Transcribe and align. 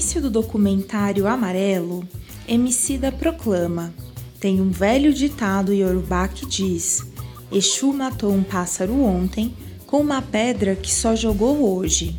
início 0.00 0.22
do 0.22 0.30
documentário 0.30 1.26
Amarelo, 1.26 2.08
Emicida 2.48 3.12
proclama: 3.12 3.92
Tem 4.40 4.58
um 4.58 4.70
velho 4.70 5.12
ditado 5.12 5.74
iorubá 5.74 6.26
que 6.26 6.46
diz: 6.46 7.06
Exu 7.52 7.92
matou 7.92 8.32
um 8.32 8.42
pássaro 8.42 8.98
ontem 9.02 9.54
com 9.86 9.98
uma 10.00 10.22
pedra 10.22 10.74
que 10.74 10.90
só 10.90 11.14
jogou 11.14 11.76
hoje. 11.76 12.18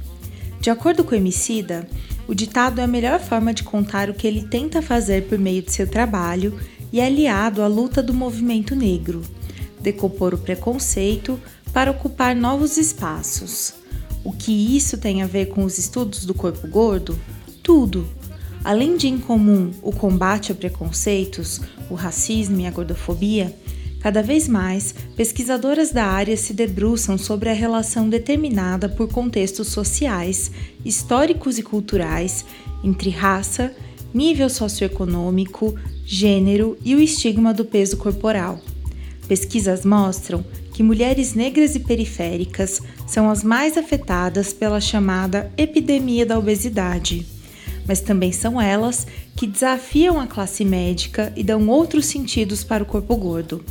De 0.60 0.70
acordo 0.70 1.04
com 1.04 1.16
Emicida, 1.16 1.90
o 2.28 2.36
ditado 2.36 2.80
é 2.80 2.84
a 2.84 2.88
melhor 2.88 3.20
forma 3.20 3.52
de 3.52 3.64
contar 3.64 4.12
o 4.12 4.14
que 4.14 4.28
ele 4.28 4.44
tenta 4.44 4.80
fazer 4.80 5.28
por 5.28 5.40
meio 5.40 5.64
de 5.64 5.72
seu 5.72 5.88
trabalho 5.88 6.56
e 6.94 7.00
é 7.00 7.08
aliado 7.08 7.64
à 7.64 7.68
luta 7.68 8.04
do 8.04 8.14
movimento 8.14 8.76
negro, 8.76 9.24
decompor 9.80 10.36
o 10.36 10.38
preconceito 10.38 11.40
para 11.74 11.90
ocupar 11.90 12.36
novos 12.36 12.78
espaços. 12.78 13.74
O 14.24 14.32
que 14.32 14.52
isso 14.78 15.00
tem 15.00 15.24
a 15.24 15.28
ver 15.28 15.48
com 15.48 15.66
os 15.66 15.80
estudos 15.80 16.26
do 16.26 16.34
corpo 16.36 16.68
gordo? 16.68 17.18
Tudo! 17.64 18.08
Além 18.64 18.96
de 18.96 19.08
incomum 19.08 19.72
o 19.82 19.92
combate 19.92 20.52
a 20.52 20.56
preconceitos, 20.56 21.62
o 21.90 21.96
racismo 21.96 22.60
e 22.60 22.66
a 22.66 22.72
gordofobia, 22.72 23.56
cada 24.00 24.22
vez 24.22 24.48
mais 24.48 24.94
pesquisadoras 25.16 25.92
da 25.92 26.06
área 26.06 26.36
se 26.36 26.54
debruçam 26.54 27.18
sobre 27.18 27.50
a 27.50 27.54
relação 27.54 28.10
determinada 28.10 28.90
por 28.90 29.08
contextos 29.08 29.68
sociais, 29.68 30.52
históricos 30.84 31.58
e 31.58 31.64
culturais 31.64 32.46
entre 32.84 33.10
raça, 33.10 33.74
nível 34.14 34.50
socioeconômico, 34.50 35.76
gênero 36.06 36.78
e 36.84 36.96
o 36.96 37.02
estigma 37.02 37.54
do 37.54 37.64
peso 37.64 37.98
corporal. 37.98 38.60
Pesquisas 39.28 39.86
mostram 39.86 40.44
que 40.74 40.84
mulheres 40.84 41.34
negras 41.34 41.76
e 41.76 41.80
periféricas 41.80 42.82
são 43.08 43.30
as 43.30 43.44
mais 43.44 43.78
afetadas 43.78 44.52
pela 44.52 44.82
chamada 44.82 45.52
epidemia 45.58 46.26
da 46.26 46.38
obesidade, 46.38 47.26
mas 47.88 48.02
também 48.02 48.32
são 48.32 48.60
elas 48.60 49.06
que 49.36 49.48
desafiam 49.48 50.20
a 50.20 50.28
classe 50.28 50.64
médica 50.64 51.32
e 51.36 51.44
dão 51.44 51.68
outros 51.68 52.06
sentidos 52.06 52.64
para 52.64 52.84
o 52.84 52.86
corpo 52.86 53.16
gordo. 53.16 53.64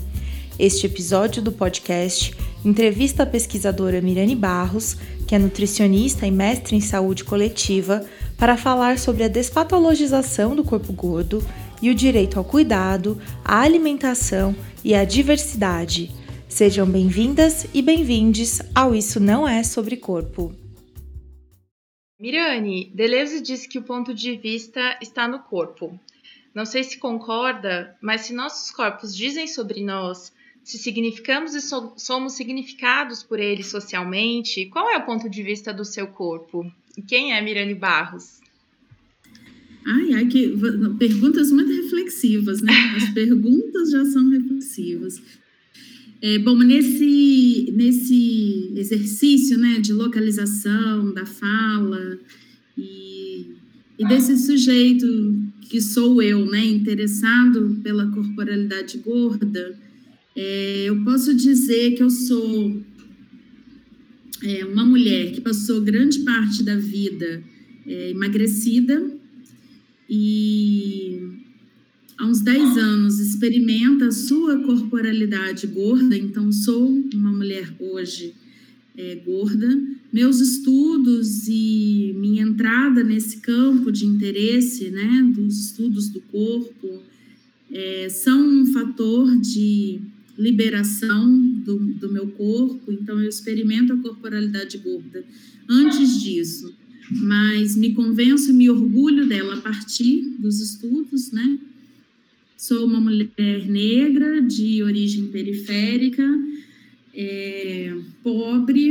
Este 0.59 0.87
episódio 0.87 1.41
do 1.41 1.53
podcast 1.53 2.35
entrevista 2.65 3.23
a 3.23 3.27
pesquisadora 3.27 4.01
Mirane 4.01 4.37
Barros, 4.37 4.97
que 5.27 5.35
é 5.35 5.39
nutricionista 5.39 6.27
e 6.27 6.31
mestre 6.31 6.77
em 6.77 6.81
saúde 6.81 7.25
coletiva, 7.25 8.05
para 8.37 8.57
falar 8.57 8.99
sobre 8.99 9.25
a 9.25 9.29
despatologização 9.29 10.55
do 10.55 10.65
corpo 10.65 10.93
gordo 10.93 11.45
e 11.81 11.91
o 11.91 11.95
direito 11.95 12.39
ao 12.39 12.45
cuidado, 12.45 13.19
à 13.45 13.61
alimentação 13.61 14.55
e 14.85 14.95
à 14.95 15.05
diversidade 15.05 16.21
Sejam 16.51 16.85
bem-vindas 16.85 17.65
e 17.73 17.81
bem-vindes 17.81 18.61
ao 18.75 18.93
Isso 18.93 19.21
Não 19.21 19.49
É 19.49 19.63
Sobre 19.63 19.97
Corpo. 19.97 20.60
Mirani, 22.21 22.93
Deleuze 22.95 23.41
diz 23.41 23.67
que 23.67 23.79
o 23.79 23.83
ponto 23.83 24.13
de 24.13 24.37
vista 24.37 24.99
está 25.01 25.27
no 25.27 25.39
corpo. 25.39 25.99
Não 26.55 26.67
sei 26.67 26.85
se 26.85 26.99
concorda, 26.99 27.97
mas 27.99 28.23
se 28.23 28.35
nossos 28.35 28.71
corpos 28.71 29.17
dizem 29.17 29.47
sobre 29.47 29.83
nós, 29.83 30.31
se 30.63 30.77
significamos 30.77 31.55
e 31.55 31.63
so 31.63 31.95
somos 31.97 32.35
significados 32.35 33.23
por 33.23 33.41
eles 33.41 33.69
socialmente, 33.69 34.67
qual 34.67 34.91
é 34.91 34.99
o 34.99 35.07
ponto 35.07 35.31
de 35.31 35.43
vista 35.43 35.73
do 35.73 35.85
seu 35.85 36.09
corpo? 36.09 36.71
E 36.95 37.01
quem 37.01 37.33
é 37.33 37.41
Mirani 37.41 37.75
Barros? 37.75 38.41
Ai, 39.87 40.13
ai, 40.13 40.27
que 40.27 40.55
perguntas 40.99 41.51
muito 41.51 41.73
reflexivas, 41.73 42.61
né? 42.61 42.73
As 42.97 43.09
perguntas 43.15 43.91
já 43.91 44.05
são 44.05 44.29
reflexivas. 44.29 45.23
É, 46.23 46.39
bom, 46.39 46.59
nesse, 46.59 47.73
nesse 47.75 48.73
exercício 48.77 49.59
né, 49.59 49.81
de 49.81 49.93
localização 49.93 51.15
da 51.15 51.25
fala 51.25 52.19
e, 52.77 53.47
e 53.99 54.07
desse 54.07 54.37
sujeito 54.37 55.07
que 55.63 55.81
sou 55.81 56.21
eu, 56.21 56.45
né, 56.45 56.63
interessado 56.67 57.81
pela 57.83 58.07
corporalidade 58.11 58.99
gorda, 58.99 59.79
é, 60.37 60.85
eu 60.89 61.03
posso 61.05 61.35
dizer 61.35 61.93
que 61.93 62.03
eu 62.03 62.11
sou 62.11 62.83
é, 64.43 64.65
uma 64.67 64.85
mulher 64.85 65.33
que 65.33 65.41
passou 65.41 65.81
grande 65.81 66.19
parte 66.21 66.63
da 66.63 66.77
vida 66.77 67.43
é, 67.87 68.11
emagrecida 68.11 69.11
e 70.09 71.40
há 72.21 72.27
uns 72.27 72.41
10 72.43 72.77
anos 72.77 73.19
experimenta 73.19 74.09
a 74.09 74.13
sua 74.13 74.59
corporalidade 74.59 75.67
gorda, 75.67 76.17
então 76.17 76.53
sou 76.53 76.87
uma 77.15 77.33
mulher 77.33 77.75
hoje 77.81 78.35
é, 78.95 79.15
gorda. 79.25 79.83
Meus 80.13 80.39
estudos 80.39 81.49
e 81.49 82.15
minha 82.19 82.43
entrada 82.43 83.03
nesse 83.03 83.39
campo 83.39 83.91
de 83.91 84.05
interesse, 84.05 84.91
né, 84.91 85.33
dos 85.35 85.67
estudos 85.67 86.11
do 86.11 86.21
corpo, 86.21 87.03
é, 87.71 88.09
são 88.11 88.39
um 88.47 88.67
fator 88.67 89.39
de 89.39 90.01
liberação 90.37 91.41
do, 91.65 91.79
do 91.79 92.13
meu 92.13 92.29
corpo, 92.29 92.93
então 92.93 93.19
eu 93.19 93.29
experimento 93.29 93.95
a 93.95 93.97
corporalidade 93.97 94.77
gorda 94.79 95.25
antes 95.67 96.21
disso, 96.21 96.75
mas 97.11 97.77
me 97.77 97.95
convenço 97.95 98.51
e 98.51 98.53
me 98.53 98.69
orgulho 98.69 99.27
dela 99.27 99.55
a 99.55 99.61
partir 99.61 100.37
dos 100.39 100.61
estudos, 100.61 101.31
né? 101.33 101.59
Sou 102.61 102.85
uma 102.85 103.01
mulher 103.01 103.67
negra, 103.67 104.43
de 104.43 104.83
origem 104.83 105.29
periférica, 105.29 106.23
é, 107.15 107.97
pobre, 108.23 108.91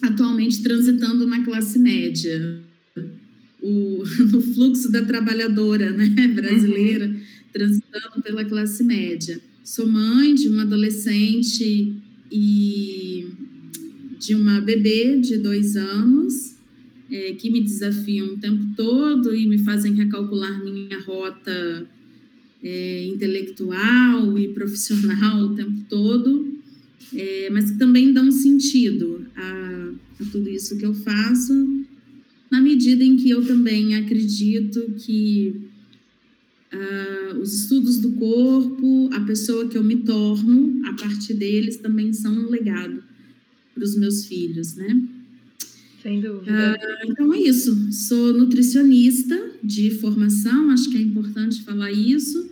atualmente 0.00 0.62
transitando 0.62 1.26
na 1.26 1.44
classe 1.44 1.78
média. 1.78 2.58
O, 3.60 4.02
no 4.32 4.40
fluxo 4.40 4.90
da 4.90 5.04
trabalhadora 5.04 5.90
né, 5.90 6.28
brasileira, 6.34 7.08
uhum. 7.08 7.20
transitando 7.52 8.22
pela 8.22 8.42
classe 8.46 8.82
média. 8.84 9.38
Sou 9.62 9.86
mãe 9.86 10.34
de 10.34 10.48
um 10.48 10.60
adolescente 10.60 11.94
e 12.32 13.28
de 14.18 14.34
uma 14.34 14.62
bebê 14.62 15.18
de 15.18 15.36
dois 15.36 15.76
anos, 15.76 16.56
é, 17.10 17.34
que 17.34 17.50
me 17.50 17.60
desafiam 17.60 18.28
o 18.28 18.38
tempo 18.38 18.64
todo 18.74 19.36
e 19.36 19.46
me 19.46 19.58
fazem 19.58 19.92
recalcular 19.92 20.64
minha 20.64 21.00
rota 21.00 21.86
é, 22.62 23.06
intelectual 23.06 24.38
e 24.38 24.48
profissional 24.48 25.40
o 25.42 25.54
tempo 25.54 25.84
todo, 25.88 26.58
é, 27.14 27.50
mas 27.50 27.70
que 27.70 27.78
também 27.78 28.12
dão 28.12 28.30
sentido 28.30 29.26
a, 29.34 29.92
a 30.20 30.24
tudo 30.30 30.48
isso 30.48 30.76
que 30.76 30.84
eu 30.84 30.94
faço, 30.94 31.52
na 32.50 32.60
medida 32.60 33.04
em 33.04 33.16
que 33.16 33.30
eu 33.30 33.46
também 33.46 33.94
acredito 33.94 34.92
que 34.98 35.70
uh, 36.72 37.38
os 37.38 37.62
estudos 37.62 37.98
do 37.98 38.12
corpo, 38.12 39.08
a 39.12 39.20
pessoa 39.20 39.68
que 39.68 39.78
eu 39.78 39.84
me 39.84 39.96
torno, 39.98 40.80
a 40.86 40.92
partir 40.94 41.34
deles, 41.34 41.76
também 41.76 42.12
são 42.12 42.32
um 42.32 42.50
legado 42.50 43.02
para 43.72 43.84
os 43.84 43.96
meus 43.96 44.26
filhos, 44.26 44.74
né? 44.74 45.00
Sem 46.02 46.20
dúvida. 46.20 46.76
Uh, 46.76 47.10
então 47.10 47.32
é 47.32 47.40
isso. 47.40 47.92
Sou 47.92 48.32
nutricionista 48.32 49.52
de 49.62 49.90
formação, 49.90 50.70
acho 50.70 50.90
que 50.90 50.96
é 50.96 51.00
importante 51.00 51.62
falar 51.62 51.92
isso. 51.92 52.49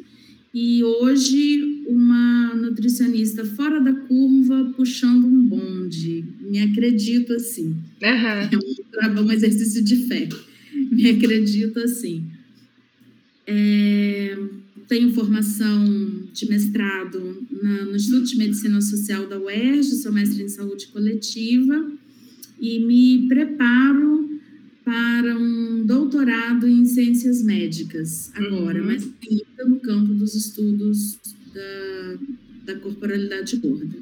E 0.60 0.82
hoje 0.82 1.84
uma 1.86 2.52
nutricionista 2.56 3.44
fora 3.44 3.80
da 3.80 3.92
curva 3.92 4.72
puxando 4.76 5.24
um 5.24 5.46
bonde. 5.46 6.24
Me 6.40 6.58
acredito 6.58 7.32
assim. 7.32 7.66
Uhum. 7.66 7.78
É 8.02 9.08
um, 9.08 9.24
um 9.24 9.30
exercício 9.30 9.84
de 9.84 10.08
fé. 10.08 10.28
Me 10.90 11.10
acredito 11.10 11.78
assim. 11.78 12.26
É, 13.46 14.36
tenho 14.88 15.14
formação 15.14 16.24
de 16.32 16.48
mestrado 16.48 17.46
na, 17.62 17.84
no 17.84 17.94
Instituto 17.94 18.26
de 18.26 18.38
Medicina 18.38 18.80
Social 18.80 19.28
da 19.28 19.38
UERJ, 19.38 20.02
sou 20.02 20.10
mestre 20.10 20.42
em 20.42 20.48
saúde 20.48 20.88
coletiva 20.88 21.92
e 22.60 22.80
me 22.80 23.28
preparo 23.28 24.27
para 24.88 25.36
um 25.36 25.84
doutorado 25.84 26.66
em 26.66 26.86
ciências 26.86 27.42
médicas 27.42 28.32
agora, 28.34 28.80
uhum. 28.80 28.86
mas 28.86 29.04
ainda 29.04 29.64
no 29.66 29.78
campo 29.80 30.14
dos 30.14 30.34
estudos 30.34 31.20
da, 31.52 32.72
da 32.72 32.80
corporalidade 32.80 33.58
gorda. 33.58 33.98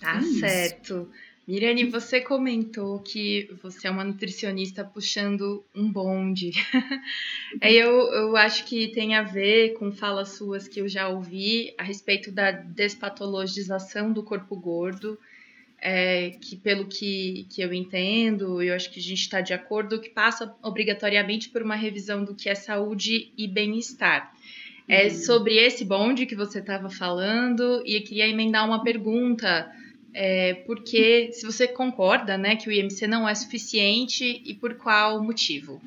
Tá 0.00 0.16
é 0.16 0.22
certo. 0.22 1.10
Mirani, 1.46 1.84
você 1.84 2.22
comentou 2.22 3.00
que 3.00 3.50
você 3.62 3.86
é 3.86 3.90
uma 3.90 4.02
nutricionista 4.02 4.82
puxando 4.82 5.62
um 5.74 5.92
bonde. 5.92 6.52
é, 7.60 7.70
eu, 7.70 7.90
eu 7.90 8.34
acho 8.34 8.64
que 8.64 8.88
tem 8.88 9.14
a 9.14 9.22
ver 9.22 9.74
com 9.74 9.92
falas 9.92 10.30
suas 10.30 10.66
que 10.66 10.80
eu 10.80 10.88
já 10.88 11.06
ouvi 11.10 11.74
a 11.76 11.82
respeito 11.82 12.32
da 12.32 12.50
despatologização 12.50 14.10
do 14.10 14.22
corpo 14.22 14.56
gordo 14.56 15.18
é, 15.80 16.30
que 16.40 16.56
pelo 16.56 16.86
que, 16.86 17.46
que 17.50 17.62
eu 17.62 17.72
entendo, 17.72 18.60
eu 18.62 18.74
acho 18.74 18.90
que 18.90 18.98
a 18.98 19.02
gente 19.02 19.20
está 19.20 19.40
de 19.40 19.52
acordo, 19.52 20.00
que 20.00 20.10
passa 20.10 20.54
obrigatoriamente 20.62 21.48
por 21.48 21.62
uma 21.62 21.76
revisão 21.76 22.24
do 22.24 22.34
que 22.34 22.48
é 22.48 22.54
saúde 22.54 23.32
e 23.36 23.46
bem-estar. 23.46 24.32
É 24.88 25.04
uhum. 25.04 25.10
sobre 25.10 25.56
esse 25.56 25.84
bonde 25.84 26.26
que 26.26 26.34
você 26.34 26.60
estava 26.60 26.90
falando, 26.90 27.82
e 27.86 27.96
eu 27.96 28.02
queria 28.02 28.26
emendar 28.26 28.66
uma 28.66 28.82
pergunta, 28.82 29.70
é, 30.12 30.54
porque 30.66 31.30
se 31.32 31.44
você 31.44 31.68
concorda 31.68 32.36
né, 32.36 32.56
que 32.56 32.68
o 32.68 32.72
IMC 32.72 33.06
não 33.06 33.28
é 33.28 33.34
suficiente 33.34 34.42
e 34.44 34.54
por 34.54 34.74
qual 34.74 35.22
motivo? 35.22 35.80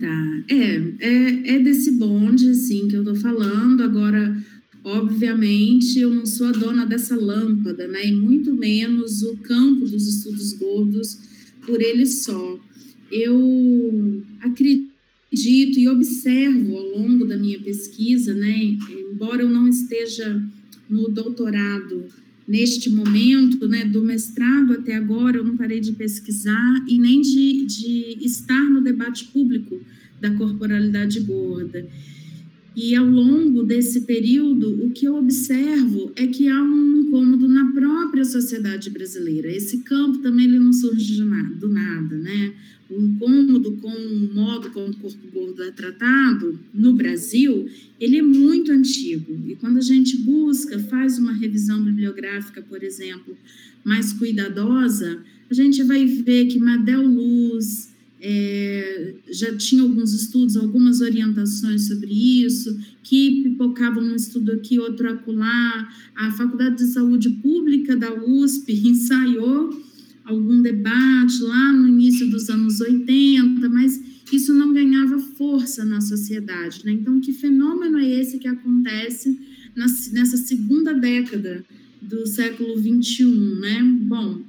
Tá, 0.00 0.44
é, 0.48 1.06
é, 1.06 1.56
é 1.56 1.58
desse 1.58 1.90
bonde, 1.92 2.48
assim, 2.50 2.88
que 2.88 2.94
eu 2.94 3.04
tô 3.04 3.14
falando. 3.16 3.82
Agora, 3.82 4.36
obviamente, 4.84 5.98
eu 5.98 6.14
não 6.14 6.26
sou 6.26 6.48
a 6.48 6.52
dona 6.52 6.84
dessa 6.84 7.16
lâmpada, 7.16 7.88
né? 7.88 8.06
E 8.06 8.12
muito 8.12 8.52
menos 8.52 9.22
o 9.22 9.36
campo 9.38 9.88
dos 9.88 10.06
estudos 10.06 10.52
gordos 10.52 11.18
por 11.66 11.80
ele 11.80 12.06
só. 12.06 12.60
Eu 13.10 14.22
acredito 14.40 15.78
e 15.78 15.88
observo 15.88 16.76
ao 16.76 16.98
longo 16.98 17.24
da 17.24 17.36
minha 17.36 17.58
pesquisa, 17.60 18.34
né? 18.34 18.76
Embora 19.10 19.42
eu 19.42 19.48
não 19.48 19.66
esteja 19.66 20.40
no 20.88 21.08
doutorado 21.08 22.04
neste 22.46 22.90
momento, 22.90 23.66
né, 23.66 23.86
do 23.86 24.02
mestrado 24.02 24.74
até 24.74 24.94
agora, 24.94 25.38
eu 25.38 25.44
não 25.44 25.56
parei 25.56 25.80
de 25.80 25.92
pesquisar 25.92 26.84
e 26.86 26.98
nem 26.98 27.22
de, 27.22 27.64
de 27.64 28.18
estar 28.20 28.62
no 28.64 28.82
debate 28.82 29.24
público 29.26 29.80
da 30.20 30.30
corporalidade 30.32 31.20
gorda. 31.20 31.88
E 32.76 32.94
ao 32.96 33.06
longo 33.06 33.62
desse 33.62 34.00
período, 34.00 34.84
o 34.84 34.90
que 34.90 35.06
eu 35.06 35.16
observo 35.16 36.10
é 36.16 36.26
que 36.26 36.48
há 36.48 36.60
um 36.60 37.02
incômodo 37.02 37.46
na 37.46 37.70
própria 37.72 38.24
sociedade 38.24 38.90
brasileira. 38.90 39.48
Esse 39.48 39.78
campo 39.78 40.18
também 40.18 40.46
ele 40.46 40.58
não 40.58 40.72
surge 40.72 41.16
do 41.16 41.68
nada, 41.68 42.18
né? 42.18 42.52
O 42.90 43.00
incômodo 43.00 43.72
com 43.72 43.88
o 43.88 44.34
modo 44.34 44.70
como 44.70 44.88
o 44.88 44.96
corpo 44.96 45.26
gordo 45.32 45.62
é 45.62 45.70
tratado 45.70 46.58
no 46.72 46.92
Brasil, 46.92 47.66
ele 47.98 48.18
é 48.18 48.22
muito 48.22 48.72
antigo. 48.72 49.40
E 49.48 49.54
quando 49.54 49.78
a 49.78 49.82
gente 49.82 50.16
busca, 50.18 50.78
faz 50.78 51.18
uma 51.18 51.32
revisão 51.32 51.82
bibliográfica, 51.82 52.60
por 52.60 52.82
exemplo, 52.82 53.36
mais 53.84 54.12
cuidadosa, 54.12 55.22
a 55.48 55.54
gente 55.54 55.82
vai 55.82 56.04
ver 56.04 56.46
que 56.46 56.58
Madel 56.58 57.06
Luz, 57.06 57.93
é, 58.26 59.16
já 59.30 59.54
tinha 59.54 59.82
alguns 59.82 60.14
estudos, 60.14 60.56
algumas 60.56 61.02
orientações 61.02 61.88
sobre 61.88 62.10
isso, 62.42 62.74
que 63.02 63.42
pipocavam 63.42 64.02
um 64.02 64.16
estudo 64.16 64.52
aqui, 64.52 64.78
outro 64.78 65.10
acolá. 65.10 65.92
A 66.16 66.30
Faculdade 66.30 66.78
de 66.78 66.86
Saúde 66.86 67.28
Pública 67.28 67.94
da 67.94 68.14
USP 68.14 68.72
ensaiou 68.88 69.78
algum 70.24 70.62
debate 70.62 71.42
lá 71.42 71.70
no 71.74 71.86
início 71.86 72.30
dos 72.30 72.48
anos 72.48 72.80
80, 72.80 73.68
mas 73.68 74.00
isso 74.32 74.54
não 74.54 74.72
ganhava 74.72 75.18
força 75.18 75.84
na 75.84 76.00
sociedade. 76.00 76.80
Né? 76.82 76.92
Então, 76.92 77.20
que 77.20 77.30
fenômeno 77.30 77.98
é 77.98 78.08
esse 78.08 78.38
que 78.38 78.48
acontece 78.48 79.38
nessa 79.76 80.38
segunda 80.38 80.94
década 80.94 81.62
do 82.00 82.26
século 82.26 82.74
XXI? 82.78 83.24
Né? 83.60 83.82
Bom, 83.82 84.42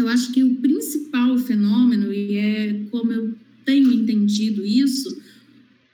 eu 0.00 0.08
acho 0.08 0.32
que 0.32 0.42
o 0.42 0.56
principal 0.56 1.38
fenômeno, 1.38 2.12
e 2.12 2.34
é 2.36 2.84
como 2.90 3.12
eu 3.12 3.34
tenho 3.64 3.92
entendido 3.92 4.64
isso, 4.64 5.20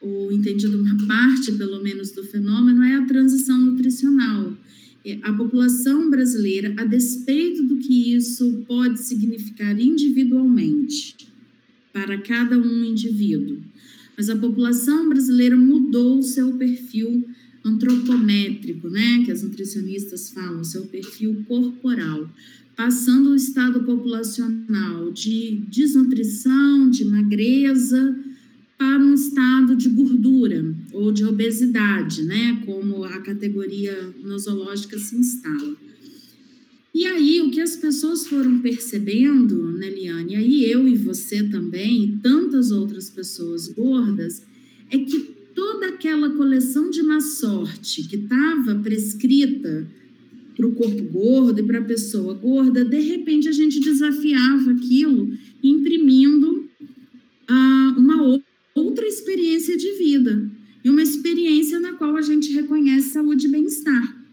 ou 0.00 0.32
entendido 0.32 0.80
uma 0.80 0.96
parte, 1.06 1.52
pelo 1.52 1.82
menos, 1.82 2.12
do 2.12 2.22
fenômeno, 2.22 2.82
é 2.82 2.94
a 2.94 3.06
transição 3.06 3.58
nutricional. 3.58 4.56
É, 5.04 5.18
a 5.22 5.32
população 5.32 6.10
brasileira, 6.10 6.74
a 6.76 6.84
despeito 6.84 7.62
do 7.62 7.76
que 7.78 8.14
isso 8.14 8.64
pode 8.66 9.00
significar 9.00 9.78
individualmente, 9.78 11.16
para 11.96 12.18
cada 12.18 12.58
um 12.58 12.84
indivíduo, 12.84 13.58
mas 14.18 14.28
a 14.28 14.36
população 14.36 15.08
brasileira 15.08 15.56
mudou 15.56 16.18
o 16.18 16.22
seu 16.22 16.52
perfil 16.52 17.26
antropométrico, 17.64 18.90
né, 18.90 19.22
que 19.24 19.32
as 19.32 19.42
nutricionistas 19.42 20.28
falam, 20.28 20.62
seu 20.62 20.84
perfil 20.86 21.42
corporal 21.48 22.30
passando 22.76 23.30
o 23.30 23.34
estado 23.34 23.82
populacional 23.84 25.10
de 25.10 25.62
desnutrição, 25.68 26.90
de 26.90 27.04
magreza, 27.06 28.14
para 28.76 28.98
um 28.98 29.14
estado 29.14 29.74
de 29.74 29.88
gordura 29.88 30.74
ou 30.92 31.10
de 31.10 31.24
obesidade, 31.24 32.22
né, 32.22 32.62
como 32.66 33.04
a 33.04 33.20
categoria 33.20 34.14
nosológica 34.22 34.98
se 34.98 35.16
instala. 35.16 35.74
E 36.94 37.06
aí, 37.06 37.40
o 37.40 37.50
que 37.50 37.60
as 37.60 37.76
pessoas 37.76 38.26
foram 38.26 38.58
percebendo, 38.60 39.70
né, 39.72 39.88
Liane, 39.88 40.36
aí 40.36 40.70
eu 40.70 40.86
e 40.86 40.96
você 40.96 41.44
também, 41.44 42.04
e 42.04 42.16
tantas 42.18 42.70
outras 42.70 43.08
pessoas 43.08 43.68
gordas, 43.68 44.42
é 44.90 44.98
que 44.98 45.36
toda 45.54 45.88
aquela 45.88 46.30
coleção 46.30 46.90
de 46.90 47.02
má 47.02 47.20
sorte 47.20 48.06
que 48.06 48.16
estava 48.16 48.74
prescrita 48.76 49.86
para 50.56 50.66
o 50.66 50.72
corpo 50.72 51.02
gordo 51.04 51.60
e 51.60 51.62
para 51.62 51.80
a 51.80 51.84
pessoa 51.84 52.32
gorda, 52.34 52.84
de 52.84 53.00
repente 53.00 53.48
a 53.48 53.52
gente 53.52 53.78
desafiava 53.78 54.70
aquilo 54.72 55.30
imprimindo 55.62 56.68
ah, 57.46 57.94
uma 57.98 58.40
outra 58.74 59.06
experiência 59.06 59.76
de 59.76 59.92
vida 59.98 60.50
e 60.82 60.88
uma 60.88 61.02
experiência 61.02 61.78
na 61.78 61.92
qual 61.92 62.16
a 62.16 62.22
gente 62.22 62.52
reconhece 62.52 63.10
saúde 63.10 63.46
e 63.46 63.50
bem-estar. 63.50 64.24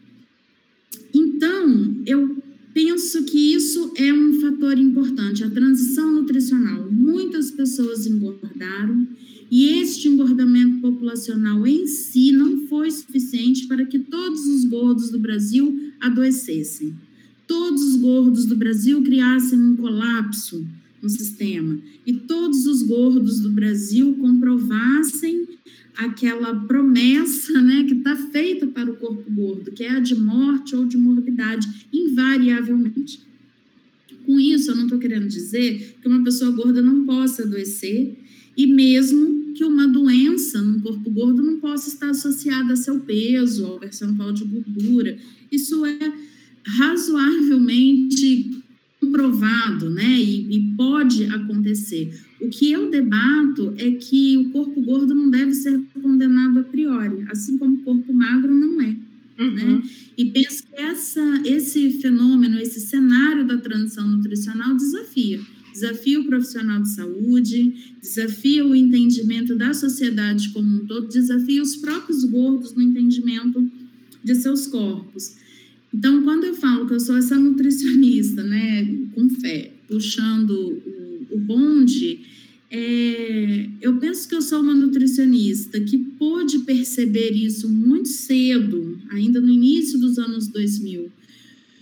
Então, 1.13 2.01
eu 2.05 2.37
penso 2.73 3.23
que 3.25 3.53
isso 3.53 3.93
é 3.97 4.11
um 4.13 4.39
fator 4.39 4.77
importante, 4.77 5.43
a 5.43 5.49
transição 5.49 6.11
nutricional. 6.11 6.91
Muitas 6.91 7.51
pessoas 7.51 8.07
engordaram 8.07 9.07
e 9.55 9.65
este 9.81 10.07
engordamento 10.07 10.79
populacional 10.79 11.67
em 11.67 11.85
si 11.85 12.31
não 12.31 12.65
foi 12.65 12.89
suficiente 12.89 13.67
para 13.67 13.85
que 13.85 14.00
todos 14.00 14.47
os 14.47 14.65
gordos 14.65 15.11
do 15.11 15.19
Brasil 15.19 15.91
adoecessem. 16.00 16.95
Todos 17.45 17.83
os 17.83 17.95
gordos 17.97 18.47
do 18.47 18.55
Brasil 18.55 19.03
criassem 19.03 19.61
um 19.61 19.75
colapso 19.75 20.65
no 21.00 21.07
sistema 21.07 21.77
e 22.03 22.13
todos 22.13 22.65
os 22.65 22.81
gordos 22.81 23.41
do 23.41 23.51
Brasil 23.51 24.15
comprovassem 24.15 25.47
aquela 25.95 26.55
promessa 26.61 27.61
né, 27.61 27.83
que 27.83 27.94
está 27.94 28.15
feita 28.15 28.65
para 28.65 28.89
o 28.89 28.95
corpo 28.95 29.29
gordo, 29.29 29.71
que 29.71 29.83
é 29.83 29.91
a 29.91 30.00
de 30.00 30.15
morte 30.15 30.75
ou 30.75 30.83
de 30.83 30.97
morbidade, 30.97 31.67
invariavelmente. 31.94 33.19
Com 34.25 34.39
isso, 34.39 34.71
eu 34.71 34.75
não 34.75 34.85
estou 34.85 34.97
querendo 34.97 35.27
dizer 35.27 35.95
que 36.01 36.07
uma 36.07 36.23
pessoa 36.23 36.50
gorda 36.50 36.81
não 36.81 37.05
possa 37.05 37.44
adoecer 37.44 38.17
e 38.57 38.65
mesmo 38.65 39.42
que 39.53 39.63
uma 39.63 39.88
doença 39.88 40.61
no 40.61 40.81
corpo 40.81 41.09
gordo 41.09 41.41
não 41.41 41.59
possa 41.59 41.89
estar 41.89 42.09
associada 42.09 42.73
a 42.73 42.75
seu 42.75 43.00
peso, 43.00 43.65
ao 43.65 43.79
percentual 43.79 44.31
de 44.31 44.43
gordura. 44.43 45.17
Isso 45.51 45.86
é 45.86 46.13
razoavelmente 46.65 48.63
comprovado, 49.00 49.89
né? 49.89 50.19
E, 50.19 50.55
e, 50.55 50.75
pode 50.75 51.25
acontecer. 51.25 52.17
O 52.39 52.50
que 52.50 52.72
eu 52.72 52.89
debato 52.89 53.74
é 53.77 53.91
que 53.91 54.38
o 54.38 54.50
corpo 54.51 54.81
gordo 54.81 55.13
não 55.13 55.29
deve 55.29 55.53
ser 55.53 55.81
condenado 56.01 56.60
a 56.60 56.63
priori, 56.63 57.25
assim 57.29 57.57
como 57.57 57.75
o 57.75 57.79
corpo 57.79 58.13
magro 58.13 58.53
não 58.53 58.81
é. 58.81 58.95
Uhum. 59.39 59.51
Né? 59.51 59.83
E 60.17 60.25
penso 60.25 60.63
que 60.63 60.75
essa, 60.79 61.41
esse 61.45 62.01
fenômeno, 62.01 62.60
esse 62.60 62.79
cenário 62.79 63.45
da 63.45 63.57
transição 63.57 64.07
nutricional 64.07 64.75
desafia 64.75 65.39
desafia 65.74 66.20
o 66.20 66.25
profissional 66.25 66.82
de 66.82 66.89
saúde, 66.94 67.74
desafia 68.01 68.65
o 68.65 68.75
entendimento 68.75 69.56
da 69.56 69.74
sociedade 69.74 70.50
como 70.50 70.75
um 70.75 70.86
todo, 70.86 71.08
desafia 71.08 71.62
os 71.62 71.75
próprios 71.75 72.24
gordos 72.24 72.74
no 72.74 72.82
entendimento 72.82 73.70
de 74.24 74.36
seus 74.36 74.68
corpos. 74.68 75.36
Então, 75.94 76.24
quando 76.24 76.46
eu 76.46 76.53
falo 76.53 76.88
que 76.88 76.94
eu 76.94 77.00
sou 77.00 77.18
essa 77.18 77.38
nutricionista, 77.38 78.44
né, 78.44 78.86
com 79.13 79.30
fé, 79.30 79.74
puxando 79.88 80.51
o, 80.51 81.36
o 81.36 81.39
bonde, 81.39 82.22
é, 82.72 83.70
eu 83.82 83.98
penso 83.98 84.27
que 84.27 84.34
eu 84.34 84.42
sou 84.42 84.62
uma 84.62 84.74
nutricionista 84.74 85.80
que 85.80 85.98
pôde 85.98 86.60
perceber 86.60 87.32
isso 87.32 87.70
muito 87.70 88.10
cedo, 88.10 88.98
ainda 89.12 89.39
no 89.39 89.51
início 89.51 90.00
dos 90.00 90.18
anos 90.18 90.48
2000, 90.48 91.12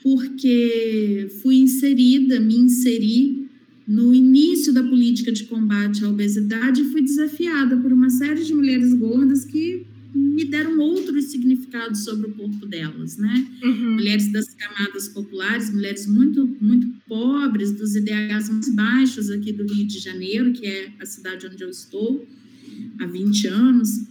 porque 0.04 1.30
fui 1.42 1.56
inserida, 1.58 2.40
me 2.42 2.56
inseri 2.56 3.50
no 3.88 4.14
início 4.14 4.74
da 4.74 4.84
política 4.84 5.32
de 5.32 5.46
combate 5.46 6.04
à 6.04 6.10
obesidade, 6.10 6.84
fui 6.86 7.02
desafiada 7.02 7.76
por 7.78 7.92
uma 7.92 8.10
série 8.10 8.44
de 8.44 8.54
mulheres 8.54 8.94
gordas 8.94 9.44
que 9.44 9.86
me 10.14 10.46
deram 10.46 10.78
outros 10.80 11.26
significados 11.26 12.04
sobre 12.04 12.28
o 12.28 12.34
corpo 12.34 12.66
delas, 12.66 13.18
né? 13.18 13.48
Uhum. 13.64 13.94
Mulheres 13.94 14.32
das 14.32 14.54
camadas 14.54 15.08
populares, 15.08 15.74
mulheres 15.74 16.06
muito, 16.06 16.46
muito 16.60 16.88
pobres, 17.08 17.72
dos 17.72 17.96
IDHs 17.96 18.50
mais 18.50 18.70
baixos 18.76 19.30
aqui 19.30 19.54
do 19.54 19.66
Rio 19.66 19.88
de 19.88 20.00
Janeiro, 20.00 20.52
que 20.52 20.66
é 20.66 20.92
a 21.00 21.06
cidade 21.06 21.48
onde 21.48 21.64
eu 21.64 21.70
estou 21.70 22.28
há 23.00 23.06
20 23.06 23.48
anos, 23.48 24.06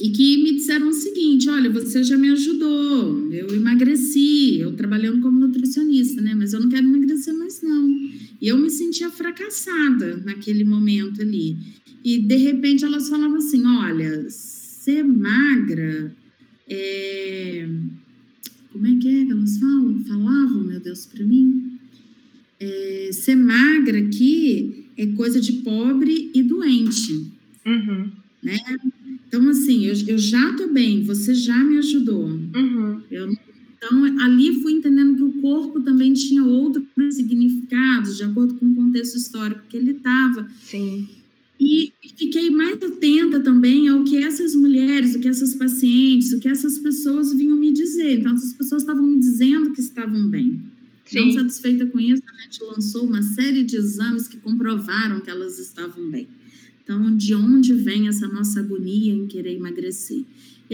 e 0.00 0.10
que 0.10 0.42
me 0.42 0.54
disseram 0.54 0.88
o 0.88 0.92
seguinte: 0.92 1.48
olha, 1.48 1.70
você 1.70 2.02
já 2.02 2.16
me 2.16 2.30
ajudou, 2.30 3.32
eu 3.32 3.54
emagreci, 3.54 4.58
eu 4.58 4.72
trabalhando 4.72 5.20
como 5.20 5.38
nutricionista, 5.38 6.20
né? 6.20 6.34
Mas 6.34 6.52
eu 6.52 6.60
não 6.60 6.68
quero 6.68 6.86
emagrecer 6.86 7.34
mais, 7.34 7.62
não. 7.62 8.10
E 8.44 8.48
eu 8.48 8.58
me 8.58 8.68
sentia 8.68 9.10
fracassada 9.10 10.18
naquele 10.18 10.64
momento 10.64 11.22
ali. 11.22 11.56
E 12.04 12.18
de 12.18 12.36
repente 12.36 12.84
elas 12.84 13.08
falavam 13.08 13.38
assim: 13.38 13.64
olha, 13.64 14.28
ser 14.28 15.02
magra 15.02 16.14
é... 16.68 17.66
Como 18.70 18.86
é 18.86 18.96
que 18.98 19.08
é 19.08 19.24
que 19.24 19.32
elas 19.32 19.56
falam? 19.56 20.04
Falavam, 20.04 20.62
meu 20.62 20.78
Deus, 20.78 21.06
para 21.06 21.24
mim? 21.24 21.78
É, 22.60 23.08
ser 23.14 23.34
magra 23.34 23.98
aqui 23.98 24.88
é 24.98 25.06
coisa 25.06 25.40
de 25.40 25.52
pobre 25.62 26.30
e 26.34 26.42
doente. 26.42 27.32
Uhum. 27.64 28.10
Né? 28.42 28.58
Então, 29.26 29.48
assim, 29.48 29.86
eu, 29.86 29.94
eu 30.06 30.18
já 30.18 30.52
tô 30.52 30.68
bem, 30.68 31.02
você 31.02 31.34
já 31.34 31.64
me 31.64 31.78
ajudou. 31.78 32.26
Uhum. 32.26 33.00
Eu, 33.10 33.34
então, 33.84 34.18
ali 34.20 34.62
fui 34.62 34.72
entendendo 34.72 35.16
que 35.16 35.22
o 35.22 35.42
corpo 35.42 35.80
também 35.80 36.14
tinha 36.14 36.42
outros 36.42 36.86
significados, 37.10 38.16
de 38.16 38.24
acordo 38.24 38.54
com 38.54 38.66
o 38.66 38.74
contexto 38.74 39.16
histórico 39.16 39.60
que 39.68 39.76
ele 39.76 39.90
estava. 39.90 40.48
Sim. 40.62 41.06
E 41.60 41.92
fiquei 42.16 42.50
mais 42.50 42.82
atenta 42.82 43.40
também 43.40 43.88
ao 43.88 44.02
que 44.02 44.16
essas 44.16 44.54
mulheres, 44.54 45.14
o 45.14 45.20
que 45.20 45.28
essas 45.28 45.54
pacientes, 45.54 46.32
o 46.32 46.40
que 46.40 46.48
essas 46.48 46.78
pessoas 46.78 47.34
vinham 47.34 47.58
me 47.58 47.72
dizer. 47.72 48.20
Então, 48.20 48.32
essas 48.34 48.54
pessoas 48.54 48.82
estavam 48.82 49.06
me 49.06 49.18
dizendo 49.18 49.72
que 49.72 49.80
estavam 49.80 50.28
bem. 50.28 50.62
Sim. 51.04 51.26
Não 51.26 51.32
satisfeita 51.32 51.84
com 51.86 52.00
isso, 52.00 52.22
a 52.26 52.42
gente 52.42 52.64
lançou 52.64 53.04
uma 53.04 53.22
série 53.22 53.62
de 53.62 53.76
exames 53.76 54.26
que 54.26 54.38
comprovaram 54.38 55.20
que 55.20 55.28
elas 55.28 55.58
estavam 55.58 56.10
bem. 56.10 56.26
Então, 56.82 57.14
de 57.14 57.34
onde 57.34 57.74
vem 57.74 58.08
essa 58.08 58.26
nossa 58.28 58.60
agonia 58.60 59.12
em 59.12 59.26
querer 59.26 59.54
emagrecer? 59.54 60.24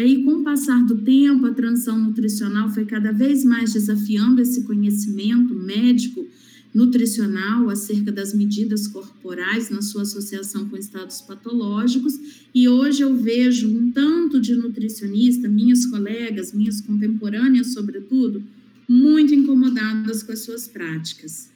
E 0.00 0.02
aí, 0.02 0.24
com 0.24 0.36
o 0.36 0.42
passar 0.42 0.82
do 0.86 0.96
tempo, 0.96 1.44
a 1.44 1.52
transição 1.52 1.98
nutricional 1.98 2.70
foi 2.70 2.86
cada 2.86 3.12
vez 3.12 3.44
mais 3.44 3.74
desafiando 3.74 4.40
esse 4.40 4.62
conhecimento 4.62 5.54
médico 5.54 6.26
nutricional 6.74 7.68
acerca 7.68 8.10
das 8.10 8.32
medidas 8.32 8.88
corporais 8.88 9.68
na 9.68 9.82
sua 9.82 10.02
associação 10.02 10.66
com 10.70 10.76
estados 10.78 11.20
patológicos, 11.20 12.18
e 12.54 12.66
hoje 12.66 13.02
eu 13.02 13.14
vejo 13.14 13.68
um 13.68 13.92
tanto 13.92 14.40
de 14.40 14.54
nutricionista, 14.54 15.46
minhas 15.46 15.84
colegas, 15.84 16.54
minhas 16.54 16.80
contemporâneas, 16.80 17.74
sobretudo, 17.74 18.42
muito 18.88 19.34
incomodadas 19.34 20.22
com 20.22 20.32
as 20.32 20.38
suas 20.38 20.66
práticas. 20.66 21.50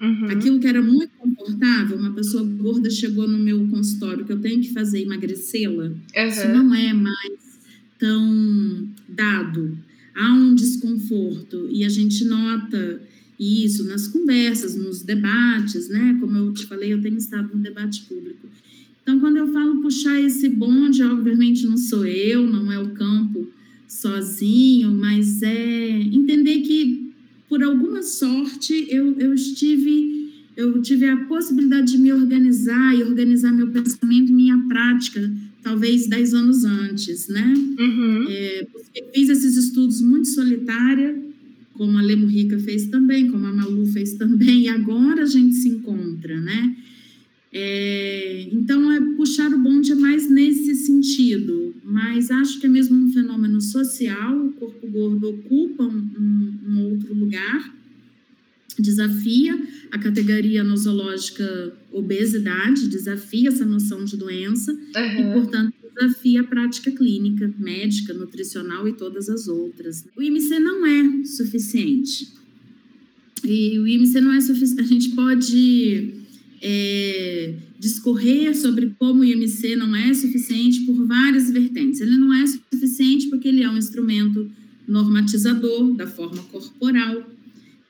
Uhum. 0.00 0.24
Aquilo 0.30 0.58
que 0.58 0.66
era 0.66 0.80
muito 0.80 1.10
confortável, 1.18 1.98
uma 1.98 2.14
pessoa 2.14 2.44
gorda 2.44 2.88
chegou 2.88 3.28
no 3.28 3.38
meu 3.38 3.68
consultório 3.68 4.24
que 4.24 4.32
eu 4.32 4.40
tenho 4.40 4.62
que 4.62 4.72
fazer 4.72 5.02
emagrecê-la, 5.02 5.84
uhum. 5.84 6.28
isso 6.28 6.48
não 6.48 6.74
é 6.74 6.94
mais 6.94 7.49
tão 8.00 8.88
dado. 9.08 9.78
Há 10.16 10.34
um 10.34 10.54
desconforto 10.54 11.68
e 11.70 11.84
a 11.84 11.88
gente 11.88 12.24
nota 12.24 13.00
isso 13.38 13.84
nas 13.84 14.08
conversas, 14.08 14.74
nos 14.74 15.02
debates, 15.02 15.88
né? 15.88 16.16
Como 16.18 16.36
eu 16.36 16.52
te 16.52 16.66
falei, 16.66 16.92
eu 16.92 17.00
tenho 17.00 17.16
estado 17.16 17.54
no 17.54 17.62
debate 17.62 18.02
público. 18.02 18.48
Então, 19.02 19.20
quando 19.20 19.36
eu 19.36 19.52
falo 19.52 19.80
puxar 19.80 20.20
esse 20.20 20.48
bonde, 20.48 21.02
obviamente 21.02 21.64
não 21.64 21.76
sou 21.76 22.04
eu, 22.04 22.46
não 22.46 22.70
é 22.70 22.78
o 22.78 22.90
campo 22.90 23.48
sozinho, 23.88 24.92
mas 24.92 25.42
é 25.42 26.00
entender 26.00 26.60
que, 26.60 27.12
por 27.48 27.62
alguma 27.62 28.02
sorte, 28.02 28.86
eu, 28.88 29.18
eu 29.18 29.32
estive, 29.34 30.32
eu 30.56 30.80
tive 30.82 31.08
a 31.08 31.16
possibilidade 31.24 31.92
de 31.92 31.98
me 31.98 32.12
organizar 32.12 32.94
e 32.94 33.02
organizar 33.02 33.52
meu 33.52 33.68
pensamento, 33.68 34.32
minha 34.32 34.58
prática, 34.68 35.32
talvez 35.62 36.06
dez 36.06 36.34
anos 36.34 36.64
antes, 36.64 37.28
né? 37.28 37.54
Uhum. 37.78 38.26
É, 38.28 38.66
fiz 39.14 39.28
esses 39.28 39.56
estudos 39.56 40.00
muito 40.00 40.28
solitária, 40.28 41.16
como 41.74 41.96
a 41.96 42.02
Lemo 42.02 42.26
Rica 42.26 42.58
fez 42.58 42.86
também, 42.86 43.30
como 43.30 43.46
a 43.46 43.52
Malu 43.52 43.86
fez 43.86 44.14
também, 44.14 44.62
e 44.62 44.68
agora 44.68 45.22
a 45.22 45.26
gente 45.26 45.54
se 45.54 45.68
encontra, 45.68 46.40
né? 46.40 46.76
É, 47.52 48.48
então, 48.52 48.92
é, 48.92 49.00
puxar 49.16 49.52
o 49.52 49.58
bonde 49.58 49.90
é 49.90 49.94
mais 49.96 50.30
nesse 50.30 50.74
sentido, 50.76 51.74
mas 51.84 52.30
acho 52.30 52.60
que 52.60 52.66
é 52.66 52.68
mesmo 52.68 52.96
um 52.96 53.12
fenômeno 53.12 53.60
social, 53.60 54.46
o 54.46 54.52
corpo 54.52 54.86
gordo 54.86 55.30
ocupa 55.30 55.84
um, 55.84 56.54
um 56.68 56.90
outro 56.90 57.12
lugar, 57.12 57.74
desafia 58.78 59.58
a 59.90 59.98
categoria 59.98 60.62
nosológica 60.62 61.72
obesidade, 61.92 62.88
desafia 62.88 63.48
essa 63.48 63.64
noção 63.64 64.04
de 64.04 64.16
doença, 64.16 64.72
uhum. 64.72 65.30
e, 65.30 65.32
portanto, 65.32 65.74
desafia 65.94 66.40
a 66.40 66.44
prática 66.44 66.90
clínica, 66.90 67.52
médica, 67.58 68.14
nutricional 68.14 68.88
e 68.88 68.92
todas 68.92 69.28
as 69.28 69.48
outras. 69.48 70.06
O 70.16 70.22
IMC 70.22 70.58
não 70.58 70.86
é 70.86 71.24
suficiente. 71.24 72.28
E 73.44 73.78
o 73.78 73.86
IMC 73.86 74.20
não 74.20 74.32
é 74.32 74.40
suficiente. 74.40 74.80
A 74.80 74.86
gente 74.86 75.08
pode 75.10 76.14
é, 76.62 77.54
discorrer 77.78 78.56
sobre 78.56 78.94
como 78.98 79.20
o 79.20 79.24
IMC 79.24 79.76
não 79.76 79.94
é 79.96 80.12
suficiente 80.12 80.80
por 80.80 81.06
várias 81.06 81.50
vertentes. 81.50 82.00
Ele 82.00 82.16
não 82.16 82.32
é 82.34 82.44
suficiente 82.46 83.28
porque 83.28 83.48
ele 83.48 83.62
é 83.62 83.70
um 83.70 83.76
instrumento 83.76 84.50
normatizador 84.86 85.94
da 85.94 86.06
forma 86.06 86.42
corporal, 86.44 87.24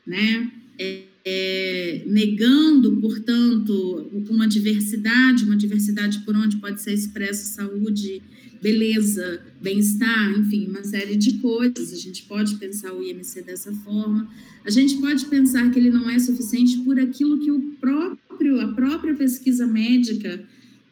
né? 0.07 0.51
É, 0.83 1.03
é, 1.27 2.05
negando, 2.07 2.97
portanto, 2.97 4.11
uma 4.31 4.49
diversidade, 4.49 5.45
uma 5.45 5.57
diversidade 5.57 6.21
por 6.21 6.35
onde 6.35 6.57
pode 6.57 6.81
ser 6.81 6.95
expresso 6.95 7.55
saúde, 7.55 8.23
beleza, 8.63 9.43
bem-estar, 9.61 10.39
enfim, 10.39 10.69
uma 10.69 10.83
série 10.83 11.17
de 11.17 11.35
coisas. 11.35 11.93
A 11.93 11.97
gente 11.97 12.23
pode 12.23 12.57
pensar 12.57 12.95
o 12.95 13.03
IMC 13.03 13.43
dessa 13.43 13.73
forma. 13.73 14.27
A 14.65 14.71
gente 14.71 14.97
pode 14.97 15.27
pensar 15.27 15.71
que 15.71 15.79
ele 15.79 15.91
não 15.91 16.09
é 16.09 16.19
suficiente 16.19 16.79
por 16.79 16.99
aquilo 16.99 17.39
que 17.39 17.51
o 17.51 17.61
próprio, 17.79 18.61
a 18.61 18.69
própria 18.69 19.15
pesquisa 19.15 19.67
médica 19.67 20.43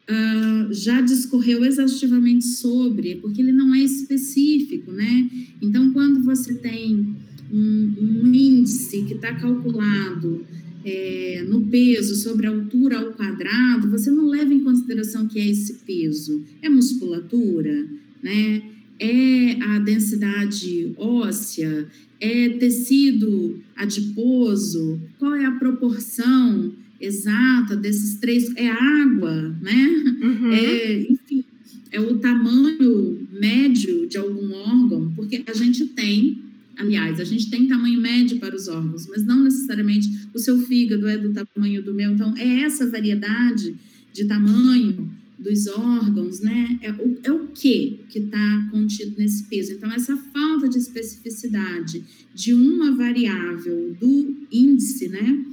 uh, 0.08 0.72
já 0.72 1.00
discorreu 1.00 1.64
exaustivamente 1.64 2.44
sobre, 2.44 3.16
porque 3.16 3.40
ele 3.40 3.52
não 3.52 3.74
é 3.74 3.80
específico, 3.80 4.92
né? 4.92 5.30
Então, 5.62 5.92
quando 5.92 6.22
você 6.22 6.54
tem 6.54 7.16
um, 7.52 7.94
um 8.00 8.34
índice 8.34 9.04
que 9.04 9.14
está 9.14 9.34
calculado 9.34 10.44
é, 10.84 11.44
no 11.48 11.66
peso 11.66 12.14
sobre 12.14 12.46
a 12.46 12.50
altura 12.50 12.98
ao 12.98 13.12
quadrado, 13.12 13.90
você 13.90 14.10
não 14.10 14.26
leva 14.26 14.52
em 14.52 14.60
consideração 14.60 15.26
que 15.26 15.38
é 15.38 15.48
esse 15.48 15.74
peso. 15.86 16.44
É 16.62 16.68
musculatura, 16.68 17.86
né? 18.22 18.62
É 18.98 19.62
a 19.62 19.78
densidade 19.78 20.92
óssea, 20.96 21.86
é 22.20 22.48
tecido 22.50 23.60
adiposo, 23.76 25.00
qual 25.18 25.34
é 25.34 25.44
a 25.44 25.52
proporção 25.52 26.72
exata 27.00 27.76
desses 27.76 28.16
três? 28.16 28.52
É 28.56 28.68
água, 28.68 29.56
né? 29.62 30.16
Uhum. 30.20 30.50
É, 30.50 31.00
enfim, 31.02 31.44
é 31.92 32.00
o 32.00 32.18
tamanho 32.18 33.28
médio 33.30 34.08
de 34.08 34.18
algum 34.18 34.52
órgão, 34.52 35.12
porque 35.14 35.44
a 35.46 35.52
gente 35.52 35.84
tem 35.86 36.47
Aliás, 36.78 37.18
a 37.18 37.24
gente 37.24 37.50
tem 37.50 37.66
tamanho 37.66 38.00
médio 38.00 38.38
para 38.38 38.54
os 38.54 38.68
órgãos, 38.68 39.08
mas 39.08 39.26
não 39.26 39.42
necessariamente 39.42 40.28
o 40.32 40.38
seu 40.38 40.60
fígado 40.60 41.08
é 41.08 41.18
do 41.18 41.32
tamanho 41.32 41.82
do 41.82 41.92
meu. 41.92 42.12
Então, 42.12 42.32
é 42.36 42.60
essa 42.60 42.88
variedade 42.88 43.74
de 44.12 44.24
tamanho 44.24 45.10
dos 45.36 45.66
órgãos, 45.66 46.40
né? 46.40 46.78
É 46.80 46.92
o, 46.92 47.18
é 47.24 47.32
o 47.32 47.48
que 47.48 47.98
que 48.08 48.20
está 48.20 48.68
contido 48.70 49.16
nesse 49.18 49.42
peso. 49.44 49.72
Então, 49.72 49.90
essa 49.90 50.16
falta 50.16 50.68
de 50.68 50.78
especificidade 50.78 52.04
de 52.32 52.54
uma 52.54 52.92
variável 52.94 53.96
do 54.00 54.36
índice, 54.50 55.08
né? 55.08 55.44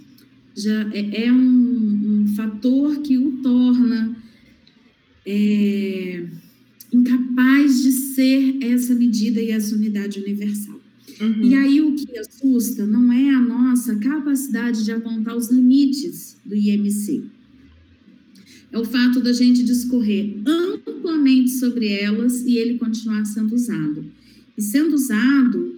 Já 0.55 0.89
é, 0.94 1.25
é 1.25 1.34
um, 1.34 2.22
um, 2.22 2.27
fator 2.36 3.01
que 3.01 3.17
o 3.17 3.32
torna 3.41 4.15
é, 5.25 6.24
incapaz 6.94 7.82
de 7.82 7.91
ser 7.91 8.60
essa 8.62 8.94
medida 8.94 9.41
e 9.41 9.50
essa 9.50 9.75
unidade 9.75 10.20
universal. 10.20 10.85
Uhum. 11.19 11.43
E 11.43 11.55
aí 11.55 11.81
o 11.81 11.95
que 11.95 12.17
assusta 12.17 12.86
não 12.86 13.12
é 13.12 13.29
a 13.29 13.39
nossa 13.39 13.95
capacidade 13.95 14.84
de 14.84 14.91
apontar 14.91 15.36
os 15.36 15.50
limites 15.50 16.38
do 16.45 16.55
IMC. 16.55 17.24
É 18.72 18.77
o 18.77 18.84
fato 18.84 19.22
da 19.22 19.31
gente 19.31 19.63
discorrer 19.63 20.36
amplamente 20.45 21.51
sobre 21.51 21.88
elas 21.88 22.41
e 22.45 22.57
ele 22.57 22.77
continuar 22.77 23.24
sendo 23.25 23.55
usado. 23.55 24.05
E 24.57 24.62
sendo 24.62 24.95
usado, 24.95 25.75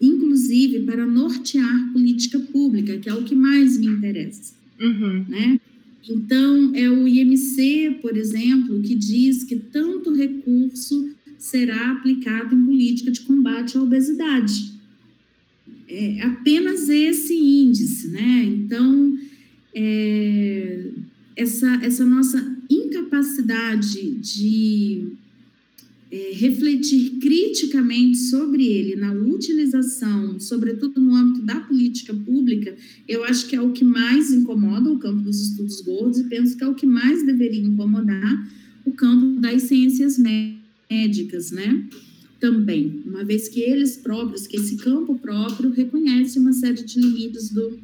inclusive, 0.00 0.80
para 0.80 1.06
nortear 1.06 1.92
política 1.92 2.40
pública, 2.40 2.98
que 2.98 3.08
é 3.08 3.14
o 3.14 3.22
que 3.22 3.34
mais 3.34 3.78
me 3.78 3.86
interessa. 3.86 4.54
Uhum. 4.80 5.24
Né? 5.28 5.60
Então, 6.08 6.74
é 6.74 6.90
o 6.90 7.06
IMC, 7.06 7.98
por 8.02 8.16
exemplo, 8.16 8.80
que 8.82 8.96
diz 8.96 9.44
que 9.44 9.56
tanto 9.56 10.12
recurso 10.12 11.10
será 11.38 11.92
aplicado 11.92 12.54
em 12.54 12.64
política 12.64 13.10
de 13.10 13.20
combate 13.20 13.76
à 13.76 13.82
obesidade. 13.82 14.71
É 15.94 16.22
apenas 16.22 16.88
esse 16.88 17.34
índice, 17.34 18.08
né? 18.08 18.44
Então, 18.46 19.18
é, 19.74 20.88
essa, 21.36 21.68
essa 21.82 22.02
nossa 22.02 22.56
incapacidade 22.70 24.12
de 24.12 25.12
é, 26.10 26.32
refletir 26.32 27.18
criticamente 27.20 28.16
sobre 28.16 28.66
ele 28.66 28.96
na 28.96 29.12
utilização, 29.12 30.40
sobretudo 30.40 30.98
no 30.98 31.14
âmbito 31.14 31.44
da 31.44 31.60
política 31.60 32.14
pública, 32.14 32.74
eu 33.06 33.22
acho 33.24 33.46
que 33.46 33.54
é 33.54 33.60
o 33.60 33.72
que 33.72 33.84
mais 33.84 34.32
incomoda 34.32 34.90
o 34.90 34.98
campo 34.98 35.22
dos 35.22 35.42
estudos 35.42 35.82
gordos 35.82 36.20
e 36.20 36.24
penso 36.24 36.56
que 36.56 36.64
é 36.64 36.68
o 36.68 36.74
que 36.74 36.86
mais 36.86 37.22
deveria 37.26 37.62
incomodar 37.62 38.50
o 38.86 38.92
campo 38.92 39.38
das 39.40 39.64
ciências 39.64 40.18
médicas 40.18 41.50
né? 41.50 41.86
Também, 42.42 43.04
uma 43.06 43.24
vez 43.24 43.48
que 43.48 43.60
eles 43.60 43.96
próprios, 43.96 44.48
que 44.48 44.56
esse 44.56 44.76
campo 44.76 45.16
próprio 45.16 45.70
reconhece 45.70 46.40
uma 46.40 46.52
série 46.52 46.82
de 46.82 46.98
limites 47.00 47.50
do, 47.50 47.78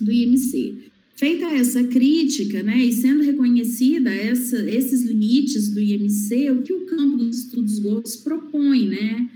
do 0.00 0.10
IMC. 0.10 0.90
feita 1.14 1.46
essa 1.46 1.84
crítica, 1.84 2.60
né, 2.60 2.76
e 2.76 2.92
sendo 2.92 3.22
reconhecida 3.22 4.12
essa, 4.12 4.68
esses 4.68 5.04
limites 5.04 5.68
do 5.68 5.78
IMC, 5.78 6.50
o 6.50 6.62
que 6.62 6.72
o 6.72 6.86
campo 6.86 7.18
dos 7.18 7.38
estudos 7.38 7.78
gordos 7.78 8.16
propõe, 8.16 8.88
né? 8.88 9.30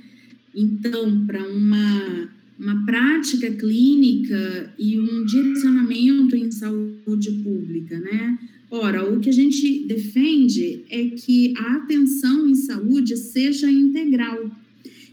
Então, 0.52 1.24
para 1.24 1.48
uma, 1.48 2.28
uma 2.58 2.84
prática 2.84 3.48
clínica 3.48 4.74
e 4.76 4.98
um 4.98 5.24
direcionamento 5.24 6.34
em 6.34 6.50
saúde 6.50 7.30
pública, 7.44 7.96
né? 8.00 8.36
Ora, 8.74 9.06
o 9.06 9.20
que 9.20 9.28
a 9.28 9.32
gente 9.34 9.84
defende 9.86 10.82
é 10.88 11.10
que 11.10 11.52
a 11.58 11.74
atenção 11.74 12.48
em 12.48 12.54
saúde 12.54 13.18
seja 13.18 13.70
integral, 13.70 14.50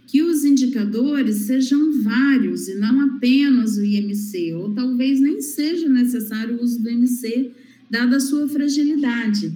que 0.07 0.21
os 0.21 0.45
indicadores 0.45 1.39
sejam 1.39 2.01
vários 2.01 2.69
e 2.69 2.75
não 2.75 3.01
apenas 3.01 3.75
o 3.75 3.83
IMC, 3.83 4.53
ou 4.53 4.73
talvez 4.73 5.19
nem 5.19 5.41
seja 5.41 5.89
necessário 5.89 6.55
o 6.55 6.63
uso 6.63 6.81
do 6.81 6.89
IMC, 6.89 7.51
dada 7.91 8.15
a 8.15 8.21
sua 8.21 8.47
fragilidade. 8.47 9.51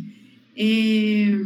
É, 0.54 1.40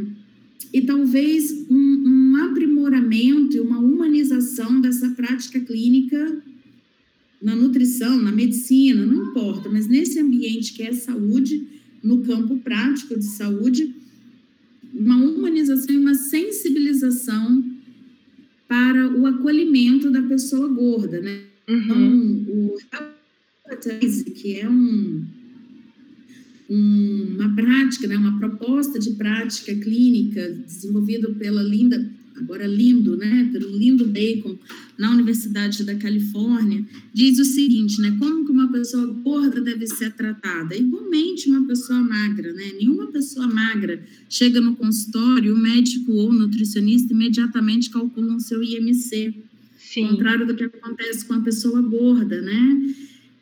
e 0.73 0.81
talvez 0.81 1.51
um, 1.69 1.75
um 2.07 2.35
aprimoramento 2.37 3.55
e 3.55 3.59
uma 3.59 3.77
humanização 3.77 4.81
dessa 4.81 5.11
prática 5.11 5.59
clínica 5.59 6.41
na 7.39 7.55
nutrição, 7.55 8.19
na 8.19 8.31
medicina, 8.31 9.05
não 9.05 9.29
importa, 9.29 9.69
mas 9.69 9.87
nesse 9.87 10.19
ambiente 10.19 10.73
que 10.73 10.81
é 10.81 10.91
saúde, 10.91 11.76
no 12.03 12.21
campo 12.23 12.57
prático 12.59 13.17
de 13.17 13.25
saúde, 13.25 13.95
uma 14.93 15.17
humanização 15.17 15.95
e 15.95 15.97
uma 15.97 16.15
sensibilização 16.15 17.63
para 18.67 19.09
o 19.17 19.25
acolhimento 19.25 20.11
da 20.11 20.21
pessoa 20.23 20.67
gorda, 20.67 21.21
né? 21.21 21.41
Uhum. 21.69 22.75
Então, 22.85 23.07
o 23.69 24.31
que 24.31 24.59
é 24.59 24.69
um, 24.69 25.25
uma 26.69 27.53
prática, 27.55 28.07
né, 28.07 28.17
uma 28.17 28.37
proposta 28.37 28.99
de 28.99 29.11
prática 29.11 29.73
clínica 29.75 30.49
desenvolvida 30.65 31.29
pela 31.33 31.61
Linda 31.61 32.16
agora 32.39 32.65
lindo, 32.65 33.17
né, 33.17 33.49
pelo 33.51 33.75
lindo 33.75 34.05
Bacon, 34.05 34.57
na 34.97 35.11
Universidade 35.11 35.83
da 35.83 35.95
Califórnia, 35.95 36.85
diz 37.13 37.39
o 37.39 37.45
seguinte, 37.45 38.01
né, 38.01 38.15
como 38.17 38.45
que 38.45 38.51
uma 38.51 38.71
pessoa 38.71 39.05
gorda 39.07 39.61
deve 39.61 39.87
ser 39.87 40.13
tratada? 40.13 40.75
Igualmente 40.75 41.49
uma 41.49 41.65
pessoa 41.67 41.99
magra, 41.99 42.53
né, 42.53 42.73
nenhuma 42.79 43.07
pessoa 43.07 43.47
magra 43.47 44.03
chega 44.29 44.61
no 44.61 44.75
consultório, 44.75 45.55
o 45.55 45.57
médico 45.57 46.11
ou 46.11 46.29
o 46.29 46.33
nutricionista 46.33 47.13
imediatamente 47.13 47.89
calculam 47.89 48.39
seu 48.39 48.63
IMC, 48.63 49.33
Sim. 49.77 50.07
contrário 50.07 50.47
do 50.47 50.55
que 50.55 50.63
acontece 50.63 51.25
com 51.25 51.33
a 51.33 51.41
pessoa 51.41 51.81
gorda, 51.81 52.41
né, 52.41 52.95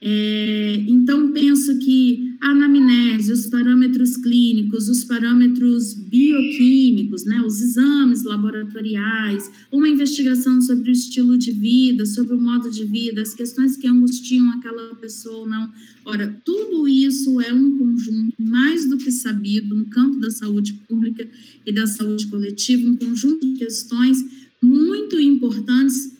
é, 0.07 0.85
então, 0.87 1.31
penso 1.31 1.79
que 1.79 2.37
a 2.39 2.51
anamnese, 2.51 3.31
os 3.31 3.47
parâmetros 3.47 4.17
clínicos, 4.17 4.87
os 4.87 5.03
parâmetros 5.03 5.95
bioquímicos, 5.95 7.25
né, 7.25 7.41
os 7.41 7.59
exames 7.59 8.23
laboratoriais, 8.23 9.49
uma 9.71 9.89
investigação 9.89 10.61
sobre 10.61 10.91
o 10.91 10.93
estilo 10.93 11.39
de 11.39 11.51
vida, 11.51 12.05
sobre 12.05 12.35
o 12.35 12.39
modo 12.39 12.69
de 12.69 12.85
vida, 12.85 13.19
as 13.19 13.33
questões 13.33 13.77
que 13.77 13.87
angustiam 13.87 14.47
aquela 14.51 14.93
pessoa 14.93 15.37
ou 15.37 15.49
não. 15.49 15.71
Ora, 16.05 16.39
tudo 16.45 16.87
isso 16.87 17.41
é 17.41 17.51
um 17.51 17.75
conjunto 17.75 18.35
mais 18.39 18.87
do 18.87 18.97
que 18.97 19.11
sabido 19.11 19.73
no 19.73 19.87
campo 19.87 20.19
da 20.19 20.29
saúde 20.29 20.73
pública 20.87 21.27
e 21.65 21.71
da 21.71 21.87
saúde 21.87 22.27
coletiva, 22.27 22.87
um 22.87 22.95
conjunto 22.95 23.43
de 23.43 23.57
questões 23.57 24.23
muito 24.61 25.19
importantes 25.19 26.14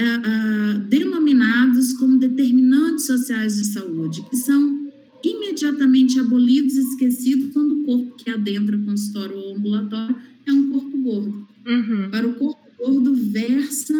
uh, 0.00 0.78
denominados 0.88 1.92
como 1.94 2.18
determinantes 2.18 3.06
sociais 3.06 3.56
de 3.56 3.66
saúde, 3.66 4.22
que 4.30 4.36
são 4.36 4.88
imediatamente 5.24 6.18
abolidos 6.20 6.74
e 6.76 6.80
esquecidos 6.80 7.52
quando 7.52 7.80
o 7.80 7.84
corpo 7.84 8.14
que 8.16 8.30
adentra 8.30 8.76
o 8.76 8.84
consultório 8.84 9.36
ou 9.36 9.56
ambulatório 9.56 10.16
é 10.46 10.52
um 10.52 10.70
corpo 10.70 10.96
gordo. 10.98 11.48
Uhum. 11.66 12.10
Para 12.10 12.26
o 12.26 12.34
corpo 12.34 12.60
gordo 12.78 13.14
versa 13.14 13.94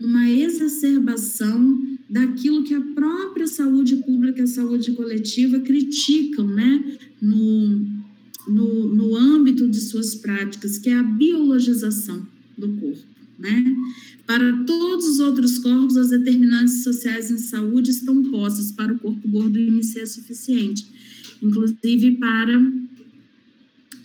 uma 0.00 0.28
exacerbação 0.28 1.80
daquilo 2.08 2.64
que 2.64 2.74
a 2.74 2.80
própria 2.80 3.46
saúde 3.46 3.96
pública 3.96 4.40
e 4.40 4.42
a 4.42 4.46
saúde 4.46 4.92
coletiva 4.92 5.60
criticam, 5.60 6.46
né, 6.46 6.98
no, 7.20 7.86
no, 8.48 8.94
no 8.94 9.16
âmbito 9.16 9.68
de 9.68 9.80
suas 9.80 10.14
práticas, 10.14 10.78
que 10.78 10.90
é 10.90 10.94
a 10.94 11.02
biologização 11.02 12.26
do 12.58 12.68
corpo, 12.68 13.06
né? 13.38 13.76
Para 14.26 14.64
todos 14.64 15.06
os 15.06 15.20
outros 15.20 15.58
corpos, 15.58 15.96
as 15.96 16.10
determinantes 16.10 16.84
sociais 16.84 17.30
em 17.30 17.38
saúde 17.38 17.90
estão 17.90 18.22
postas 18.30 18.70
para 18.72 18.92
o 18.92 18.98
corpo 18.98 19.28
gordo 19.28 19.58
IMC 19.58 20.00
é 20.00 20.06
suficiente, 20.06 20.86
inclusive 21.42 22.12
para 22.12 22.72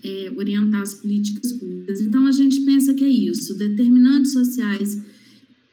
é, 0.04 0.34
orientar 0.36 0.82
as 0.82 0.96
políticas 0.96 1.52
públicas. 1.54 2.02
Então, 2.02 2.26
a 2.26 2.32
gente 2.32 2.62
pensa 2.62 2.94
que 2.94 3.04
é 3.04 3.10
isso, 3.10 3.58
determinantes 3.58 4.34
sociais 4.34 5.02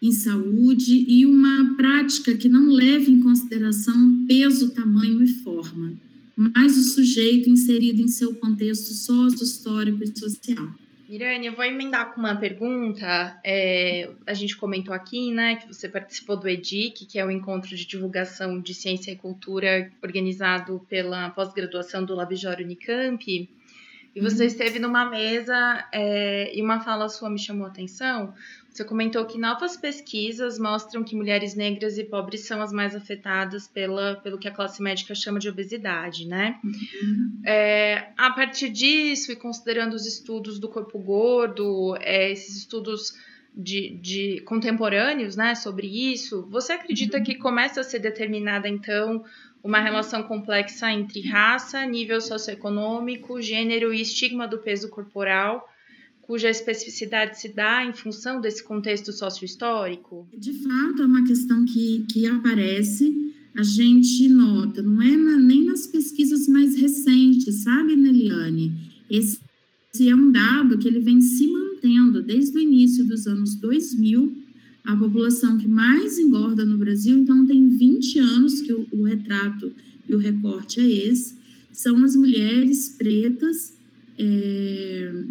em 0.03 0.13
saúde 0.13 1.07
e 1.09 1.25
uma 1.25 1.75
prática 1.77 2.37
que 2.37 2.49
não 2.49 2.67
leve 2.67 3.11
em 3.11 3.21
consideração 3.21 4.27
peso, 4.27 4.71
tamanho 4.71 5.23
e 5.23 5.29
forma, 5.29 5.95
mas 6.37 6.77
o 6.77 6.83
sujeito 6.83 7.49
inserido 7.49 8.03
em 8.03 8.09
seu 8.09 8.35
contexto 8.35 8.93
sócio, 8.93 9.43
histórico 9.43 10.05
e 10.05 10.19
social. 10.19 10.84
Mirane, 11.15 11.47
eu 11.47 11.55
vou 11.55 11.65
emendar 11.65 12.13
com 12.13 12.19
uma 12.19 12.35
pergunta. 12.35 13.39
É, 13.45 14.11
a 14.27 14.35
gente 14.35 14.57
comentou 14.57 14.93
aqui, 14.93 15.33
né, 15.33 15.55
que 15.55 15.69
você 15.69 15.89
participou 15.89 16.37
do 16.37 16.49
EDIC, 16.49 17.07
que 17.07 17.21
é 17.21 17.25
o 17.25 17.31
encontro 17.31 17.69
de 17.77 17.87
divulgação 17.87 18.61
de 18.61 18.75
ciência 18.75 19.13
e 19.13 19.17
cultura 19.17 19.93
organizado 20.03 20.85
pela 20.89 21.31
pós-graduação 21.31 22.05
do 22.05 22.17
Labjor 22.17 22.57
Unicamp. 22.59 23.49
E 24.13 24.21
você 24.21 24.43
uhum. 24.43 24.47
esteve 24.49 24.81
numa 24.81 25.09
mesa 25.09 25.89
é, 25.93 26.53
e 26.53 26.61
uma 26.61 26.81
fala 26.81 27.09
sua 27.09 27.31
me 27.31 27.39
chamou 27.39 27.67
a 27.67 27.69
atenção, 27.69 28.35
você 28.75 28.85
comentou 28.85 29.25
que 29.25 29.39
novas 29.39 29.77
pesquisas 29.77 30.59
mostram 30.59 31.05
que 31.05 31.15
mulheres 31.15 31.55
negras 31.55 31.97
e 31.97 32.03
pobres 32.03 32.41
são 32.41 32.61
as 32.61 32.73
mais 32.73 32.97
afetadas 32.97 33.69
pela, 33.69 34.17
pelo 34.17 34.37
que 34.37 34.49
a 34.49 34.51
classe 34.51 34.83
médica 34.83 35.15
chama 35.15 35.39
de 35.39 35.49
obesidade, 35.49 36.27
né? 36.27 36.59
Uhum. 36.65 37.41
É, 37.47 38.09
a 38.17 38.31
partir 38.31 38.71
disso, 38.71 39.31
e 39.31 39.37
considerando 39.37 39.95
os 39.95 40.05
estudos 40.05 40.59
do 40.59 40.69
corpo 40.69 40.99
gordo, 40.99 41.97
é, 42.01 42.33
esses 42.33 42.57
estudos 42.57 43.15
de, 43.55 43.91
de, 44.03 44.41
contemporâneos 44.41 45.37
né, 45.37 45.55
sobre 45.55 45.87
isso, 46.13 46.45
você 46.51 46.73
acredita 46.73 47.19
uhum. 47.19 47.23
que 47.23 47.37
começa 47.37 47.81
a 47.81 47.85
ser 47.85 48.01
determinada, 48.01 48.69
então, 48.69 49.25
uma 49.63 49.79
relação 49.79 50.25
complexa 50.25 50.91
entre 50.91 51.21
raça, 51.21 51.87
nível 51.87 52.21
socioeconômico, 52.21 53.41
gênero 53.41 53.95
e 53.95 54.01
estigma 54.01 54.49
do 54.49 54.59
peso 54.59 54.91
corporal? 54.91 55.65
Cuja 56.27 56.49
especificidade 56.49 57.39
se 57.39 57.49
dá 57.49 57.85
em 57.85 57.93
função 57.93 58.41
desse 58.41 58.65
contexto 58.65 59.13
sócio-histórico? 59.13 60.27
De 60.37 60.53
fato, 60.53 61.03
é 61.03 61.07
uma 61.07 61.25
questão 61.27 61.65
que, 61.65 62.05
que 62.11 62.27
aparece, 62.27 63.33
a 63.55 63.63
gente 63.63 64.29
nota, 64.29 64.83
não 64.83 65.01
é 65.03 65.17
na, 65.17 65.37
nem 65.37 65.65
nas 65.65 65.87
pesquisas 65.87 66.49
mais 66.49 66.77
recentes, 66.77 67.63
sabe, 67.63 67.95
Neliane? 67.95 68.73
Esse, 69.11 69.39
esse 69.93 70.09
é 70.09 70.15
um 70.15 70.33
dado 70.33 70.79
que 70.79 70.89
ele 70.89 71.01
vem 71.01 71.21
se 71.21 71.47
mantendo 71.47 72.23
desde 72.23 72.57
o 72.57 72.61
início 72.61 73.05
dos 73.05 73.27
anos 73.27 73.55
2000, 73.57 74.45
a 74.85 74.97
população 74.97 75.59
que 75.59 75.69
mais 75.69 76.19
engorda 76.19 76.65
no 76.65 76.79
Brasil, 76.79 77.19
então 77.19 77.47
tem 77.47 77.69
20 77.69 78.19
anos 78.19 78.61
que 78.61 78.73
o, 78.73 78.87
o 78.93 79.05
retrato 79.05 79.73
e 80.09 80.15
o 80.15 80.19
recorte 80.19 80.81
é 80.81 81.09
esse, 81.09 81.37
são 81.71 82.03
as 82.03 82.17
mulheres 82.17 82.89
pretas 82.89 83.75
é, 84.19 85.25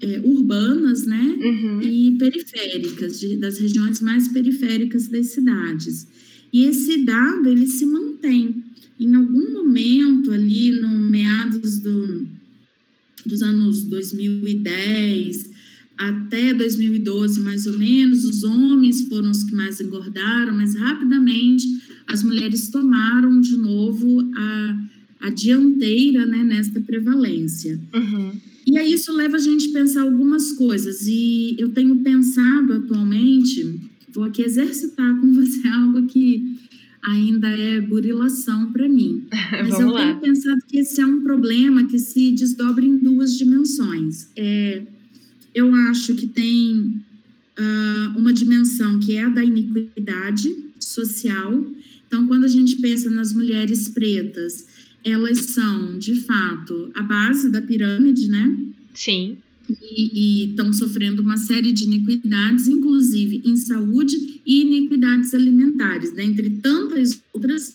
é, 0.00 0.20
urbanas, 0.24 1.06
né, 1.06 1.36
uhum. 1.40 1.80
e 1.82 2.16
periféricas, 2.18 3.20
de, 3.20 3.36
das 3.36 3.58
regiões 3.58 4.00
mais 4.00 4.28
periféricas 4.28 5.08
das 5.08 5.28
cidades. 5.28 6.06
E 6.52 6.64
esse 6.64 7.04
dado, 7.04 7.48
ele 7.48 7.66
se 7.66 7.84
mantém. 7.84 8.64
Em 8.98 9.14
algum 9.14 9.52
momento 9.52 10.32
ali, 10.32 10.70
no 10.80 10.88
meados 10.88 11.78
do, 11.80 12.26
dos 13.24 13.42
anos 13.42 13.84
2010 13.84 15.50
até 15.98 16.52
2012, 16.52 17.40
mais 17.40 17.66
ou 17.66 17.78
menos, 17.78 18.24
os 18.24 18.44
homens 18.44 19.02
foram 19.08 19.30
os 19.30 19.44
que 19.44 19.54
mais 19.54 19.80
engordaram, 19.80 20.54
mas 20.54 20.74
rapidamente 20.74 21.66
as 22.06 22.22
mulheres 22.22 22.68
tomaram 22.68 23.40
de 23.40 23.56
novo 23.56 24.20
a, 24.36 24.78
a 25.20 25.30
dianteira 25.30 26.26
né, 26.26 26.44
nesta 26.44 26.80
prevalência. 26.80 27.80
Uhum. 27.94 28.32
E 28.66 28.76
aí 28.76 28.92
isso 28.92 29.12
leva 29.12 29.36
a 29.36 29.40
gente 29.40 29.68
a 29.68 29.72
pensar 29.72 30.02
algumas 30.02 30.52
coisas. 30.52 31.06
E 31.06 31.54
eu 31.58 31.68
tenho 31.70 31.96
pensado 32.00 32.72
atualmente, 32.72 33.80
vou 34.12 34.24
aqui 34.24 34.42
exercitar 34.42 35.20
com 35.20 35.32
você 35.34 35.66
algo 35.68 36.06
que 36.06 36.56
ainda 37.02 37.48
é 37.48 37.80
burilação 37.80 38.72
para 38.72 38.88
mim. 38.88 39.24
Mas 39.52 39.78
eu 39.78 39.90
lá. 39.90 40.00
tenho 40.00 40.20
pensado 40.20 40.60
que 40.66 40.78
esse 40.78 41.00
é 41.00 41.06
um 41.06 41.22
problema 41.22 41.84
que 41.86 41.98
se 41.98 42.32
desdobra 42.32 42.84
em 42.84 42.98
duas 42.98 43.38
dimensões. 43.38 44.28
É, 44.34 44.82
eu 45.54 45.72
acho 45.72 46.14
que 46.16 46.26
tem 46.26 47.00
uh, 47.58 48.18
uma 48.18 48.32
dimensão 48.32 48.98
que 48.98 49.16
é 49.16 49.24
a 49.24 49.28
da 49.28 49.44
iniquidade 49.44 50.54
social. 50.80 51.64
Então, 52.06 52.26
quando 52.26 52.44
a 52.44 52.48
gente 52.48 52.76
pensa 52.76 53.08
nas 53.08 53.32
mulheres 53.32 53.88
pretas, 53.88 54.66
elas 55.06 55.38
são, 55.38 55.96
de 55.98 56.16
fato, 56.22 56.90
a 56.92 57.00
base 57.00 57.48
da 57.48 57.62
pirâmide, 57.62 58.26
né? 58.26 58.58
Sim. 58.92 59.36
E 59.80 60.50
estão 60.50 60.72
sofrendo 60.72 61.22
uma 61.22 61.36
série 61.36 61.70
de 61.70 61.84
iniquidades, 61.84 62.66
inclusive 62.66 63.40
em 63.44 63.56
saúde 63.56 64.40
e 64.44 64.62
iniquidades 64.62 65.32
alimentares, 65.32 66.10
dentre 66.10 66.50
tantas 66.50 67.22
outras, 67.32 67.74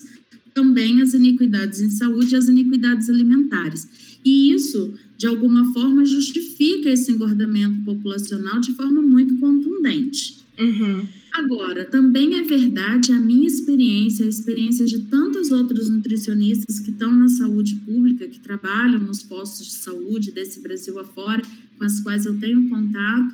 também 0.54 1.02
as 1.02 1.14
iniquidades 1.14 1.80
em 1.80 1.90
saúde 1.90 2.34
e 2.34 2.38
as 2.38 2.50
iniquidades 2.50 3.10
alimentares. 3.10 3.88
E 4.26 4.52
isso, 4.52 4.94
de 5.18 5.26
alguma 5.26 5.72
forma, 5.72 6.06
justifica 6.06 6.90
esse 6.90 7.14
engordamento 7.14 7.82
populacional 7.86 8.60
de 8.60 8.74
forma 8.74 9.02
muito 9.02 9.38
contundente. 9.38 10.38
Uhum. 10.60 11.08
Agora, 11.34 11.86
também 11.86 12.36
é 12.36 12.42
verdade 12.42 13.14
a 13.14 13.20
minha 13.20 13.48
experiência, 13.48 14.26
a 14.26 14.30
experiência 14.30 14.86
de 14.86 15.00
tantos 15.04 15.50
outros 15.50 15.90
nutricionistas 15.90 16.80
que 16.80 16.92
estão 16.92 17.12
na 17.12 17.30
saúde 17.30 17.76
pública, 17.86 18.28
que 18.28 18.40
trabalham 18.40 19.00
nos 19.00 19.24
postos 19.24 19.66
de 19.66 19.74
saúde 19.74 20.32
desse 20.32 20.60
Brasil 20.60 21.00
afora, 21.00 21.42
com 21.78 21.86
as 21.86 22.02
quais 22.02 22.26
eu 22.26 22.38
tenho 22.38 22.68
contato, 22.70 23.34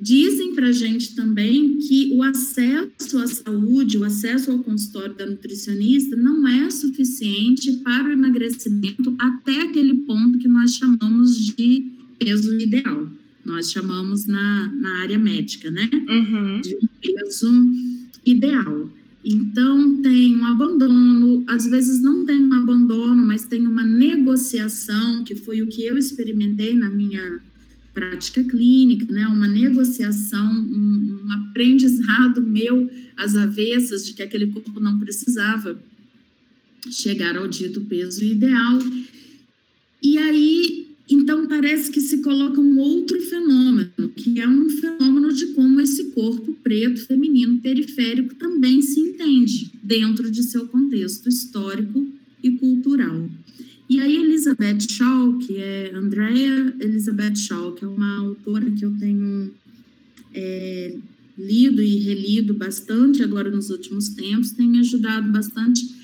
dizem 0.00 0.54
para 0.54 0.66
a 0.66 0.72
gente 0.72 1.14
também 1.14 1.78
que 1.78 2.12
o 2.12 2.24
acesso 2.24 3.18
à 3.18 3.26
saúde, 3.28 3.98
o 3.98 4.04
acesso 4.04 4.50
ao 4.50 4.58
consultório 4.58 5.14
da 5.14 5.26
nutricionista 5.26 6.16
não 6.16 6.46
é 6.46 6.68
suficiente 6.70 7.72
para 7.78 8.08
o 8.08 8.12
emagrecimento 8.12 9.14
até 9.18 9.62
aquele 9.62 9.94
ponto 9.94 10.38
que 10.38 10.48
nós 10.48 10.74
chamamos 10.74 11.36
de 11.38 11.92
peso 12.18 12.58
ideal 12.58 13.08
nós 13.46 13.70
chamamos 13.70 14.26
na, 14.26 14.68
na 14.72 15.02
área 15.02 15.18
médica, 15.18 15.70
né? 15.70 15.88
Uhum. 16.08 16.60
De 16.60 16.74
um 16.74 16.88
peso 17.00 17.48
ideal. 18.24 18.90
Então, 19.24 20.02
tem 20.02 20.36
um 20.36 20.44
abandono, 20.46 21.44
às 21.46 21.66
vezes 21.66 22.00
não 22.00 22.24
tem 22.24 22.40
um 22.40 22.52
abandono, 22.54 23.26
mas 23.26 23.44
tem 23.44 23.66
uma 23.66 23.84
negociação, 23.84 25.24
que 25.24 25.34
foi 25.34 25.62
o 25.62 25.66
que 25.66 25.84
eu 25.84 25.96
experimentei 25.96 26.74
na 26.74 26.90
minha 26.90 27.40
prática 27.94 28.44
clínica, 28.44 29.12
né? 29.12 29.26
Uma 29.26 29.48
negociação, 29.48 30.52
um, 30.52 31.20
um 31.24 31.32
aprendizado 31.32 32.42
meu 32.42 32.90
às 33.16 33.34
avessas 33.34 34.04
de 34.04 34.12
que 34.12 34.22
aquele 34.22 34.48
corpo 34.48 34.78
não 34.78 34.98
precisava 34.98 35.80
chegar 36.90 37.36
ao 37.36 37.48
dito 37.48 37.80
peso 37.82 38.24
ideal. 38.24 38.78
E 40.02 40.18
aí 40.18 40.85
então, 41.08 41.46
parece 41.46 41.90
que 41.90 42.00
se 42.00 42.20
coloca 42.20 42.60
um 42.60 42.78
outro 42.78 43.20
fenômeno, 43.20 44.08
que 44.16 44.40
é 44.40 44.48
um 44.48 44.68
fenômeno 44.68 45.32
de 45.32 45.46
como 45.48 45.80
esse 45.80 46.06
corpo 46.06 46.52
preto, 46.64 47.06
feminino, 47.06 47.60
periférico 47.60 48.34
também 48.34 48.82
se 48.82 48.98
entende 48.98 49.70
dentro 49.82 50.30
de 50.30 50.42
seu 50.42 50.66
contexto 50.66 51.28
histórico 51.28 52.06
e 52.42 52.50
cultural. 52.52 53.28
E 53.88 54.00
aí, 54.00 54.16
Elizabeth 54.16 54.80
Shaw, 54.80 55.38
que 55.38 55.56
é 55.58 55.92
Andrea 55.94 56.74
Elizabeth 56.80 57.36
Shaw, 57.36 57.72
que 57.72 57.84
é 57.84 57.88
uma 57.88 58.18
autora 58.18 58.68
que 58.68 58.84
eu 58.84 58.92
tenho 58.98 59.52
é, 60.34 60.96
lido 61.38 61.80
e 61.80 61.98
relido 61.98 62.52
bastante 62.52 63.22
agora 63.22 63.48
nos 63.48 63.70
últimos 63.70 64.08
tempos, 64.08 64.50
tem 64.50 64.68
me 64.68 64.80
ajudado 64.80 65.30
bastante 65.30 65.95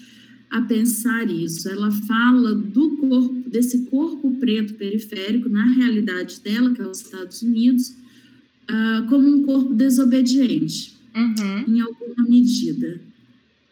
a 0.52 0.60
pensar 0.60 1.28
isso. 1.30 1.66
Ela 1.68 1.90
fala 1.90 2.54
do 2.54 2.90
corpo, 2.98 3.48
desse 3.48 3.86
corpo 3.86 4.30
preto 4.32 4.74
periférico, 4.74 5.48
na 5.48 5.64
realidade 5.64 6.40
dela, 6.40 6.74
que 6.74 6.82
é 6.82 6.86
os 6.86 7.00
Estados 7.00 7.40
Unidos, 7.40 7.96
uh, 8.70 9.08
como 9.08 9.26
um 9.26 9.42
corpo 9.44 9.72
desobediente, 9.72 10.94
uhum. 11.16 11.74
em 11.74 11.80
alguma 11.80 12.28
medida. 12.28 13.00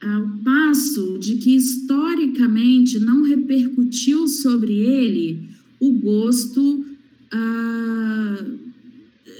Ao 0.00 0.26
passo 0.42 1.18
de 1.18 1.36
que, 1.36 1.54
historicamente, 1.54 2.98
não 2.98 3.22
repercutiu 3.24 4.26
sobre 4.26 4.72
ele 4.72 5.50
o 5.78 5.92
gosto 5.92 6.86
uh, 7.30 8.58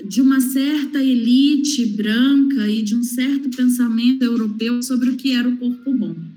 de 0.07 0.21
uma 0.21 0.41
certa 0.41 1.03
elite 1.03 1.87
branca 1.87 2.69
e 2.69 2.83
de 2.83 2.95
um 2.95 3.03
certo 3.03 3.49
pensamento 3.49 4.23
europeu 4.23 4.83
sobre 4.83 5.09
o 5.09 5.17
que 5.17 5.33
era 5.33 5.49
o 5.49 5.57
corpo 5.57 5.95
bom. 5.95 6.30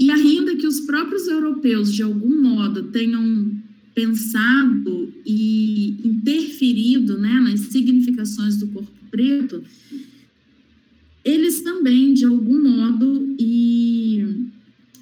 E 0.00 0.10
ainda 0.10 0.56
que 0.56 0.66
os 0.66 0.80
próprios 0.80 1.28
europeus, 1.28 1.92
de 1.92 2.02
algum 2.02 2.40
modo, 2.40 2.84
tenham 2.84 3.52
pensado 3.94 5.12
e 5.26 6.00
interferido 6.02 7.18
né, 7.18 7.34
nas 7.34 7.60
significações 7.60 8.56
do 8.56 8.68
corpo 8.68 8.90
preto, 9.10 9.62
eles 11.22 11.60
também, 11.60 12.14
de 12.14 12.24
algum 12.24 12.62
modo, 12.62 13.36
e 13.38 14.24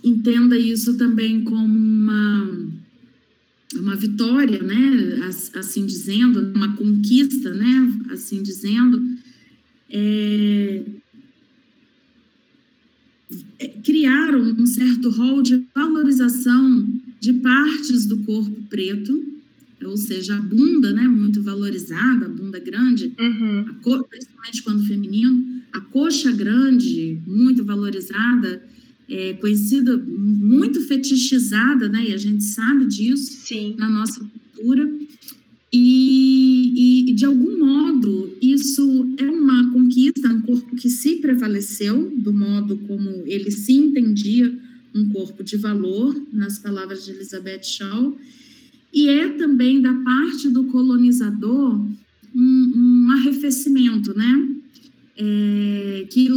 entenda 0.03 0.59
isso 0.59 0.99
também 0.99 1.45
como 1.45 1.79
uma, 1.79 2.51
uma 3.77 3.95
vitória, 3.95 4.61
né, 4.61 5.31
assim 5.55 5.87
dizendo, 5.87 6.53
uma 6.57 6.75
conquista, 6.75 7.55
né, 7.55 8.01
assim 8.11 8.43
dizendo, 8.43 9.01
é, 9.89 10.83
criaram 13.89 14.55
um 14.59 14.67
certo 14.67 15.09
rol 15.09 15.41
de 15.41 15.65
valorização 15.75 16.87
de 17.19 17.33
partes 17.33 18.05
do 18.05 18.19
corpo 18.19 18.63
preto, 18.69 19.25
ou 19.83 19.97
seja, 19.97 20.37
a 20.37 20.41
bunda, 20.41 20.93
né, 20.93 21.09
muito 21.09 21.43
valorizada, 21.43 22.27
a 22.27 22.29
bunda 22.29 22.59
grande, 22.59 23.15
uhum. 23.19 23.65
a 23.67 23.75
co 23.83 24.05
principalmente 24.05 24.63
quando 24.63 24.85
feminino, 24.85 25.63
a 25.73 25.81
coxa 25.81 26.31
grande, 26.31 27.19
muito 27.27 27.65
valorizada, 27.65 28.63
é, 29.09 29.33
conhecida, 29.33 29.97
muito 29.97 30.83
fetichizada, 30.83 31.89
né, 31.89 32.11
e 32.11 32.13
a 32.13 32.19
gente 32.19 32.45
sabe 32.45 32.85
disso 32.85 33.47
Sim. 33.47 33.75
na 33.79 33.89
nossa 33.89 34.21
cultura, 34.21 34.87
e, 35.73 36.18
e, 36.81 37.13
de 37.13 37.25
algum 37.25 37.59
modo, 37.59 38.31
isso 38.41 39.13
é 39.17 39.29
uma 39.29 39.69
conquista, 39.73 40.29
um 40.29 40.43
corpo 40.43 40.77
que 40.77 40.89
se 40.89 41.17
prevaleceu 41.17 42.09
do 42.17 42.33
modo 42.33 42.77
como 42.87 43.25
ele 43.27 43.51
se 43.51 43.73
entendia, 43.73 44.57
um 44.95 45.09
corpo 45.09 45.43
de 45.43 45.57
valor, 45.57 46.15
nas 46.33 46.61
palavras 46.61 47.05
de 47.05 47.11
Elizabeth 47.11 47.65
Shaw, 47.65 48.17
e 48.95 49.09
é 49.09 49.29
também 49.31 49.83
da 49.83 49.93
parte 49.93 50.49
do 50.51 50.67
colonizador 50.67 51.85
um, 52.33 52.73
um 52.77 53.11
arrefecimento, 53.11 54.17
né? 54.17 54.49
É, 55.17 56.07
que, 56.09 56.29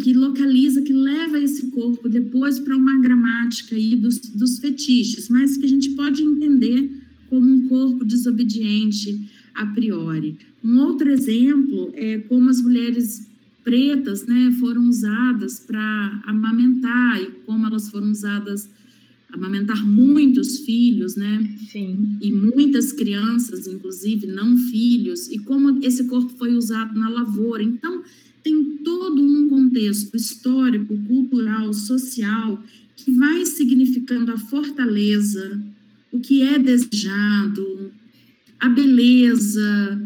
que 0.00 0.12
localiza, 0.12 0.80
que 0.80 0.92
leva 0.92 1.40
esse 1.40 1.72
corpo 1.72 2.08
depois 2.08 2.60
para 2.60 2.76
uma 2.76 3.00
gramática 3.00 3.74
aí 3.74 3.96
dos, 3.96 4.20
dos 4.20 4.60
fetiches, 4.60 5.28
mas 5.28 5.56
que 5.56 5.64
a 5.64 5.68
gente 5.68 5.90
pode 5.90 6.22
entender 6.22 6.88
como 7.28 7.44
um 7.44 7.66
corpo 7.66 8.04
desobediente 8.04 9.28
a 9.58 9.66
priori. 9.66 10.36
Um 10.62 10.78
outro 10.78 11.10
exemplo 11.10 11.90
é 11.94 12.18
como 12.18 12.48
as 12.48 12.60
mulheres 12.60 13.28
pretas 13.64 14.24
né, 14.24 14.56
foram 14.58 14.88
usadas 14.88 15.60
para 15.60 16.22
amamentar 16.24 17.20
e 17.20 17.26
como 17.44 17.66
elas 17.66 17.90
foram 17.90 18.10
usadas 18.10 18.70
amamentar 19.30 19.84
muitos 19.84 20.60
filhos, 20.60 21.16
né? 21.16 21.56
Sim. 21.70 22.16
E 22.22 22.32
muitas 22.32 22.92
crianças, 22.92 23.66
inclusive 23.66 24.26
não 24.26 24.56
filhos, 24.56 25.28
e 25.28 25.38
como 25.38 25.84
esse 25.84 26.04
corpo 26.04 26.32
foi 26.38 26.54
usado 26.54 26.98
na 26.98 27.10
lavoura. 27.10 27.62
Então, 27.62 28.02
tem 28.42 28.78
todo 28.82 29.20
um 29.20 29.48
contexto 29.48 30.16
histórico, 30.16 30.96
cultural, 31.06 31.74
social 31.74 32.62
que 32.96 33.12
vai 33.12 33.44
significando 33.44 34.32
a 34.32 34.38
fortaleza, 34.38 35.62
o 36.10 36.18
que 36.18 36.40
é 36.42 36.58
desejado, 36.58 37.92
a 38.60 38.68
beleza 38.68 40.00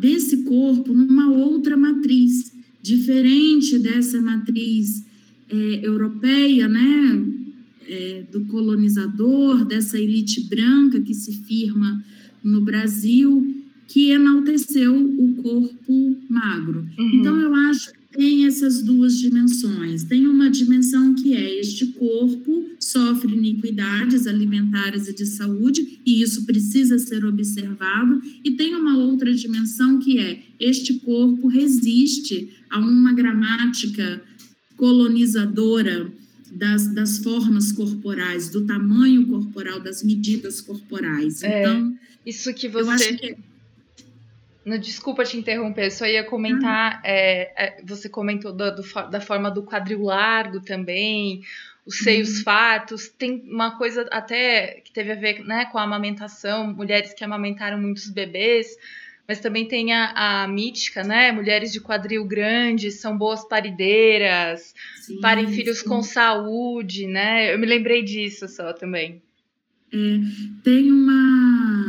desse 0.00 0.42
corpo 0.44 0.92
numa 0.92 1.30
outra 1.30 1.76
matriz, 1.76 2.52
diferente 2.82 3.78
dessa 3.78 4.20
matriz 4.20 5.04
é, 5.48 5.86
europeia, 5.86 6.68
né, 6.68 7.24
é, 7.86 8.24
do 8.32 8.44
colonizador, 8.46 9.64
dessa 9.64 9.98
elite 9.98 10.48
branca 10.48 11.00
que 11.00 11.14
se 11.14 11.32
firma 11.44 12.02
no 12.42 12.60
Brasil, 12.60 13.64
que 13.86 14.10
enalteceu 14.10 14.94
o 14.94 15.34
corpo 15.36 16.16
magro. 16.28 16.86
Uhum. 16.98 17.10
Então, 17.14 17.40
eu 17.40 17.54
acho 17.54 17.92
tem 18.14 18.46
essas 18.46 18.80
duas 18.80 19.18
dimensões. 19.18 20.04
Tem 20.04 20.26
uma 20.26 20.48
dimensão 20.48 21.14
que 21.14 21.34
é 21.34 21.58
este 21.58 21.86
corpo 21.86 22.64
sofre 22.78 23.34
iniquidades 23.34 24.26
alimentares 24.26 25.08
e 25.08 25.14
de 25.14 25.26
saúde, 25.26 26.00
e 26.06 26.22
isso 26.22 26.46
precisa 26.46 26.98
ser 26.98 27.24
observado, 27.24 28.22
e 28.44 28.52
tem 28.52 28.74
uma 28.74 28.96
outra 28.96 29.32
dimensão 29.34 29.98
que 29.98 30.18
é 30.18 30.42
este 30.60 30.94
corpo 31.00 31.48
resiste 31.48 32.50
a 32.70 32.78
uma 32.78 33.12
gramática 33.12 34.22
colonizadora 34.76 36.12
das, 36.52 36.86
das 36.94 37.18
formas 37.18 37.72
corporais, 37.72 38.48
do 38.48 38.64
tamanho 38.64 39.26
corporal, 39.26 39.80
das 39.80 40.04
medidas 40.04 40.60
corporais. 40.60 41.42
É, 41.42 41.62
então, 41.62 41.98
isso 42.24 42.54
que 42.54 42.68
você. 42.68 43.36
Não, 44.64 44.78
desculpa 44.78 45.24
te 45.24 45.36
interromper, 45.36 45.90
só 45.90 46.06
ia 46.06 46.24
comentar. 46.24 47.00
É, 47.04 47.52
é, 47.56 47.82
você 47.84 48.08
comentou 48.08 48.52
do, 48.52 48.76
do, 48.76 48.82
da 49.10 49.20
forma 49.20 49.50
do 49.50 49.62
quadril 49.62 50.02
largo 50.02 50.60
também, 50.60 51.42
os 51.84 51.98
seios 51.98 52.38
uhum. 52.38 52.44
fartos. 52.44 53.08
Tem 53.08 53.42
uma 53.46 53.76
coisa 53.76 54.08
até 54.10 54.80
que 54.80 54.90
teve 54.90 55.12
a 55.12 55.16
ver 55.16 55.44
né, 55.44 55.66
com 55.66 55.78
a 55.78 55.82
amamentação, 55.82 56.72
mulheres 56.72 57.12
que 57.12 57.22
amamentaram 57.22 57.78
muitos 57.78 58.08
bebês, 58.08 58.76
mas 59.28 59.38
também 59.38 59.66
tem 59.66 59.92
a, 59.92 60.42
a 60.42 60.48
mítica, 60.48 61.02
né? 61.02 61.30
Mulheres 61.30 61.72
de 61.72 61.80
quadril 61.80 62.24
grande 62.24 62.90
são 62.90 63.16
boas 63.16 63.46
parideiras, 63.46 64.74
sim, 64.96 65.20
parem 65.20 65.48
filhos 65.48 65.80
sim. 65.80 65.88
com 65.88 66.02
saúde, 66.02 67.06
né? 67.06 67.52
Eu 67.52 67.58
me 67.58 67.66
lembrei 67.66 68.02
disso 68.02 68.48
só 68.48 68.72
também. 68.72 69.22
É, 69.92 69.96
tem 70.62 70.90
uma. 70.90 71.83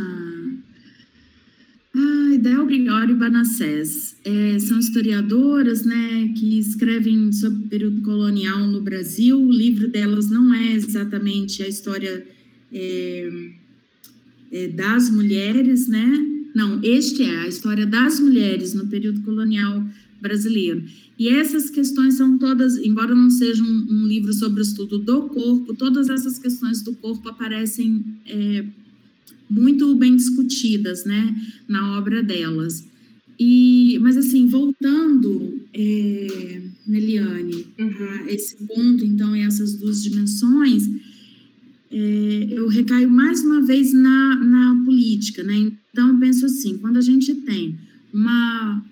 Ai, 2.36 2.42
Del 2.42 2.66
Brignori 2.66 3.14
e 3.14 3.16
Banassés. 3.16 4.18
É, 4.26 4.60
são 4.60 4.78
historiadoras 4.78 5.86
né, 5.86 6.34
que 6.38 6.60
escrevem 6.60 7.32
sobre 7.32 7.60
o 7.60 7.70
período 7.70 8.02
colonial 8.02 8.68
no 8.68 8.82
Brasil. 8.82 9.40
O 9.40 9.50
livro 9.50 9.88
delas 9.88 10.30
não 10.30 10.54
é 10.54 10.74
exatamente 10.74 11.64
a 11.64 11.68
história 11.68 12.28
é, 12.74 13.30
é, 14.52 14.68
das 14.68 15.10
mulheres, 15.10 15.88
né? 15.88 16.06
Não, 16.54 16.82
este 16.84 17.24
é 17.24 17.38
a 17.38 17.48
história 17.48 17.86
das 17.86 18.20
mulheres 18.20 18.74
no 18.74 18.88
período 18.88 19.22
colonial 19.22 19.82
brasileiro. 20.22 20.84
E 21.18 21.30
essas 21.30 21.70
questões 21.70 22.16
são 22.16 22.38
todas, 22.38 22.76
embora 22.78 23.16
não 23.16 23.30
seja 23.30 23.64
um, 23.64 23.88
um 23.90 24.08
livro 24.08 24.34
sobre 24.34 24.60
o 24.60 24.64
estudo 24.64 25.00
do 25.00 25.30
corpo, 25.30 25.74
todas 25.74 26.10
essas 26.10 26.38
questões 26.38 26.82
do 26.82 26.94
corpo 26.96 27.30
aparecem 27.30 28.04
é, 28.26 28.66
muito 29.50 29.94
bem 29.96 30.16
discutidas, 30.16 31.06
né, 31.06 31.36
na 31.68 31.98
obra 31.98 32.24
delas. 32.24 32.86
E, 33.40 34.00
mas 34.02 34.16
assim, 34.16 34.48
voltando, 34.48 35.62
é, 35.74 36.62
Neliane, 36.88 37.68
uhum. 37.78 38.08
a 38.26 38.32
esse 38.32 38.56
ponto, 38.66 39.04
então, 39.04 39.36
e 39.36 39.42
essas 39.42 39.76
duas 39.76 40.02
dimensões, 40.02 40.84
é, 41.92 42.48
eu 42.52 42.68
recaio 42.68 43.10
mais 43.10 43.42
uma 43.44 43.62
vez 43.62 43.94
na, 43.94 44.36
na 44.36 44.84
política, 44.86 45.44
né? 45.44 45.72
Então, 45.92 46.10
eu 46.10 46.20
penso 46.20 46.46
assim: 46.46 46.78
quando 46.78 46.98
a 46.98 47.02
gente 47.02 47.34
tem 47.36 47.78
uma 48.14 48.84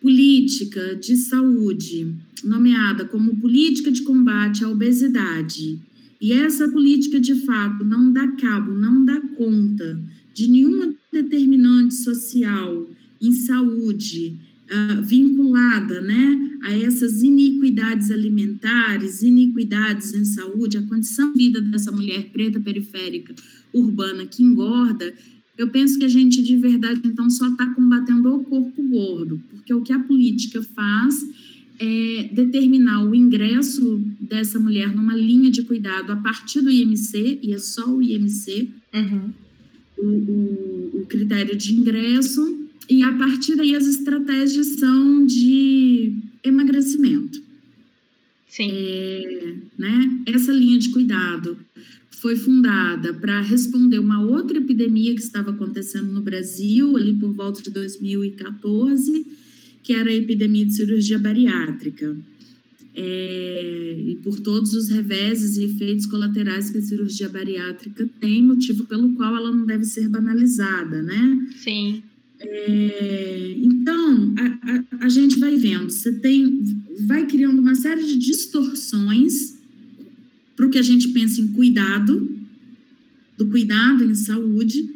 política 0.00 0.96
de 0.96 1.16
saúde 1.16 2.14
nomeada 2.42 3.04
como 3.04 3.36
política 3.36 3.90
de 3.90 4.02
combate 4.02 4.64
à 4.64 4.68
obesidade, 4.68 5.78
e 6.20 6.32
essa 6.32 6.68
política 6.68 7.18
de 7.18 7.34
fato 7.46 7.84
não 7.84 8.12
dá 8.12 8.28
cabo, 8.32 8.72
não 8.72 9.04
dá 9.04 9.20
conta 9.20 9.98
de 10.34 10.48
nenhuma 10.48 10.94
determinante 11.12 11.94
social 11.94 12.88
em 13.20 13.32
saúde 13.32 14.38
uh, 14.70 15.02
vinculada 15.02 16.00
né, 16.00 16.58
a 16.62 16.72
essas 16.72 17.22
iniquidades 17.22 18.10
alimentares, 18.10 19.22
iniquidades 19.22 20.12
em 20.14 20.24
saúde, 20.24 20.78
a 20.78 20.82
condição 20.82 21.32
de 21.32 21.38
vida 21.38 21.60
dessa 21.60 21.90
mulher 21.90 22.30
preta 22.32 22.60
periférica 22.60 23.34
urbana 23.72 24.26
que 24.26 24.42
engorda, 24.42 25.14
eu 25.56 25.68
penso 25.68 25.98
que 25.98 26.04
a 26.04 26.08
gente 26.08 26.42
de 26.42 26.56
verdade 26.56 27.02
então 27.04 27.28
só 27.28 27.48
está 27.48 27.66
combatendo 27.74 28.34
o 28.34 28.44
corpo 28.44 28.82
gordo, 28.82 29.42
porque 29.50 29.74
o 29.74 29.82
que 29.82 29.92
a 29.92 29.98
política 29.98 30.62
faz 30.62 31.22
é 31.80 32.28
determinar 32.30 33.02
o 33.02 33.14
ingresso 33.14 34.04
dessa 34.20 34.60
mulher 34.60 34.94
numa 34.94 35.16
linha 35.16 35.50
de 35.50 35.62
cuidado 35.62 36.12
a 36.12 36.16
partir 36.16 36.60
do 36.60 36.70
IMC, 36.70 37.40
e 37.42 37.54
é 37.54 37.58
só 37.58 37.88
o 37.90 38.02
IMC, 38.02 38.68
uhum. 38.92 39.32
o, 39.96 40.06
o, 40.06 41.00
o 41.00 41.06
critério 41.06 41.56
de 41.56 41.72
ingresso, 41.72 42.68
e 42.88 43.02
a 43.02 43.12
partir 43.12 43.56
daí 43.56 43.74
as 43.74 43.86
estratégias 43.86 44.66
são 44.78 45.24
de 45.24 46.12
emagrecimento. 46.44 47.42
Sim. 48.46 48.68
É, 48.70 49.54
né? 49.78 50.22
Essa 50.26 50.52
linha 50.52 50.78
de 50.78 50.90
cuidado 50.90 51.56
foi 52.10 52.36
fundada 52.36 53.14
para 53.14 53.40
responder 53.40 53.98
uma 53.98 54.20
outra 54.22 54.58
epidemia 54.58 55.14
que 55.14 55.22
estava 55.22 55.50
acontecendo 55.50 56.12
no 56.12 56.20
Brasil, 56.20 56.94
ali 56.94 57.14
por 57.14 57.32
volta 57.32 57.62
de 57.62 57.70
2014, 57.70 59.24
que 59.82 59.92
era 59.92 60.10
a 60.10 60.14
epidemia 60.14 60.66
de 60.66 60.74
cirurgia 60.74 61.18
bariátrica. 61.18 62.16
É, 62.94 64.04
e 64.08 64.16
por 64.16 64.40
todos 64.40 64.74
os 64.74 64.88
reveses 64.88 65.56
e 65.56 65.64
efeitos 65.64 66.06
colaterais 66.06 66.70
que 66.70 66.78
a 66.78 66.82
cirurgia 66.82 67.28
bariátrica 67.28 68.08
tem, 68.20 68.42
motivo 68.42 68.84
pelo 68.84 69.12
qual 69.14 69.36
ela 69.36 69.50
não 69.50 69.64
deve 69.64 69.84
ser 69.84 70.08
banalizada, 70.08 71.00
né? 71.02 71.48
Sim. 71.56 72.02
É, 72.40 73.54
então, 73.58 74.34
a, 74.38 74.72
a, 74.72 75.04
a, 75.04 75.08
gente 75.08 75.38
vai 75.38 75.56
vendo, 75.56 75.90
você 75.90 76.10
tem, 76.10 76.82
vai 77.06 77.26
criando 77.26 77.60
uma 77.60 77.74
série 77.74 78.04
de 78.04 78.16
distorções 78.16 79.58
para 80.56 80.66
o 80.66 80.70
que 80.70 80.78
a 80.78 80.82
gente 80.82 81.08
pensa 81.08 81.40
em 81.40 81.48
cuidado, 81.48 82.28
do 83.36 83.46
cuidado 83.46 84.04
em 84.04 84.14
saúde, 84.14 84.88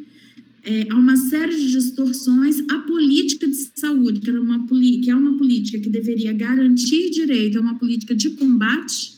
é, 0.65 0.87
há 0.91 0.95
uma 0.95 1.17
série 1.17 1.55
de 1.55 1.71
distorções. 1.71 2.61
A 2.71 2.79
política 2.81 3.47
de 3.47 3.55
saúde, 3.77 4.21
que, 4.21 4.31
era 4.31 4.41
uma, 4.41 4.67
que 4.67 5.11
é 5.11 5.15
uma 5.15 5.37
política 5.37 5.79
que 5.79 5.91
deveria 5.91 6.33
garantir 6.33 7.11
direito, 7.11 7.59
é 7.59 7.61
uma 7.61 7.79
política 7.79 8.15
de 8.15 8.31
combate, 8.31 9.15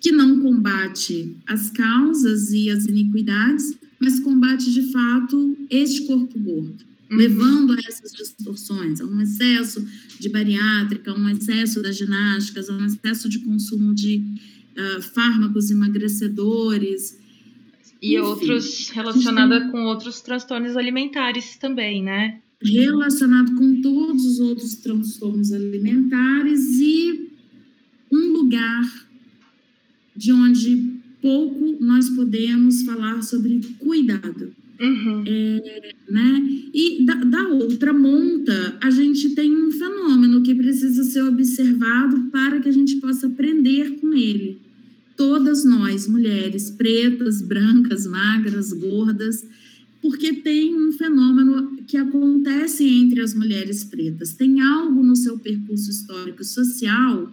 que 0.00 0.10
não 0.10 0.40
combate 0.40 1.36
as 1.46 1.70
causas 1.70 2.50
e 2.52 2.70
as 2.70 2.86
iniquidades, 2.86 3.76
mas 4.00 4.18
combate 4.18 4.72
de 4.72 4.90
fato 4.90 5.56
este 5.70 6.06
corpo 6.06 6.38
gordo, 6.38 6.84
uhum. 7.10 7.16
levando 7.16 7.72
a 7.72 7.78
essas 7.86 8.10
distorções, 8.12 9.00
a 9.00 9.06
um 9.06 9.20
excesso 9.20 9.86
de 10.18 10.28
bariátrica, 10.28 11.12
a 11.12 11.14
um 11.14 11.28
excesso 11.28 11.80
das 11.82 11.96
ginásticas, 11.96 12.68
a 12.68 12.72
um 12.72 12.84
excesso 12.84 13.28
de 13.28 13.38
consumo 13.40 13.94
de 13.94 14.24
uh, 14.76 15.02
fármacos 15.02 15.70
emagrecedores. 15.70 17.19
E 18.02 18.16
Enfim, 18.16 18.18
outros 18.18 18.88
relacionada 18.90 19.60
tem... 19.60 19.70
com 19.70 19.84
outros 19.84 20.20
transtornos 20.20 20.76
alimentares 20.76 21.56
também, 21.56 22.02
né? 22.02 22.40
Relacionado 22.62 23.54
com 23.56 23.80
todos 23.80 24.24
os 24.24 24.40
outros 24.40 24.74
transtornos 24.76 25.52
alimentares 25.52 26.78
e 26.80 27.30
um 28.10 28.32
lugar 28.32 28.84
de 30.16 30.32
onde 30.32 31.00
pouco 31.22 31.76
nós 31.80 32.08
podemos 32.10 32.82
falar 32.82 33.22
sobre 33.22 33.60
cuidado. 33.78 34.54
Uhum. 34.80 35.24
É, 35.26 35.92
né? 36.08 36.42
E 36.72 37.04
da, 37.04 37.14
da, 37.14 37.48
outra 37.48 37.92
monta, 37.92 38.78
a 38.82 38.90
gente 38.90 39.34
tem 39.34 39.54
um 39.54 39.70
fenômeno 39.70 40.42
que 40.42 40.54
precisa 40.54 41.04
ser 41.04 41.22
observado 41.22 42.30
para 42.30 42.60
que 42.60 42.68
a 42.68 42.72
gente 42.72 42.96
possa 42.96 43.26
aprender 43.26 44.00
com 44.00 44.14
ele 44.14 44.69
todas 45.20 45.66
nós, 45.66 46.08
mulheres 46.08 46.70
pretas, 46.70 47.42
brancas, 47.42 48.06
magras, 48.06 48.72
gordas, 48.72 49.46
porque 50.00 50.32
tem 50.32 50.74
um 50.74 50.92
fenômeno 50.92 51.76
que 51.86 51.98
acontece 51.98 52.88
entre 52.88 53.20
as 53.20 53.34
mulheres 53.34 53.84
pretas. 53.84 54.32
Tem 54.32 54.62
algo 54.62 55.02
no 55.02 55.14
seu 55.14 55.38
percurso 55.38 55.90
histórico 55.90 56.42
social 56.42 57.30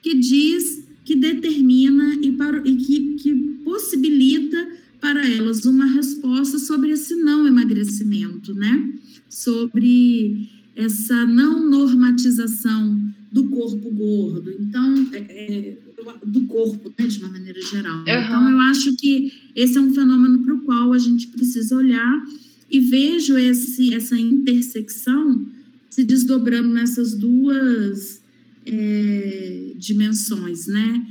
que 0.00 0.16
diz, 0.16 0.84
que 1.04 1.16
determina 1.16 2.14
e, 2.22 2.30
para, 2.30 2.58
e 2.58 2.76
que, 2.76 3.14
que 3.16 3.34
possibilita 3.64 4.68
para 5.00 5.28
elas 5.28 5.64
uma 5.64 5.86
resposta 5.86 6.60
sobre 6.60 6.92
esse 6.92 7.16
não 7.16 7.44
emagrecimento, 7.44 8.54
né? 8.54 8.94
Sobre 9.28 10.48
essa 10.76 11.26
não 11.26 11.68
normatização 11.68 13.00
do 13.32 13.48
corpo 13.48 13.90
gordo. 13.90 14.54
Então, 14.60 15.08
é, 15.12 15.18
é 15.18 15.85
do 16.24 16.42
corpo, 16.42 16.92
né, 16.98 17.06
de 17.06 17.18
uma 17.18 17.28
maneira 17.28 17.60
geral. 17.60 17.98
Uhum. 17.98 18.02
Então, 18.02 18.50
eu 18.50 18.58
acho 18.60 18.96
que 18.96 19.32
esse 19.54 19.76
é 19.76 19.80
um 19.80 19.92
fenômeno 19.92 20.42
para 20.42 20.54
o 20.54 20.60
qual 20.60 20.92
a 20.92 20.98
gente 20.98 21.28
precisa 21.28 21.76
olhar 21.76 22.24
e 22.70 22.80
vejo 22.80 23.36
esse, 23.36 23.94
essa 23.94 24.18
intersecção 24.18 25.46
se 25.88 26.04
desdobrando 26.04 26.68
nessas 26.68 27.14
duas 27.14 28.20
é, 28.66 29.72
dimensões, 29.78 30.66
né? 30.66 31.06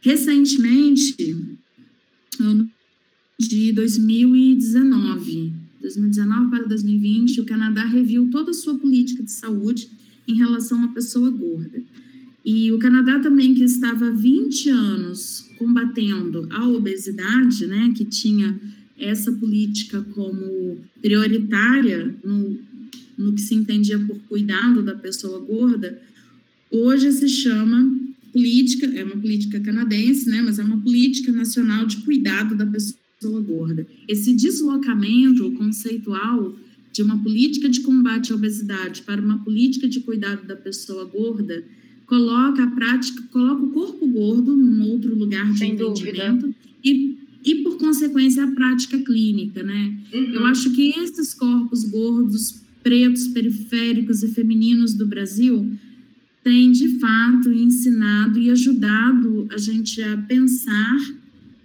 Recentemente, 0.00 1.16
ano 2.38 2.70
de 3.38 3.72
2019, 3.72 5.52
2019 5.80 6.50
para 6.50 6.64
2020, 6.64 7.40
o 7.40 7.44
Canadá 7.44 7.84
reviu 7.84 8.30
toda 8.30 8.50
a 8.50 8.54
sua 8.54 8.78
política 8.78 9.22
de 9.22 9.32
saúde 9.32 9.88
em 10.28 10.36
relação 10.36 10.84
à 10.84 10.88
pessoa 10.88 11.30
gorda. 11.30 11.82
E 12.44 12.72
o 12.72 12.78
Canadá 12.78 13.20
também, 13.20 13.54
que 13.54 13.62
estava 13.62 14.08
há 14.08 14.10
20 14.10 14.68
anos 14.70 15.48
combatendo 15.58 16.48
a 16.50 16.66
obesidade, 16.68 17.66
né, 17.66 17.92
que 17.96 18.04
tinha 18.04 18.60
essa 18.98 19.30
política 19.32 20.02
como 20.12 20.78
prioritária 21.00 22.14
no, 22.24 22.58
no 23.16 23.32
que 23.32 23.40
se 23.40 23.54
entendia 23.54 23.98
por 23.98 24.18
cuidado 24.28 24.82
da 24.82 24.94
pessoa 24.94 25.38
gorda, 25.38 26.00
hoje 26.70 27.12
se 27.12 27.28
chama 27.28 27.96
política, 28.32 28.86
é 28.86 29.04
uma 29.04 29.16
política 29.16 29.60
canadense, 29.60 30.28
né, 30.28 30.42
mas 30.42 30.58
é 30.58 30.64
uma 30.64 30.80
política 30.80 31.30
nacional 31.30 31.86
de 31.86 31.98
cuidado 31.98 32.56
da 32.56 32.66
pessoa 32.66 33.40
gorda. 33.40 33.86
Esse 34.08 34.34
deslocamento 34.34 35.52
conceitual 35.52 36.58
de 36.92 37.02
uma 37.02 37.22
política 37.22 37.68
de 37.68 37.80
combate 37.80 38.32
à 38.32 38.34
obesidade 38.34 39.02
para 39.02 39.20
uma 39.20 39.38
política 39.44 39.88
de 39.88 40.00
cuidado 40.00 40.46
da 40.46 40.56
pessoa 40.56 41.04
gorda 41.04 41.62
coloca 42.12 42.62
a 42.62 42.66
prática, 42.66 43.22
coloca 43.30 43.64
o 43.64 43.70
corpo 43.70 44.06
gordo 44.06 44.54
num 44.54 44.86
outro 44.90 45.14
lugar 45.14 45.50
de 45.50 45.60
Sem 45.60 45.72
entendimento 45.72 46.54
e, 46.84 47.16
e, 47.42 47.54
por 47.62 47.78
consequência, 47.78 48.44
a 48.44 48.50
prática 48.50 48.98
clínica, 48.98 49.62
né? 49.62 49.96
Uhum. 50.12 50.34
Eu 50.34 50.44
acho 50.44 50.74
que 50.74 50.90
esses 50.90 51.32
corpos 51.32 51.84
gordos, 51.84 52.62
pretos, 52.82 53.28
periféricos 53.28 54.22
e 54.22 54.28
femininos 54.28 54.92
do 54.92 55.06
Brasil 55.06 55.72
têm, 56.44 56.70
de 56.70 56.98
fato, 56.98 57.50
ensinado 57.50 58.38
e 58.38 58.50
ajudado 58.50 59.48
a 59.50 59.56
gente 59.56 60.02
a 60.02 60.18
pensar, 60.18 60.98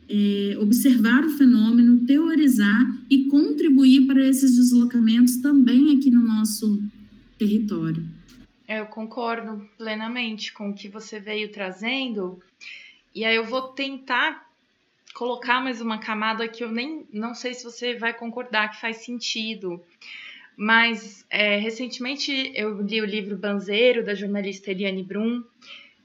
é, 0.07 0.57
observar 0.61 1.25
o 1.25 1.29
fenômeno, 1.31 2.05
teorizar 2.05 2.97
e 3.09 3.25
contribuir 3.25 4.05
para 4.05 4.25
esses 4.25 4.55
deslocamentos 4.55 5.35
também 5.35 5.97
aqui 5.97 6.09
no 6.09 6.21
nosso 6.21 6.81
território. 7.37 8.15
Eu 8.67 8.85
concordo 8.87 9.69
plenamente 9.77 10.51
com 10.51 10.69
o 10.69 10.73
que 10.73 10.89
você 10.89 11.19
veio 11.19 11.51
trazendo. 11.51 12.41
E 13.15 13.23
aí 13.23 13.35
eu 13.35 13.45
vou 13.45 13.69
tentar 13.69 14.45
colocar 15.13 15.63
mais 15.63 15.81
uma 15.81 15.97
camada 15.97 16.47
que 16.47 16.63
eu 16.63 16.71
nem 16.71 17.07
não 17.11 17.33
sei 17.33 17.53
se 17.53 17.63
você 17.63 17.95
vai 17.95 18.13
concordar 18.13 18.69
que 18.69 18.81
faz 18.81 18.97
sentido. 18.97 19.81
Mas 20.55 21.25
é, 21.29 21.57
recentemente 21.57 22.51
eu 22.55 22.81
li 22.81 23.01
o 23.01 23.05
livro 23.05 23.37
Banzeiro, 23.37 24.03
da 24.03 24.13
jornalista 24.13 24.71
Eliane 24.71 25.03
Brum, 25.03 25.43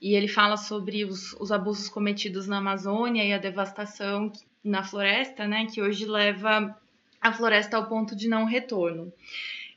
e 0.01 0.15
ele 0.15 0.29
fala 0.29 0.57
sobre 0.57 1.05
os, 1.05 1.33
os 1.41 1.51
abusos 1.51 1.89
cometidos 1.89 2.47
na 2.47 2.59
Amazônia 2.59 3.25
e 3.25 3.33
a 3.33 3.39
devastação 3.39 4.33
na 4.63 4.85
floresta, 4.85 5.47
né, 5.47 5.67
que 5.67 5.83
hoje 5.83 6.07
leva 6.07 6.79
a 7.21 7.33
floresta 7.33 7.77
ao 7.77 7.87
ponto 7.87 8.15
de 8.15 8.29
não 8.29 8.45
retorno. 8.45 9.13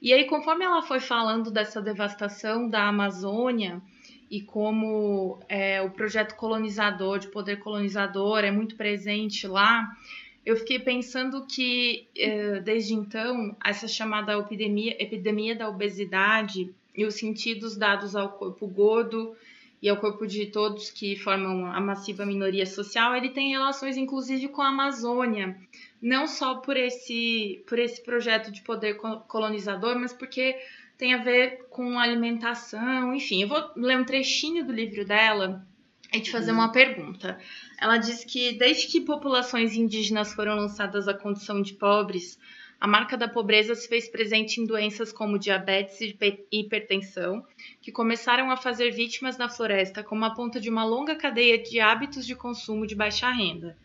E 0.05 0.13
aí, 0.13 0.25
conforme 0.25 0.63
ela 0.63 0.83
foi 0.83 0.99
falando 0.99 1.49
dessa 1.49 1.81
devastação 1.81 2.69
da 2.69 2.87
Amazônia 2.87 3.81
e 4.29 4.39
como 4.39 5.39
é, 5.49 5.81
o 5.81 5.89
projeto 5.89 6.35
colonizador, 6.35 7.17
de 7.17 7.27
poder 7.27 7.57
colonizador, 7.57 8.43
é 8.43 8.51
muito 8.51 8.75
presente 8.75 9.47
lá, 9.47 9.97
eu 10.45 10.55
fiquei 10.57 10.77
pensando 10.77 11.47
que, 11.47 12.05
é, 12.15 12.59
desde 12.59 12.93
então, 12.93 13.57
essa 13.65 13.87
chamada 13.87 14.37
epidemia, 14.37 14.95
epidemia 15.01 15.55
da 15.55 15.67
obesidade 15.67 16.71
e 16.95 17.03
os 17.03 17.15
sentidos 17.15 17.75
dados 17.75 18.15
ao 18.15 18.29
corpo 18.29 18.67
gordo 18.67 19.35
e 19.81 19.89
ao 19.89 19.97
corpo 19.97 20.27
de 20.27 20.45
todos 20.45 20.91
que 20.91 21.15
formam 21.15 21.65
a 21.65 21.81
massiva 21.81 22.27
minoria 22.27 22.67
social, 22.67 23.15
ele 23.15 23.29
tem 23.29 23.49
relações, 23.49 23.97
inclusive, 23.97 24.49
com 24.49 24.61
a 24.61 24.67
Amazônia 24.67 25.57
não 26.01 26.27
só 26.27 26.55
por 26.55 26.77
esse, 26.77 27.63
por 27.67 27.79
esse 27.79 28.03
projeto 28.03 28.51
de 28.51 28.61
poder 28.61 28.95
colonizador, 29.27 29.97
mas 29.97 30.13
porque 30.13 30.55
tem 30.97 31.13
a 31.13 31.23
ver 31.23 31.65
com 31.69 31.99
alimentação, 31.99 33.13
enfim. 33.13 33.41
Eu 33.41 33.47
vou 33.47 33.71
ler 33.75 33.97
um 33.97 34.05
trechinho 34.05 34.65
do 34.65 34.71
livro 34.71 35.05
dela 35.05 35.65
e 36.13 36.21
te 36.21 36.31
fazer 36.31 36.51
uma 36.51 36.71
pergunta. 36.71 37.37
Ela 37.79 37.97
diz 37.97 38.23
que 38.23 38.53
desde 38.53 38.87
que 38.87 39.01
populações 39.01 39.73
indígenas 39.73 40.33
foram 40.33 40.55
lançadas 40.55 41.07
à 41.07 41.13
condição 41.13 41.61
de 41.61 41.73
pobres, 41.73 42.39
a 42.79 42.87
marca 42.87 43.17
da 43.17 43.27
pobreza 43.27 43.73
se 43.73 43.87
fez 43.87 44.07
presente 44.07 44.59
em 44.59 44.65
doenças 44.65 45.11
como 45.11 45.39
diabetes 45.39 45.99
e 46.01 46.15
hipertensão, 46.51 47.45
que 47.81 47.91
começaram 47.91 48.51
a 48.51 48.57
fazer 48.57 48.91
vítimas 48.91 49.37
na 49.37 49.49
floresta 49.49 50.03
como 50.03 50.23
a 50.25 50.33
ponta 50.33 50.59
de 50.59 50.69
uma 50.69 50.85
longa 50.85 51.15
cadeia 51.15 51.57
de 51.57 51.79
hábitos 51.79 52.25
de 52.25 52.35
consumo 52.35 52.85
de 52.85 52.93
baixa 52.93 53.29
renda. 53.31 53.77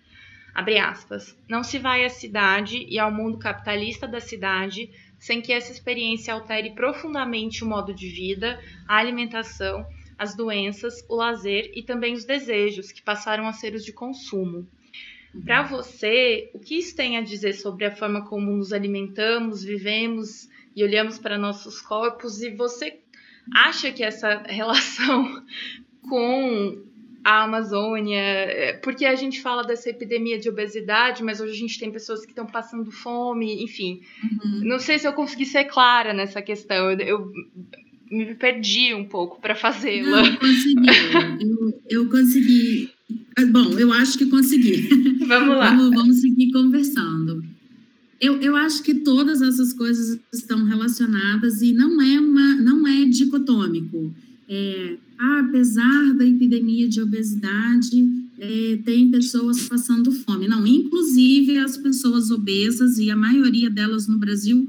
Abre 0.54 0.78
aspas. 0.78 1.36
Não 1.48 1.62
se 1.62 1.78
vai 1.78 2.04
à 2.04 2.08
cidade 2.08 2.84
e 2.88 2.98
ao 2.98 3.12
mundo 3.12 3.38
capitalista 3.38 4.06
da 4.06 4.20
cidade 4.20 4.90
sem 5.18 5.40
que 5.42 5.52
essa 5.52 5.70
experiência 5.70 6.32
altere 6.32 6.70
profundamente 6.70 7.62
o 7.62 7.66
modo 7.66 7.94
de 7.94 8.08
vida, 8.08 8.58
a 8.88 8.96
alimentação, 8.96 9.86
as 10.18 10.34
doenças, 10.34 11.04
o 11.08 11.14
lazer 11.14 11.70
e 11.74 11.82
também 11.82 12.14
os 12.14 12.24
desejos, 12.24 12.90
que 12.90 13.02
passaram 13.02 13.46
a 13.46 13.52
ser 13.52 13.74
os 13.74 13.84
de 13.84 13.92
consumo. 13.92 14.66
Para 15.44 15.62
você, 15.62 16.50
o 16.52 16.58
que 16.58 16.76
isso 16.76 16.96
tem 16.96 17.16
a 17.16 17.22
dizer 17.22 17.52
sobre 17.52 17.84
a 17.84 17.94
forma 17.94 18.26
como 18.26 18.50
nos 18.50 18.72
alimentamos, 18.72 19.62
vivemos 19.62 20.48
e 20.74 20.82
olhamos 20.82 21.18
para 21.18 21.38
nossos 21.38 21.80
corpos? 21.80 22.42
E 22.42 22.50
você 22.50 22.98
acha 23.54 23.92
que 23.92 24.02
essa 24.02 24.42
relação 24.48 25.44
com 26.08 26.82
a 27.24 27.44
Amazônia, 27.44 28.18
é, 28.18 28.72
porque 28.74 29.04
a 29.04 29.14
gente 29.14 29.40
fala 29.40 29.62
dessa 29.62 29.90
epidemia 29.90 30.38
de 30.38 30.48
obesidade, 30.48 31.22
mas 31.22 31.40
hoje 31.40 31.52
a 31.52 31.56
gente 31.56 31.78
tem 31.78 31.90
pessoas 31.90 32.20
que 32.20 32.32
estão 32.32 32.46
passando 32.46 32.90
fome, 32.90 33.62
enfim. 33.62 34.00
Uhum. 34.22 34.60
Não 34.64 34.78
sei 34.78 34.98
se 34.98 35.06
eu 35.06 35.12
consegui 35.12 35.44
ser 35.44 35.64
clara 35.64 36.12
nessa 36.12 36.40
questão. 36.40 36.90
Eu, 36.92 37.30
me 38.10 38.34
perdi 38.34 38.92
um 38.92 39.04
pouco 39.04 39.40
para 39.40 39.54
fazê-la. 39.54 40.26
Eu, 40.26 41.74
eu 41.88 42.08
consegui. 42.08 42.90
Bom, 43.50 43.78
eu 43.78 43.92
acho 43.92 44.18
que 44.18 44.26
consegui. 44.26 44.88
Vamos 45.26 45.56
lá. 45.56 45.70
vamos, 45.70 45.94
vamos 45.94 46.20
seguir 46.20 46.50
conversando. 46.50 47.44
Eu, 48.20 48.40
eu 48.40 48.56
acho 48.56 48.82
que 48.82 48.94
todas 48.96 49.40
essas 49.40 49.72
coisas 49.72 50.18
estão 50.32 50.64
relacionadas 50.64 51.62
e 51.62 51.72
não 51.72 52.02
é 52.02 52.20
uma, 52.20 52.54
não 52.56 52.86
é 52.86 53.04
dicotômico. 53.04 54.12
É, 54.52 54.96
apesar 55.16 56.12
da 56.14 56.26
epidemia 56.26 56.88
de 56.88 57.00
obesidade, 57.00 58.08
é, 58.36 58.80
tem 58.84 59.08
pessoas 59.08 59.68
passando 59.68 60.10
fome. 60.10 60.48
Não, 60.48 60.66
inclusive 60.66 61.56
as 61.58 61.76
pessoas 61.76 62.32
obesas, 62.32 62.98
e 62.98 63.12
a 63.12 63.16
maioria 63.16 63.70
delas 63.70 64.08
no 64.08 64.18
Brasil, 64.18 64.68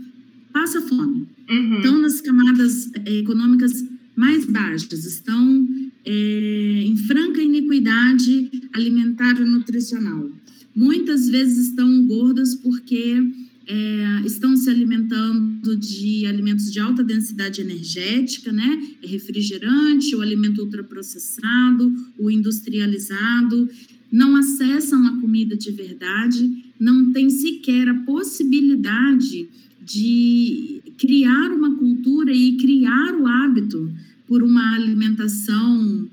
passa 0.54 0.82
fome. 0.82 1.28
Uhum. 1.50 1.78
Estão 1.78 1.98
nas 2.00 2.22
camadas 2.22 2.92
é, 3.06 3.18
econômicas 3.18 3.84
mais 4.16 4.46
baixas, 4.46 5.04
estão 5.04 5.68
é, 6.06 6.84
em 6.86 6.96
franca 6.98 7.42
iniquidade 7.42 8.52
alimentar 8.74 9.42
e 9.42 9.46
nutricional. 9.46 10.30
Muitas 10.76 11.28
vezes 11.28 11.70
estão 11.70 12.06
gordas 12.06 12.54
porque 12.54 13.18
é, 13.72 14.26
estão 14.26 14.54
se 14.58 14.70
alimentando 14.70 15.78
de 15.78 16.26
alimentos 16.26 16.70
de 16.70 16.80
alta 16.82 17.02
densidade 17.02 17.62
energética, 17.62 18.52
né? 18.52 18.96
É 19.02 19.08
refrigerante, 19.08 20.14
o 20.14 20.22
alimento 20.22 20.62
ultraprocessado, 20.62 21.94
o 22.18 22.30
industrializado, 22.30 23.70
não 24.12 24.36
acessam 24.36 25.08
a 25.08 25.22
comida 25.22 25.56
de 25.56 25.72
verdade, 25.72 26.66
não 26.78 27.14
tem 27.14 27.30
sequer 27.30 27.88
a 27.88 27.94
possibilidade 27.94 29.48
de 29.82 30.82
criar 30.98 31.52
uma 31.52 31.74
cultura 31.76 32.34
e 32.34 32.58
criar 32.58 33.16
o 33.16 33.26
hábito 33.26 33.90
por 34.28 34.44
uma 34.44 34.76
alimentação 34.76 36.10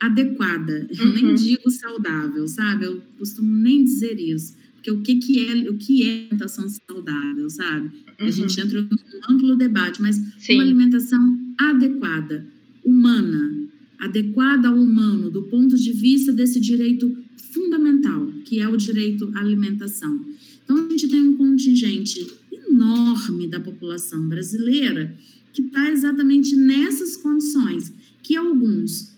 adequada. 0.00 0.88
Eu 0.98 1.06
uhum. 1.06 1.14
nem 1.14 1.34
digo 1.36 1.70
saudável, 1.70 2.48
sabe? 2.48 2.86
Eu 2.86 3.00
costumo 3.16 3.54
nem 3.54 3.84
dizer 3.84 4.18
isso 4.18 4.58
porque 4.88 4.90
o 4.90 5.00
que, 5.02 5.16
que 5.16 5.46
é 5.46 5.70
o 5.70 5.74
que 5.76 6.08
é 6.08 6.12
alimentação 6.24 6.66
saudável, 6.68 7.50
sabe? 7.50 7.88
Uhum. 8.20 8.26
A 8.26 8.30
gente 8.30 8.60
entra 8.60 8.82
num 8.82 9.34
amplo 9.34 9.56
debate, 9.56 10.00
mas 10.00 10.16
Sim. 10.38 10.54
uma 10.54 10.62
alimentação 10.62 11.38
adequada, 11.58 12.46
humana, 12.84 13.68
adequada 13.98 14.68
ao 14.68 14.76
humano, 14.76 15.30
do 15.30 15.42
ponto 15.42 15.76
de 15.76 15.92
vista 15.92 16.32
desse 16.32 16.60
direito 16.60 17.16
fundamental, 17.52 18.26
que 18.44 18.60
é 18.60 18.68
o 18.68 18.76
direito 18.76 19.30
à 19.34 19.40
alimentação. 19.40 20.24
Então, 20.64 20.86
a 20.86 20.90
gente 20.90 21.08
tem 21.08 21.20
um 21.20 21.36
contingente 21.36 22.26
enorme 22.52 23.48
da 23.48 23.60
população 23.60 24.28
brasileira 24.28 25.14
que 25.52 25.62
está 25.62 25.90
exatamente 25.90 26.54
nessas 26.54 27.16
condições, 27.16 27.92
que 28.22 28.36
alguns 28.36 29.16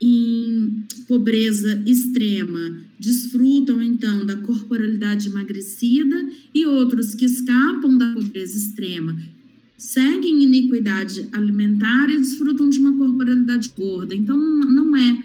em 0.00 0.84
pobreza 1.06 1.82
extrema 1.86 2.82
desfrutam 3.02 3.82
então 3.82 4.24
da 4.24 4.36
corporalidade 4.36 5.28
emagrecida 5.28 6.30
e 6.54 6.64
outros 6.64 7.16
que 7.16 7.24
escapam 7.24 7.98
da 7.98 8.12
pobreza 8.12 8.56
extrema 8.56 9.18
seguem 9.76 10.44
iniquidade 10.44 11.28
alimentar 11.32 12.08
e 12.08 12.18
desfrutam 12.18 12.70
de 12.70 12.78
uma 12.78 12.96
corporalidade 12.96 13.72
gorda. 13.76 14.14
Então 14.14 14.38
não 14.38 14.96
é 14.96 15.20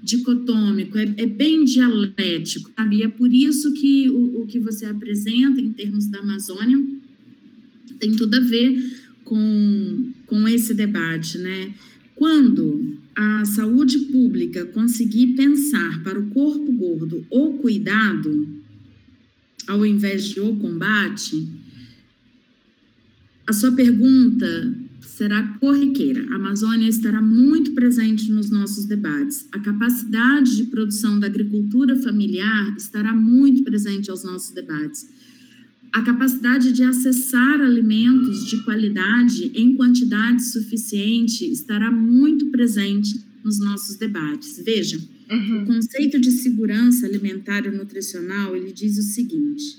dicotômico, 0.00 0.96
é, 0.96 1.12
é 1.16 1.26
bem 1.26 1.64
dialético, 1.64 2.70
sabe? 2.76 2.98
E 2.98 3.02
é 3.02 3.08
por 3.08 3.34
isso 3.34 3.72
que 3.72 4.08
o, 4.08 4.42
o 4.42 4.46
que 4.46 4.60
você 4.60 4.86
apresenta 4.86 5.60
em 5.60 5.72
termos 5.72 6.06
da 6.06 6.20
Amazônia 6.20 6.80
tem 7.98 8.14
tudo 8.14 8.36
a 8.36 8.40
ver 8.40 9.00
com, 9.24 10.12
com 10.26 10.46
esse 10.46 10.72
debate, 10.74 11.38
né? 11.38 11.74
Quando 12.14 12.95
a 13.16 13.44
saúde 13.46 13.98
pública 14.10 14.66
conseguir 14.66 15.34
pensar 15.34 16.02
para 16.02 16.20
o 16.20 16.26
corpo 16.28 16.70
gordo 16.72 17.24
o 17.30 17.54
cuidado, 17.54 18.46
ao 19.66 19.86
invés 19.86 20.28
de 20.28 20.38
o 20.38 20.54
combate, 20.56 21.48
a 23.46 23.52
sua 23.54 23.72
pergunta 23.72 24.76
será 25.00 25.42
corriqueira. 25.60 26.26
A 26.30 26.34
Amazônia 26.34 26.88
estará 26.88 27.22
muito 27.22 27.72
presente 27.72 28.30
nos 28.30 28.50
nossos 28.50 28.84
debates. 28.84 29.48
A 29.50 29.58
capacidade 29.60 30.56
de 30.56 30.64
produção 30.64 31.18
da 31.18 31.26
agricultura 31.26 31.96
familiar 31.96 32.76
estará 32.76 33.14
muito 33.14 33.62
presente 33.64 34.10
aos 34.10 34.24
nossos 34.24 34.52
debates 34.52 35.08
a 35.92 36.02
capacidade 36.02 36.72
de 36.72 36.82
acessar 36.82 37.60
alimentos 37.60 38.46
de 38.46 38.62
qualidade 38.64 39.50
em 39.54 39.74
quantidade 39.74 40.42
suficiente 40.42 41.50
estará 41.50 41.90
muito 41.90 42.46
presente 42.46 43.24
nos 43.42 43.58
nossos 43.58 43.96
debates. 43.96 44.60
Veja, 44.64 44.98
uhum. 45.30 45.62
o 45.62 45.66
conceito 45.66 46.18
de 46.20 46.30
segurança 46.32 47.06
alimentar 47.06 47.64
e 47.64 47.70
nutricional 47.70 48.56
ele 48.56 48.72
diz 48.72 48.98
o 48.98 49.02
seguinte: 49.02 49.78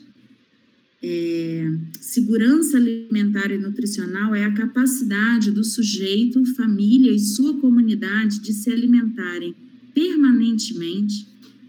é, 1.03 1.72
segurança 1.99 2.78
alimentar 2.78 3.51
e 3.51 3.58
nutricional 3.58 4.34
é 4.34 4.43
a 4.45 4.53
capacidade 4.53 5.51
do 5.51 5.64
sujeito, 5.64 6.43
família 6.55 7.12
e 7.12 7.20
sua 7.20 7.60
comunidade 7.60 8.39
de 8.41 8.53
se 8.53 8.72
alimentarem 8.72 9.53
permanentemente, 9.93 11.28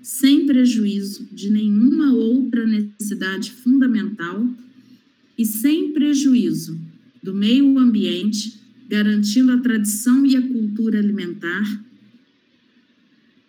sem 0.09 0.47
prejuízo 0.47 1.29
de 1.31 1.51
nenhuma 1.51 2.15
outra 2.15 2.67
necessidade 2.67 3.53
fundamental 3.53 4.49
e 5.37 5.45
sem 5.45 5.93
prejuízo 5.93 6.81
do 7.23 7.35
meio 7.35 7.79
ambiente, 7.79 8.59
garantindo 8.89 9.53
a 9.53 9.59
tradição 9.59 10.25
e 10.25 10.35
a 10.35 10.41
cultura 10.41 10.99
alimentar. 10.99 11.85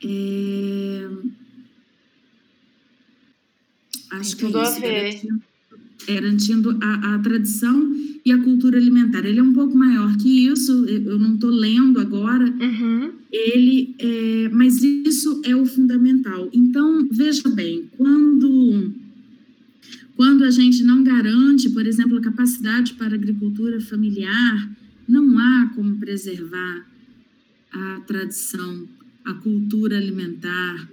É... 0.03 1.09
Acho 4.11 4.35
que 4.35 4.45
é 4.45 4.49
isso, 4.49 4.81
garantindo, 4.81 5.41
garantindo 6.05 6.77
a, 6.81 7.15
a, 7.15 7.19
tradição 7.19 7.95
e 8.25 8.31
a 8.31 8.37
cultura 8.37 8.77
alimentar. 8.77 9.25
Ele 9.25 9.39
é 9.39 9.43
um 9.43 9.53
pouco 9.53 9.77
maior 9.77 10.17
que 10.17 10.47
isso, 10.47 10.85
eu 10.85 11.17
não 11.19 11.35
estou 11.35 11.51
lendo 11.51 11.99
agora, 11.99 12.45
uhum. 12.45 13.11
ele 13.31 13.95
é, 13.99 14.49
mas 14.49 14.81
isso 14.81 15.41
é 15.45 15.55
o 15.55 15.65
fundamental. 15.65 16.49
Então, 16.53 17.07
veja 17.11 17.49
bem, 17.49 17.89
quando 17.97 18.93
quando 20.15 20.43
a 20.43 20.51
gente 20.51 20.83
não 20.83 21.01
garante, 21.01 21.69
por 21.69 21.85
exemplo, 21.85 22.17
a 22.17 22.21
capacidade 22.21 22.93
para 22.95 23.13
a 23.13 23.15
agricultura 23.15 23.79
familiar, 23.79 24.69
não 25.07 25.39
há 25.39 25.71
como 25.73 25.95
preservar 26.19 26.85
a 27.71 28.01
tradição, 28.01 28.87
a 29.23 29.33
cultura 29.35 29.97
alimentar, 29.97 30.89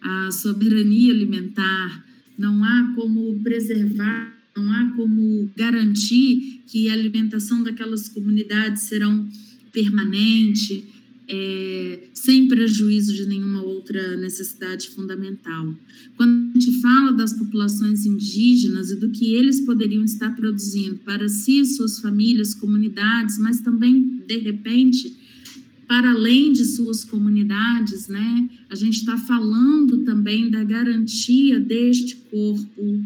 a 0.00 0.30
soberania 0.30 1.12
alimentar, 1.12 2.04
não 2.38 2.62
há 2.62 2.92
como 2.94 3.40
preservar, 3.42 4.32
não 4.56 4.72
há 4.72 4.92
como 4.94 5.50
garantir 5.56 6.62
que 6.68 6.88
a 6.88 6.92
alimentação 6.92 7.62
daquelas 7.64 8.08
comunidades 8.08 8.82
serão 8.82 9.28
permanente, 9.72 10.84
é, 11.28 12.08
sem 12.14 12.48
prejuízo 12.48 13.12
de 13.12 13.26
nenhuma 13.26 13.62
outra 13.62 14.16
necessidade 14.16 14.88
fundamental. 14.88 15.74
Quando 16.16 16.50
a 16.56 16.58
gente 16.58 16.80
fala 16.80 17.12
das 17.12 17.34
populações 17.34 18.06
indígenas 18.06 18.90
e 18.90 18.96
do 18.96 19.10
que 19.10 19.34
eles 19.34 19.60
poderiam 19.60 20.02
estar 20.04 20.34
produzindo 20.34 20.96
para 21.04 21.28
si, 21.28 21.64
suas 21.66 22.00
famílias, 22.00 22.54
comunidades, 22.54 23.38
mas 23.38 23.60
também, 23.60 24.22
de 24.26 24.38
repente, 24.38 25.14
para 25.86 26.12
além 26.12 26.52
de 26.52 26.64
suas 26.64 27.04
comunidades, 27.04 28.08
né? 28.08 28.48
A 28.70 28.74
gente 28.74 28.98
está 28.98 29.16
falando 29.18 30.04
também 30.04 30.50
da 30.50 30.64
garantia 30.64 31.60
deste 31.60 32.16
corpo 32.30 33.04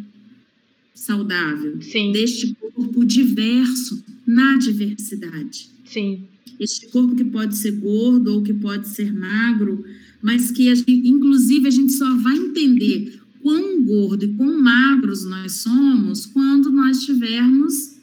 saudável, 0.94 1.80
Sim. 1.82 2.12
deste 2.12 2.54
corpo 2.54 3.04
diverso 3.04 4.04
na 4.24 4.56
diversidade. 4.58 5.68
Sim 5.84 6.31
este 6.58 6.88
corpo 6.88 7.16
que 7.16 7.24
pode 7.24 7.56
ser 7.56 7.72
gordo 7.72 8.34
ou 8.34 8.42
que 8.42 8.54
pode 8.54 8.88
ser 8.88 9.12
magro, 9.12 9.84
mas 10.22 10.50
que, 10.50 10.68
a 10.68 10.74
gente, 10.74 10.90
inclusive, 11.08 11.66
a 11.66 11.70
gente 11.70 11.92
só 11.92 12.16
vai 12.18 12.36
entender 12.36 13.20
quão 13.40 13.82
gordo 13.82 14.24
e 14.24 14.34
quão 14.34 14.60
magros 14.60 15.24
nós 15.24 15.52
somos 15.52 16.26
quando 16.26 16.70
nós 16.70 16.98
estivermos 16.98 17.96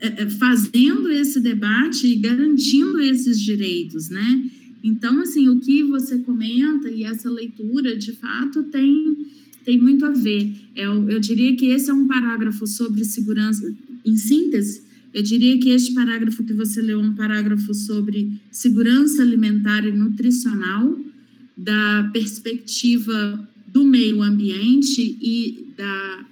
é, 0.00 0.22
é, 0.22 0.30
fazendo 0.30 1.10
esse 1.10 1.40
debate 1.40 2.06
e 2.06 2.16
garantindo 2.16 3.00
esses 3.00 3.40
direitos, 3.40 4.08
né? 4.08 4.50
Então, 4.82 5.20
assim, 5.20 5.48
o 5.48 5.60
que 5.60 5.82
você 5.82 6.18
comenta 6.18 6.90
e 6.90 7.04
essa 7.04 7.30
leitura, 7.30 7.96
de 7.96 8.12
fato, 8.12 8.64
tem, 8.64 9.16
tem 9.64 9.80
muito 9.80 10.04
a 10.04 10.10
ver. 10.10 10.54
Eu, 10.76 11.08
eu 11.08 11.20
diria 11.20 11.56
que 11.56 11.66
esse 11.66 11.90
é 11.90 11.94
um 11.94 12.06
parágrafo 12.06 12.66
sobre 12.66 13.04
segurança, 13.04 13.74
em 14.04 14.16
síntese, 14.16 14.82
eu 15.14 15.22
diria 15.22 15.56
que 15.60 15.70
este 15.70 15.94
parágrafo 15.94 16.42
que 16.42 16.52
você 16.52 16.82
leu 16.82 17.00
é 17.00 17.04
um 17.04 17.14
parágrafo 17.14 17.72
sobre 17.72 18.32
segurança 18.50 19.22
alimentar 19.22 19.86
e 19.86 19.92
nutricional, 19.92 20.98
da 21.56 22.10
perspectiva 22.12 23.48
do 23.68 23.84
meio 23.84 24.20
ambiente 24.22 25.16
e 25.22 25.68
da 25.76 26.26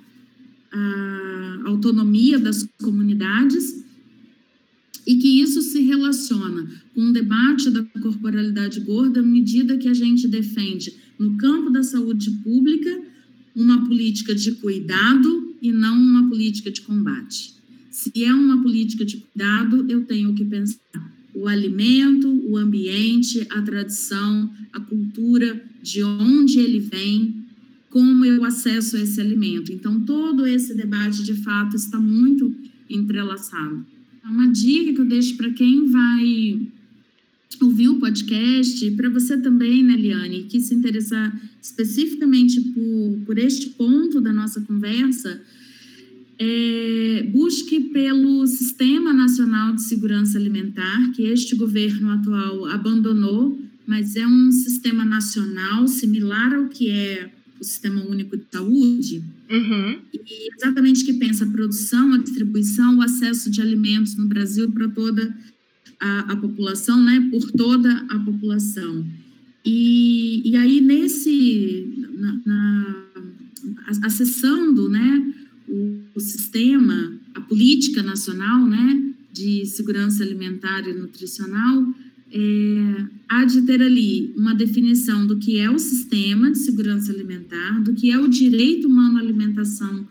autonomia 1.64 2.40
das 2.40 2.68
comunidades, 2.82 3.84
e 5.06 5.16
que 5.16 5.40
isso 5.40 5.62
se 5.62 5.80
relaciona 5.82 6.68
com 6.92 7.08
o 7.08 7.12
debate 7.12 7.70
da 7.70 7.84
corporalidade 7.84 8.80
gorda 8.80 9.20
à 9.20 9.22
medida 9.22 9.78
que 9.78 9.88
a 9.88 9.94
gente 9.94 10.26
defende, 10.26 10.92
no 11.18 11.36
campo 11.36 11.70
da 11.70 11.84
saúde 11.84 12.30
pública, 12.42 13.00
uma 13.54 13.86
política 13.86 14.34
de 14.34 14.52
cuidado 14.52 15.54
e 15.60 15.70
não 15.70 15.94
uma 15.96 16.28
política 16.28 16.70
de 16.70 16.80
combate. 16.80 17.61
Se 17.92 18.24
é 18.24 18.32
uma 18.32 18.62
política 18.62 19.04
de 19.04 19.18
cuidado, 19.18 19.84
eu 19.86 20.02
tenho 20.06 20.34
que 20.34 20.42
pensar 20.46 20.80
o 21.34 21.46
alimento, 21.46 22.26
o 22.48 22.56
ambiente, 22.56 23.46
a 23.50 23.60
tradição, 23.60 24.50
a 24.72 24.80
cultura, 24.80 25.62
de 25.82 26.02
onde 26.02 26.58
ele 26.58 26.80
vem, 26.80 27.44
como 27.90 28.24
eu 28.24 28.44
acesso 28.44 28.96
esse 28.96 29.20
alimento. 29.20 29.70
Então, 29.70 30.00
todo 30.00 30.46
esse 30.46 30.74
debate, 30.74 31.22
de 31.22 31.34
fato, 31.34 31.76
está 31.76 32.00
muito 32.00 32.54
entrelaçado. 32.88 33.84
Uma 34.24 34.50
dica 34.50 34.94
que 34.94 35.00
eu 35.00 35.04
deixo 35.04 35.36
para 35.36 35.50
quem 35.50 35.90
vai 35.90 36.66
ouvir 37.60 37.90
o 37.90 37.98
podcast, 38.00 38.90
para 38.92 39.10
você 39.10 39.36
também, 39.36 39.82
né, 39.82 39.96
Liane, 39.96 40.44
que 40.44 40.60
se 40.60 40.74
interessar 40.74 41.38
especificamente 41.60 42.58
por, 42.60 43.18
por 43.26 43.38
este 43.38 43.68
ponto 43.70 44.18
da 44.18 44.32
nossa 44.32 44.62
conversa, 44.62 45.42
é, 46.44 47.22
busque 47.22 47.78
pelo 47.78 48.44
Sistema 48.48 49.12
Nacional 49.12 49.76
de 49.76 49.82
Segurança 49.82 50.36
Alimentar, 50.36 51.12
que 51.12 51.22
este 51.22 51.54
governo 51.54 52.10
atual 52.10 52.66
abandonou, 52.66 53.60
mas 53.86 54.16
é 54.16 54.26
um 54.26 54.50
sistema 54.50 55.04
nacional 55.04 55.86
similar 55.86 56.52
ao 56.52 56.68
que 56.68 56.90
é 56.90 57.30
o 57.60 57.64
Sistema 57.64 58.04
Único 58.04 58.36
de 58.36 58.44
Saúde, 58.50 59.22
uhum. 59.48 59.98
e 60.12 60.48
exatamente 60.56 61.04
que 61.04 61.12
pensa 61.12 61.44
a 61.44 61.50
produção, 61.50 62.12
a 62.12 62.18
distribuição, 62.18 62.98
o 62.98 63.02
acesso 63.02 63.48
de 63.48 63.60
alimentos 63.60 64.16
no 64.16 64.26
Brasil 64.26 64.68
para 64.72 64.88
toda 64.88 65.32
a, 66.00 66.32
a, 66.32 66.36
população, 66.36 67.00
né, 67.04 67.28
por 67.30 67.52
toda 67.52 68.04
a 68.08 68.18
população. 68.18 69.06
E, 69.64 70.42
e 70.44 70.56
aí, 70.56 70.80
nesse, 70.80 72.08
na, 72.18 72.40
na 72.44 73.02
acessando, 74.02 74.88
né, 74.88 75.32
o, 76.14 76.20
sistema, 76.20 77.18
a 77.34 77.40
política 77.40 78.02
nacional 78.02 78.66
né, 78.66 79.14
de 79.32 79.64
segurança 79.64 80.22
alimentar 80.22 80.86
e 80.86 80.92
nutricional, 80.92 81.86
é, 82.30 83.06
há 83.28 83.44
de 83.44 83.62
ter 83.62 83.82
ali 83.82 84.32
uma 84.36 84.54
definição 84.54 85.26
do 85.26 85.38
que 85.38 85.58
é 85.58 85.70
o 85.70 85.78
sistema 85.78 86.50
de 86.50 86.58
segurança 86.58 87.12
alimentar, 87.12 87.80
do 87.82 87.94
que 87.94 88.10
é 88.10 88.18
o 88.18 88.28
direito 88.28 88.86
humano 88.86 89.18
à 89.18 89.20
alimentação 89.20 90.06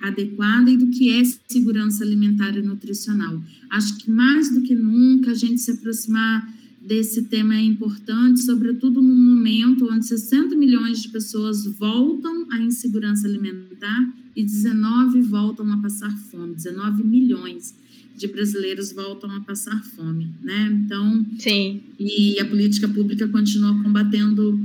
adequada 0.00 0.70
e 0.70 0.76
do 0.76 0.88
que 0.88 1.10
é 1.10 1.22
segurança 1.48 2.02
alimentar 2.02 2.56
e 2.56 2.62
nutricional. 2.62 3.42
Acho 3.70 3.96
que 3.98 4.10
mais 4.10 4.52
do 4.52 4.62
que 4.62 4.74
nunca 4.74 5.30
a 5.30 5.34
gente 5.34 5.60
se 5.60 5.70
aproximar 5.70 6.52
desse 6.80 7.22
tema 7.24 7.54
é 7.54 7.62
importante, 7.62 8.42
sobretudo 8.42 9.00
num 9.00 9.14
momento 9.14 9.88
onde 9.90 10.06
60 10.06 10.56
milhões 10.56 11.02
de 11.02 11.08
pessoas 11.10 11.64
voltam 11.78 12.48
à 12.50 12.58
insegurança 12.58 13.28
alimentar 13.28 14.21
e 14.34 14.42
19 14.42 15.22
voltam 15.22 15.70
a 15.72 15.78
passar 15.78 16.10
fome, 16.30 16.54
19 16.54 17.04
milhões 17.04 17.74
de 18.16 18.26
brasileiros 18.26 18.92
voltam 18.92 19.30
a 19.30 19.40
passar 19.40 19.82
fome, 19.96 20.30
né? 20.42 20.70
Então, 20.84 21.24
sim. 21.38 21.82
E 21.98 22.38
a 22.38 22.44
política 22.44 22.88
pública 22.88 23.26
continua 23.28 23.82
combatendo 23.82 24.60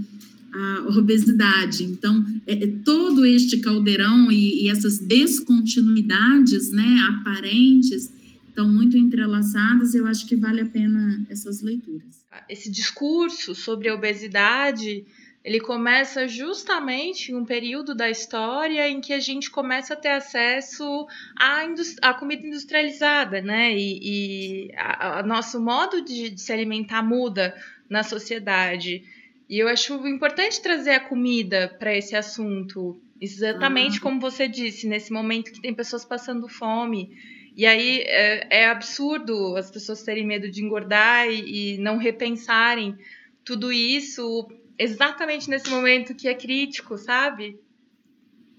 a 0.54 0.98
obesidade. 0.98 1.84
Então, 1.84 2.26
é, 2.46 2.64
é 2.64 2.68
todo 2.84 3.26
este 3.26 3.58
caldeirão 3.60 4.32
e, 4.32 4.64
e 4.64 4.70
essas 4.70 5.00
descontinuidades, 5.00 6.72
né, 6.72 6.98
aparentes, 7.10 8.12
estão 8.48 8.68
muito 8.68 8.98
entrelaçadas, 8.98 9.94
eu 9.94 10.08
acho 10.08 10.26
que 10.26 10.36
vale 10.36 10.62
a 10.62 10.66
pena 10.66 11.24
essas 11.30 11.62
leituras. 11.62 12.26
Esse 12.50 12.72
discurso 12.72 13.54
sobre 13.54 13.88
a 13.88 13.96
obesidade, 13.96 15.06
ele 15.48 15.62
começa 15.62 16.28
justamente 16.28 17.32
em 17.32 17.36
um 17.36 17.46
período 17.46 17.96
da 17.96 18.10
história 18.10 18.90
em 18.90 19.00
que 19.00 19.14
a 19.14 19.20
gente 19.22 19.50
começa 19.50 19.94
a 19.94 19.96
ter 19.96 20.10
acesso 20.10 21.08
à, 21.40 21.64
à 22.02 22.14
comida 22.14 22.46
industrializada, 22.46 23.42
né? 23.42 23.74
E, 23.74 24.68
e 24.68 24.72
a, 24.76 25.20
a 25.20 25.24
nosso 25.24 25.58
modo 25.62 26.02
de, 26.02 26.32
de 26.32 26.42
se 26.42 26.52
alimentar 26.52 27.02
muda 27.02 27.56
na 27.90 28.04
sociedade. 28.04 29.06
E 29.50 29.58
eu 29.58 29.70
acho 29.70 30.06
importante 30.06 30.62
trazer 30.62 30.92
a 30.92 31.00
comida 31.00 31.74
para 31.80 31.96
esse 31.96 32.14
assunto, 32.14 33.00
exatamente 33.22 34.00
ah. 34.00 34.02
como 34.02 34.20
você 34.20 34.50
disse, 34.50 34.86
nesse 34.86 35.14
momento 35.14 35.54
que 35.54 35.62
tem 35.62 35.74
pessoas 35.74 36.04
passando 36.04 36.50
fome 36.50 37.10
e 37.56 37.66
aí 37.66 38.02
é, 38.02 38.64
é 38.64 38.70
absurdo 38.70 39.56
as 39.56 39.72
pessoas 39.72 40.04
terem 40.04 40.28
medo 40.28 40.52
de 40.52 40.62
engordar 40.62 41.26
e, 41.30 41.76
e 41.76 41.78
não 41.78 41.96
repensarem 41.96 42.98
tudo 43.46 43.72
isso 43.72 44.46
exatamente 44.78 45.50
nesse 45.50 45.70
momento 45.70 46.16
que 46.16 46.28
é 46.28 46.34
crítico, 46.34 46.98
sabe? 46.98 47.58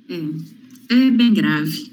É, 0.08 0.94
é 0.94 1.10
bem 1.10 1.32
grave. 1.32 1.90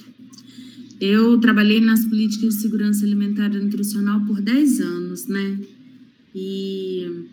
Eu 0.99 1.39
trabalhei 1.39 1.81
nas 1.81 2.05
políticas 2.05 2.55
de 2.55 2.61
segurança 2.61 3.05
alimentar 3.05 3.53
e 3.53 3.57
nutricional 3.57 4.21
por 4.25 4.41
10 4.41 4.79
anos, 4.79 5.27
né? 5.27 5.59
E 6.33 7.25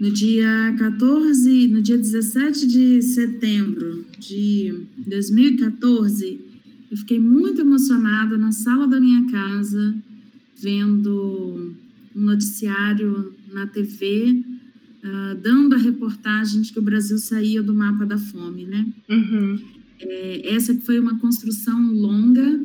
no 0.00 0.10
dia 0.10 0.74
14, 0.78 1.68
no 1.68 1.80
dia 1.80 1.96
17 1.96 2.66
de 2.66 3.02
setembro 3.02 4.04
de 4.18 4.86
2014, 5.06 6.40
eu 6.90 6.96
fiquei 6.96 7.20
muito 7.20 7.60
emocionada 7.60 8.36
na 8.38 8.50
sala 8.50 8.86
da 8.86 9.00
minha 9.00 9.30
casa, 9.30 9.94
vendo 10.56 11.74
um 12.14 12.20
noticiário 12.20 13.34
na 13.52 13.66
TV, 13.66 14.44
uh, 15.08 15.14
ah, 15.14 15.34
dando 15.34 15.74
a 15.74 15.78
reportagem 15.78 16.62
de 16.62 16.72
que 16.72 16.78
o 16.78 16.82
Brasil 16.82 17.18
saía 17.18 17.62
do 17.62 17.74
mapa 17.74 18.04
da 18.04 18.18
fome, 18.18 18.64
né? 18.64 18.86
Uhum. 19.08 19.58
É, 20.00 20.54
essa 20.54 20.74
foi 20.80 20.98
uma 20.98 21.18
construção 21.18 21.92
longa, 21.92 22.60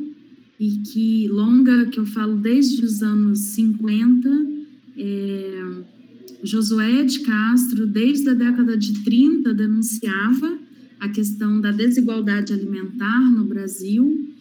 e 0.58 0.78
que 0.78 1.28
longa, 1.28 1.86
que 1.86 1.98
eu 1.98 2.06
falo 2.06 2.36
desde 2.36 2.84
os 2.84 3.02
anos 3.02 3.40
50, 3.40 4.28
é, 4.96 5.64
Josué 6.42 7.02
de 7.04 7.20
Castro, 7.20 7.86
desde 7.86 8.28
a 8.28 8.34
década 8.34 8.76
de 8.76 9.02
30, 9.02 9.52
denunciava 9.52 10.58
a 11.00 11.08
questão 11.08 11.60
da 11.60 11.72
desigualdade 11.72 12.52
alimentar 12.52 13.20
no 13.30 13.44
Brasil. 13.44 14.33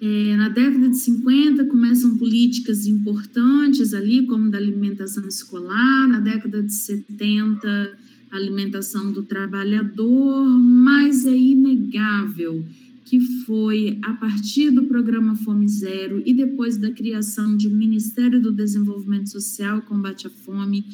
É, 0.00 0.36
na 0.36 0.48
década 0.48 0.88
de 0.90 0.96
50 0.98 1.64
começam 1.66 2.18
políticas 2.18 2.86
importantes 2.86 3.94
ali, 3.94 4.26
como 4.26 4.50
da 4.50 4.58
alimentação 4.58 5.26
escolar, 5.26 6.08
na 6.08 6.20
década 6.20 6.62
de 6.62 6.72
70, 6.72 7.98
alimentação 8.30 9.10
do 9.10 9.22
trabalhador, 9.22 10.46
mas 10.46 11.24
é 11.24 11.36
inegável 11.36 12.64
que 13.06 13.20
foi 13.20 13.98
a 14.02 14.14
partir 14.14 14.70
do 14.72 14.84
programa 14.84 15.36
Fome 15.36 15.68
Zero 15.68 16.20
e 16.26 16.34
depois 16.34 16.76
da 16.76 16.90
criação 16.90 17.56
de 17.56 17.68
um 17.68 17.74
Ministério 17.74 18.42
do 18.42 18.52
Desenvolvimento 18.52 19.30
Social 19.30 19.78
e 19.78 19.82
Combate 19.82 20.26
à 20.26 20.30
Fome, 20.30 20.84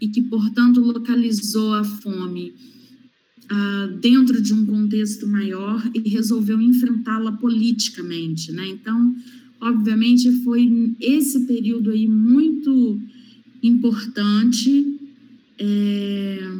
e 0.00 0.08
que, 0.08 0.20
portanto, 0.22 0.80
localizou 0.80 1.74
a 1.74 1.84
fome 1.84 2.54
uh, 3.50 3.98
dentro 3.98 4.40
de 4.40 4.52
um 4.54 4.64
contexto 4.64 5.26
maior 5.26 5.82
e 5.94 6.08
resolveu 6.08 6.60
enfrentá-la 6.60 7.32
politicamente. 7.32 8.52
Né? 8.52 8.68
Então, 8.68 9.14
obviamente, 9.60 10.30
foi 10.42 10.94
esse 11.00 11.46
período 11.46 11.90
aí 11.90 12.06
muito 12.06 13.00
importante. 13.62 14.96
É, 15.58 16.50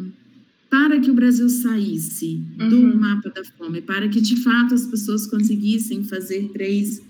para 0.68 1.01
que 1.01 1.11
o 1.11 1.14
Brasil 1.14 1.49
saísse 1.49 2.41
uhum. 2.61 2.68
do 2.68 2.97
mapa 2.97 3.28
da 3.30 3.43
fome, 3.45 3.82
para 3.82 4.09
que 4.09 4.20
de 4.20 4.36
fato 4.36 4.72
as 4.72 4.86
pessoas 4.86 5.26
conseguissem 5.26 6.05
fazer 6.05 6.49
três 6.53 7.03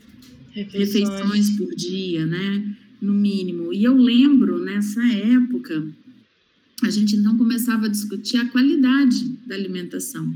refeições, 0.51 1.11
refeições 1.11 1.51
por 1.51 1.75
dia, 1.75 2.25
né? 2.27 2.77
No 3.03 3.13
mínimo. 3.13 3.73
E 3.73 3.85
eu 3.85 3.97
lembro 3.97 4.59
nessa 4.59 5.05
época, 5.07 5.87
a 6.83 6.91
gente 6.91 7.17
então 7.17 7.37
começava 7.37 7.85
a 7.85 7.89
discutir 7.89 8.39
a 8.39 8.49
qualidade 8.49 9.31
da 9.51 9.57
alimentação. 9.57 10.33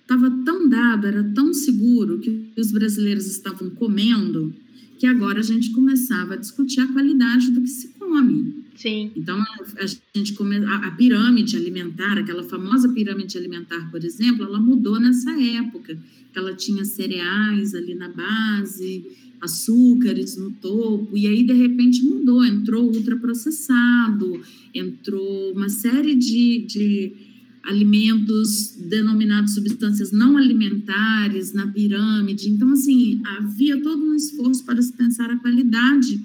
Estava 0.00 0.30
tão 0.44 0.68
dado, 0.68 1.06
era 1.06 1.22
tão 1.34 1.52
seguro 1.52 2.18
que 2.18 2.52
os 2.56 2.70
brasileiros 2.70 3.26
estavam 3.26 3.68
comendo, 3.70 4.54
que 4.98 5.06
agora 5.06 5.40
a 5.40 5.42
gente 5.42 5.70
começava 5.70 6.34
a 6.34 6.36
discutir 6.36 6.80
a 6.80 6.86
qualidade 6.86 7.50
do 7.50 7.60
que 7.60 7.68
se 7.68 7.88
come. 7.98 8.62
Sim. 8.76 9.10
Então, 9.16 9.38
a, 9.40 9.86
gente 10.16 10.32
come, 10.34 10.56
a, 10.64 10.76
a, 10.76 10.90
pirâmide 10.92 11.56
alimentar, 11.56 12.18
aquela 12.18 12.44
famosa 12.44 12.88
pirâmide 12.88 13.36
alimentar, 13.36 13.90
por 13.90 14.04
exemplo, 14.04 14.44
ela 14.44 14.60
mudou 14.60 14.98
nessa 14.98 15.32
época. 15.32 15.98
Ela 16.34 16.54
tinha 16.54 16.84
cereais 16.84 17.74
ali 17.74 17.94
na 17.94 18.08
base, 18.08 19.04
açúcares 19.40 20.36
no 20.36 20.52
topo, 20.52 21.16
e 21.16 21.26
aí, 21.26 21.44
de 21.44 21.52
repente, 21.52 22.02
mudou. 22.02 22.44
Entrou 22.44 22.84
ultraprocessado, 22.86 24.40
entrou 24.74 25.52
uma 25.52 25.68
série 25.68 26.14
de, 26.14 26.64
de 26.66 27.31
alimentos 27.64 28.76
denominados 28.76 29.54
substâncias 29.54 30.10
não 30.12 30.36
alimentares 30.36 31.52
na 31.52 31.66
pirâmide. 31.68 32.48
Então, 32.48 32.70
assim, 32.72 33.20
havia 33.24 33.80
todo 33.82 34.02
um 34.04 34.14
esforço 34.14 34.64
para 34.64 34.82
se 34.82 34.92
pensar 34.92 35.30
a 35.30 35.38
qualidade 35.38 36.20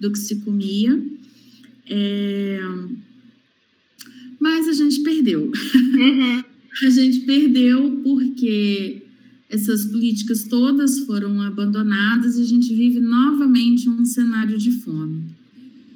do 0.00 0.10
que 0.10 0.18
se 0.18 0.36
comia 0.36 0.98
é... 1.90 2.60
Mas 4.38 4.68
a 4.68 4.72
gente 4.72 5.00
perdeu. 5.00 5.50
Uhum. 5.50 6.44
a 6.86 6.90
gente 6.90 7.20
perdeu 7.20 8.00
porque 8.02 9.02
essas 9.50 9.84
políticas 9.86 10.44
todas 10.44 11.00
foram 11.00 11.42
abandonadas 11.42 12.38
e 12.38 12.42
a 12.42 12.44
gente 12.44 12.72
vive 12.74 13.00
novamente 13.00 13.88
um 13.88 14.04
cenário 14.04 14.56
de 14.56 14.70
fome. 14.70 15.24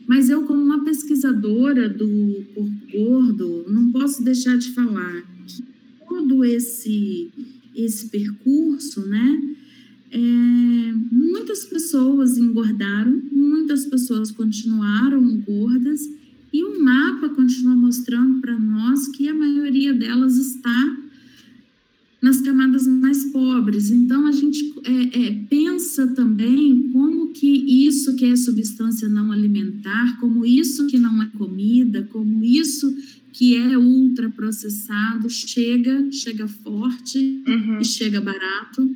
Mas 0.06 0.28
eu, 0.28 0.42
como 0.42 0.62
uma 0.62 0.84
pesquisadora 0.84 1.88
do 1.88 2.44
corpo 2.54 2.70
gordo, 2.92 3.64
não 3.68 3.90
posso 3.90 4.22
deixar 4.22 4.56
de 4.58 4.70
falar 4.72 5.22
que 5.46 5.62
todo 6.08 6.44
esse, 6.44 7.30
esse 7.74 8.08
percurso, 8.08 9.06
né, 9.06 9.56
é, 10.10 10.18
muitas 11.10 11.64
pessoas 11.64 12.38
engordaram, 12.38 13.20
muitas 13.32 13.86
pessoas 13.86 14.30
continuaram 14.30 15.38
gordas 15.38 16.08
e 16.52 16.62
o 16.62 16.80
mapa 16.84 17.30
continua 17.30 17.74
mostrando 17.74 18.40
para 18.40 18.56
nós 18.58 19.08
que 19.08 19.28
a 19.28 19.34
maioria 19.34 19.92
delas 19.92 20.36
está 20.36 21.03
nas 22.24 22.40
camadas 22.40 22.86
mais 22.86 23.26
pobres. 23.26 23.90
Então 23.90 24.26
a 24.26 24.32
gente 24.32 24.72
é, 24.82 25.26
é, 25.26 25.32
pensa 25.50 26.06
também 26.14 26.88
como 26.90 27.34
que 27.34 27.46
isso 27.86 28.16
que 28.16 28.24
é 28.24 28.34
substância 28.34 29.10
não 29.10 29.30
alimentar, 29.30 30.18
como 30.18 30.42
isso 30.46 30.86
que 30.86 30.96
não 30.96 31.22
é 31.22 31.26
comida, 31.26 32.08
como 32.10 32.42
isso 32.42 32.96
que 33.30 33.54
é 33.54 33.76
ultraprocessado 33.76 35.28
chega, 35.28 36.10
chega 36.10 36.48
forte 36.48 37.42
uhum. 37.46 37.80
e 37.80 37.84
chega 37.84 38.22
barato 38.22 38.90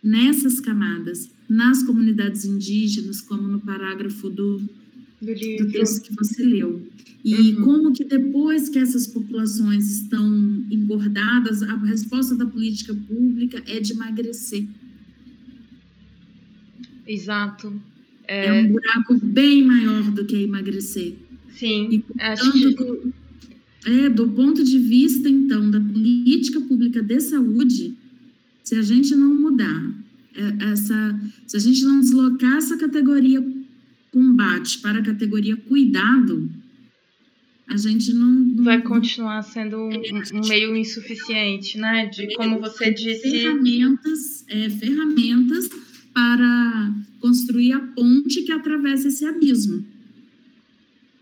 nessas 0.00 0.60
camadas, 0.60 1.28
nas 1.48 1.82
comunidades 1.82 2.44
indígenas, 2.44 3.20
como 3.20 3.48
no 3.48 3.58
parágrafo 3.58 4.30
do, 4.30 4.62
do, 5.20 5.34
do 5.34 5.72
texto 5.72 6.02
que 6.02 6.14
você 6.14 6.42
leu. 6.42 6.86
E 7.22 7.34
uhum. 7.34 7.64
como 7.64 7.92
que 7.92 8.04
depois 8.04 8.68
que 8.68 8.78
essas 8.78 9.06
populações 9.06 9.90
estão 9.90 10.26
engordadas, 10.70 11.62
a 11.62 11.76
resposta 11.76 12.34
da 12.34 12.46
política 12.46 12.94
pública 12.94 13.62
é 13.66 13.78
de 13.78 13.92
emagrecer. 13.92 14.66
Exato. 17.06 17.72
É, 18.26 18.46
é 18.46 18.52
um 18.62 18.68
buraco 18.72 19.18
bem 19.22 19.64
maior 19.64 20.10
do 20.12 20.24
que 20.24 20.36
emagrecer. 20.36 21.14
Sim, 21.50 21.88
e, 21.90 21.98
portanto, 21.98 22.52
que... 22.52 22.74
do, 22.74 23.14
é, 23.84 24.08
do 24.08 24.28
ponto 24.28 24.64
de 24.64 24.78
vista, 24.78 25.28
então, 25.28 25.70
da 25.70 25.80
política 25.80 26.60
pública 26.60 27.02
de 27.02 27.20
saúde, 27.20 27.94
se 28.62 28.76
a 28.76 28.82
gente 28.82 29.14
não 29.14 29.34
mudar 29.34 29.94
é, 30.34 30.72
essa, 30.72 31.20
se 31.46 31.56
a 31.56 31.60
gente 31.60 31.84
não 31.84 32.00
deslocar 32.00 32.56
essa 32.56 32.76
categoria 32.76 33.42
combate 34.12 34.78
para 34.80 34.98
a 34.98 35.02
categoria 35.02 35.56
cuidado, 35.56 36.50
a 37.66 37.76
gente 37.76 38.12
não, 38.12 38.26
não 38.26 38.64
vai 38.64 38.82
continuar 38.82 39.42
sendo 39.42 39.76
um, 39.78 40.48
meio 40.48 40.76
insuficiente, 40.76 41.78
né? 41.78 42.06
De 42.06 42.34
como 42.34 42.58
você 42.58 42.92
disse, 42.92 43.30
ferramentas, 43.30 44.44
é, 44.48 44.68
ferramentas 44.68 45.68
para 46.12 46.94
construir 47.20 47.72
a 47.72 47.80
ponte 47.80 48.42
que 48.42 48.50
atravessa 48.50 49.08
esse 49.08 49.24
abismo, 49.24 49.86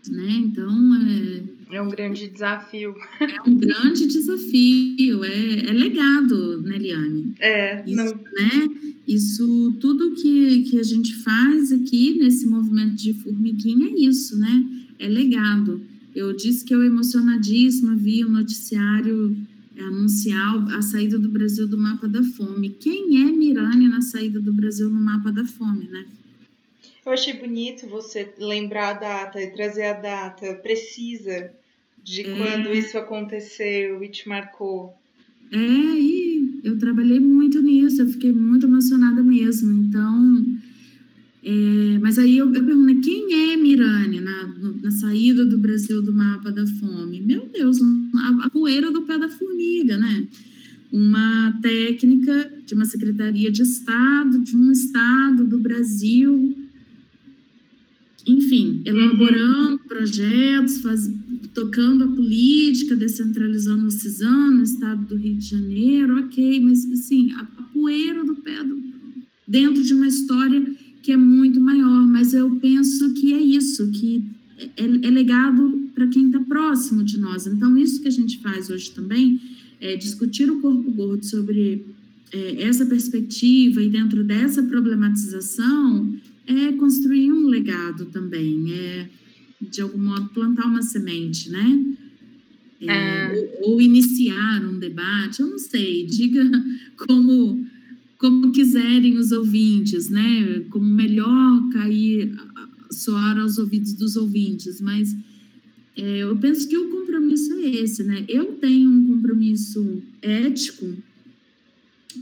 né? 0.07 0.31
Então 0.31 0.95
é 0.95 1.58
é 1.71 1.81
um 1.81 1.89
grande 1.89 2.27
desafio. 2.27 2.95
É 3.19 3.41
um 3.47 3.55
grande 3.55 4.07
desafio, 4.07 5.23
é, 5.23 5.59
é 5.67 5.71
legado, 5.71 6.61
né, 6.61 6.77
Liane? 6.77 7.33
É, 7.39 7.83
isso, 7.85 7.95
não... 7.95 8.05
né? 8.05 8.69
Isso, 9.07 9.77
tudo 9.79 10.15
que, 10.15 10.63
que 10.63 10.79
a 10.79 10.83
gente 10.83 11.15
faz 11.17 11.71
aqui 11.71 12.17
nesse 12.19 12.47
movimento 12.47 12.95
de 12.95 13.13
formiguinha 13.13 13.87
é 13.87 13.99
isso, 13.99 14.37
né? 14.37 14.63
É 14.97 15.07
legado. 15.07 15.81
Eu 16.15 16.33
disse 16.33 16.65
que 16.65 16.73
eu 16.73 16.83
emocionadíssima 16.83 17.95
vi 17.95 18.25
o 18.25 18.29
noticiário 18.29 19.37
anunciar 19.77 20.75
a 20.75 20.81
saída 20.81 21.17
do 21.17 21.29
Brasil 21.29 21.67
do 21.67 21.77
mapa 21.77 22.07
da 22.07 22.23
fome. 22.23 22.69
Quem 22.69 23.21
é 23.23 23.31
Mirane 23.31 23.87
na 23.87 24.01
saída 24.01 24.39
do 24.39 24.51
Brasil 24.51 24.89
no 24.89 24.99
mapa 24.99 25.31
da 25.31 25.45
fome, 25.45 25.87
né? 25.87 26.05
Eu 27.05 27.13
achei 27.13 27.33
bonito 27.33 27.87
você 27.87 28.33
lembrar 28.37 28.89
a 28.89 28.93
data 28.93 29.41
e 29.41 29.51
trazer 29.51 29.85
a 29.85 29.93
data 29.93 30.53
precisa 30.55 31.51
de 32.09 32.21
é. 32.21 32.35
quando 32.35 32.73
isso 32.73 32.97
aconteceu 32.97 34.03
e 34.03 34.09
te 34.09 34.27
marcou. 34.27 34.97
É, 35.51 35.57
e 35.57 36.59
eu 36.63 36.77
trabalhei 36.79 37.19
muito 37.19 37.61
nisso, 37.61 38.01
eu 38.01 38.07
fiquei 38.07 38.31
muito 38.31 38.65
emocionada 38.65 39.21
mesmo. 39.21 39.71
Então, 39.83 40.45
é, 41.43 41.99
mas 42.01 42.17
aí 42.17 42.37
eu, 42.37 42.51
eu 42.53 42.65
pergunto, 42.65 43.01
quem 43.01 43.51
é 43.51 43.57
Mirane 43.57 44.19
na, 44.21 44.47
na 44.81 44.91
saída 44.91 45.45
do 45.45 45.57
Brasil 45.59 46.01
do 46.01 46.11
mapa 46.11 46.51
da 46.51 46.65
fome. 46.65 47.21
Meu 47.21 47.47
Deus, 47.53 47.77
a, 48.15 48.45
a 48.45 48.49
poeira 48.49 48.91
do 48.91 49.03
pé 49.03 49.17
da 49.17 49.29
formiga, 49.29 49.95
né? 49.97 50.27
Uma 50.91 51.59
técnica 51.61 52.51
de 52.65 52.73
uma 52.73 52.85
secretaria 52.85 53.51
de 53.51 53.61
Estado, 53.61 54.39
de 54.39 54.55
um 54.55 54.71
Estado 54.71 55.45
do 55.45 55.59
Brasil, 55.59 56.57
enfim, 58.25 58.81
elaborando 58.85 59.71
uhum. 59.73 59.77
projetos, 59.87 60.81
faz, 60.81 61.11
tocando 61.53 62.03
a 62.03 62.07
política, 62.07 62.95
descentralizando 62.95 63.87
o 63.87 63.91
CISAN 63.91 64.51
no 64.51 64.63
estado 64.63 65.05
do 65.05 65.15
Rio 65.15 65.35
de 65.35 65.49
Janeiro, 65.49 66.19
ok, 66.19 66.59
mas 66.61 66.85
assim, 66.91 67.31
a, 67.33 67.41
a 67.41 67.63
poeira 67.73 68.23
do 68.23 68.35
pé 68.35 68.63
do, 68.63 68.81
dentro 69.47 69.83
de 69.83 69.93
uma 69.93 70.07
história 70.07 70.63
que 71.01 71.11
é 71.11 71.17
muito 71.17 71.59
maior, 71.59 72.05
mas 72.05 72.33
eu 72.33 72.49
penso 72.57 73.13
que 73.13 73.33
é 73.33 73.41
isso, 73.41 73.89
que 73.91 74.23
é, 74.57 75.07
é 75.07 75.09
legado 75.09 75.89
para 75.95 76.07
quem 76.07 76.27
está 76.27 76.39
próximo 76.41 77.03
de 77.03 77.19
nós. 77.19 77.47
Então, 77.47 77.77
isso 77.77 78.01
que 78.01 78.07
a 78.07 78.11
gente 78.11 78.39
faz 78.39 78.69
hoje 78.69 78.91
também 78.91 79.39
é 79.81 79.95
discutir 79.95 80.51
o 80.51 80.59
corpo 80.59 80.91
gordo 80.91 81.25
sobre 81.25 81.85
é, 82.31 82.63
essa 82.63 82.85
perspectiva 82.85 83.81
e 83.81 83.89
dentro 83.89 84.23
dessa 84.23 84.61
problematização 84.61 86.15
é 86.45 86.71
construir 86.73 87.31
um 87.31 87.47
legado 87.47 88.05
também, 88.05 88.73
é 88.73 89.09
de 89.61 89.81
algum 89.81 89.99
modo 89.99 90.29
plantar 90.29 90.65
uma 90.65 90.81
semente, 90.81 91.49
né? 91.49 91.85
É, 92.81 92.91
ah. 92.91 93.31
ou, 93.61 93.73
ou, 93.73 93.81
iniciar 93.81 94.63
um 94.63 94.79
debate, 94.79 95.41
eu 95.41 95.47
não 95.47 95.59
sei, 95.59 96.05
diga 96.07 96.43
como 96.95 97.67
como 98.17 98.51
quiserem 98.51 99.17
os 99.17 99.31
ouvintes, 99.31 100.09
né? 100.09 100.65
Como 100.69 100.85
melhor 100.85 101.69
cair, 101.71 102.35
soar 102.91 103.37
aos 103.37 103.57
ouvidos 103.57 103.93
dos 103.93 104.17
ouvintes, 104.17 104.81
mas 104.81 105.15
é, 105.95 106.19
eu 106.19 106.35
penso 106.37 106.67
que 106.67 106.77
o 106.77 106.89
compromisso 106.89 107.53
é 107.53 107.69
esse, 107.69 108.03
né? 108.03 108.25
Eu 108.27 108.53
tenho 108.53 108.89
um 108.89 109.07
compromisso 109.07 110.01
ético 110.21 110.93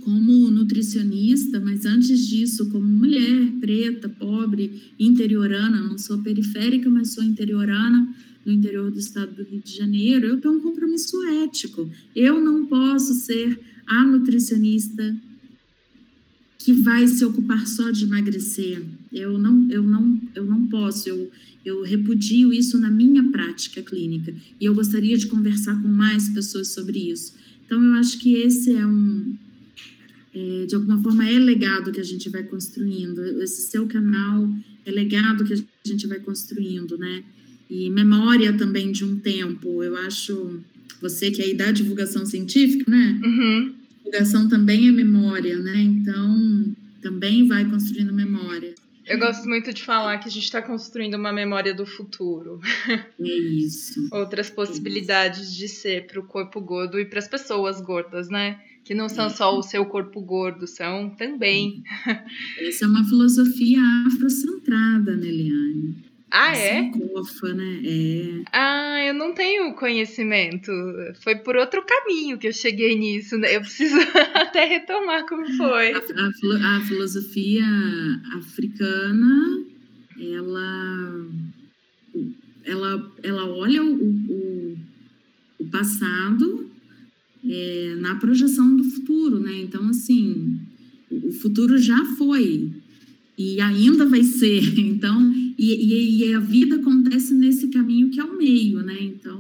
como 0.02 0.50
nutricionista, 0.50 1.60
mas 1.60 1.86
antes 1.86 2.28
disso, 2.28 2.70
como 2.70 2.86
mulher 2.86 3.52
preta, 3.60 4.08
pobre, 4.08 4.94
interiorana, 5.00 5.82
não 5.82 5.98
sou 5.98 6.20
periférica, 6.20 6.90
mas 6.90 7.14
sou 7.14 7.24
interiorana, 7.24 8.14
no 8.46 8.54
interior 8.54 8.90
do 8.90 8.98
estado 8.98 9.36
do 9.36 9.44
Rio 9.44 9.62
de 9.62 9.76
Janeiro, 9.76 10.26
eu 10.26 10.40
tenho 10.40 10.56
um 10.56 10.62
compromisso 10.62 11.22
ético. 11.44 11.92
Eu 12.16 12.40
não 12.40 12.66
posso 12.66 13.14
ser 13.14 13.60
a 13.86 14.06
nutricionista 14.06 15.16
que 16.58 16.72
vai 16.72 17.06
se 17.08 17.26
ocupar 17.26 17.68
só 17.68 17.92
de 17.92 18.06
emagrecer. 18.06 18.82
Eu 19.12 19.38
não, 19.38 19.70
eu 19.70 19.84
não, 19.84 20.22
eu 20.34 20.46
não 20.46 20.66
posso. 20.68 21.10
Eu, 21.10 21.30
eu 21.66 21.84
repudio 21.84 22.54
isso 22.54 22.80
na 22.80 22.90
minha 22.90 23.24
prática 23.32 23.82
clínica 23.82 24.34
e 24.60 24.64
eu 24.64 24.74
gostaria 24.74 25.18
de 25.18 25.28
conversar 25.28 25.82
com 25.82 25.88
mais 25.90 26.30
pessoas 26.30 26.70
sobre 26.70 27.12
isso. 27.12 27.34
Então, 27.66 27.84
eu 27.84 27.94
acho 27.96 28.18
que 28.18 28.34
esse 28.34 28.74
é 28.74 28.88
um, 28.88 29.36
é, 30.38 30.66
de 30.66 30.76
alguma 30.76 31.02
forma, 31.02 31.28
é 31.28 31.40
legado 31.40 31.92
que 31.92 32.00
a 32.00 32.04
gente 32.04 32.30
vai 32.30 32.44
construindo. 32.44 33.42
Esse 33.42 33.62
seu 33.70 33.88
canal 33.88 34.50
é 34.86 34.92
legado 34.92 35.44
que 35.44 35.54
a 35.54 35.58
gente 35.88 36.06
vai 36.08 36.20
construindo, 36.20 36.98
né? 36.98 37.24
E 37.70 37.90
memória 37.90 38.54
também 38.54 38.92
de 38.92 39.04
um 39.04 39.18
tempo. 39.18 39.84
Eu 39.84 39.98
acho, 39.98 40.60
você 41.02 41.32
que 41.32 41.42
é 41.42 41.46
aí 41.46 41.54
da 41.54 41.72
divulgação 41.72 42.26
científica, 42.26 42.90
né? 42.90 43.20
Uhum 43.24 43.78
divulgação 44.08 44.48
também 44.48 44.88
é 44.88 44.92
memória, 44.92 45.58
né? 45.58 45.76
Então, 45.76 46.76
também 47.02 47.48
vai 47.48 47.66
construindo 47.66 48.14
memória. 48.14 48.74
Eu 49.06 49.20
gosto 49.20 49.48
muito 49.48 49.74
de 49.74 49.84
falar 49.84 50.18
que 50.18 50.28
a 50.28 50.32
gente 50.32 50.44
está 50.44 50.62
construindo 50.62 51.16
uma 51.16 51.32
memória 51.32 51.74
do 51.74 51.86
futuro. 51.86 52.60
É 53.20 53.28
isso. 53.28 54.08
Outras 54.12 54.50
possibilidades 54.50 55.40
é 55.40 55.44
isso. 55.44 55.58
de 55.58 55.68
ser 55.68 56.08
para 56.08 56.20
o 56.20 56.24
corpo 56.24 56.62
gordo 56.62 57.00
e 57.00 57.06
para 57.06 57.20
as 57.20 57.28
pessoas 57.28 57.82
gordas, 57.82 58.30
né? 58.30 58.60
Que 58.88 58.94
não 58.94 59.10
são 59.10 59.26
é. 59.26 59.30
só 59.30 59.60
o 59.60 59.62
seu 59.62 59.86
corpo 59.86 60.22
gordo, 60.22 60.66
são 60.66 61.10
também. 61.10 61.84
Essa 62.58 62.86
é 62.86 62.88
uma 62.88 63.04
filosofia 63.04 63.82
afrocentrada, 64.08 65.14
né, 65.14 65.28
Eliane? 65.28 66.06
Ah, 66.32 66.56
é? 66.56 66.90
Cofa, 66.92 67.54
né? 67.54 67.82
É. 67.84 68.44
Ah, 68.54 69.04
eu 69.06 69.14
não 69.14 69.34
tenho 69.34 69.74
conhecimento. 69.74 70.72
Foi 71.22 71.36
por 71.36 71.58
outro 71.58 71.84
caminho 71.86 72.38
que 72.38 72.48
eu 72.48 72.54
cheguei 72.54 72.98
nisso. 72.98 73.38
Né? 73.38 73.58
Eu 73.58 73.60
preciso 73.60 73.98
até 74.34 74.64
retomar 74.64 75.26
como 75.26 75.46
foi. 75.58 75.92
A, 75.92 75.98
a, 75.98 76.78
a 76.78 76.82
filosofia 76.86 77.66
africana, 78.38 79.66
ela, 80.18 81.28
ela, 82.64 83.12
ela 83.22 83.46
olha 83.50 83.84
o, 83.84 83.96
o, 84.02 84.78
o 85.60 85.66
passado 85.70 86.77
é, 87.46 87.96
na 88.00 88.16
projeção 88.16 88.76
do 88.76 88.84
futuro, 88.84 89.40
né? 89.40 89.60
Então, 89.62 89.90
assim, 89.90 90.60
o 91.12 91.32
futuro 91.32 91.78
já 91.78 92.04
foi 92.18 92.72
e 93.38 93.62
ainda 93.62 94.06
vai 94.06 94.24
ser. 94.24 94.62
Então, 94.80 95.34
e, 95.58 95.74
e, 95.74 96.30
e, 96.30 96.34
a 96.34 96.40
vida 96.40 96.76
acontece 96.76 97.34
nesse 97.34 97.68
caminho 97.68 98.10
que 98.10 98.20
é 98.20 98.24
o 98.24 98.38
meio, 98.38 98.82
né? 98.82 98.98
Então. 99.00 99.40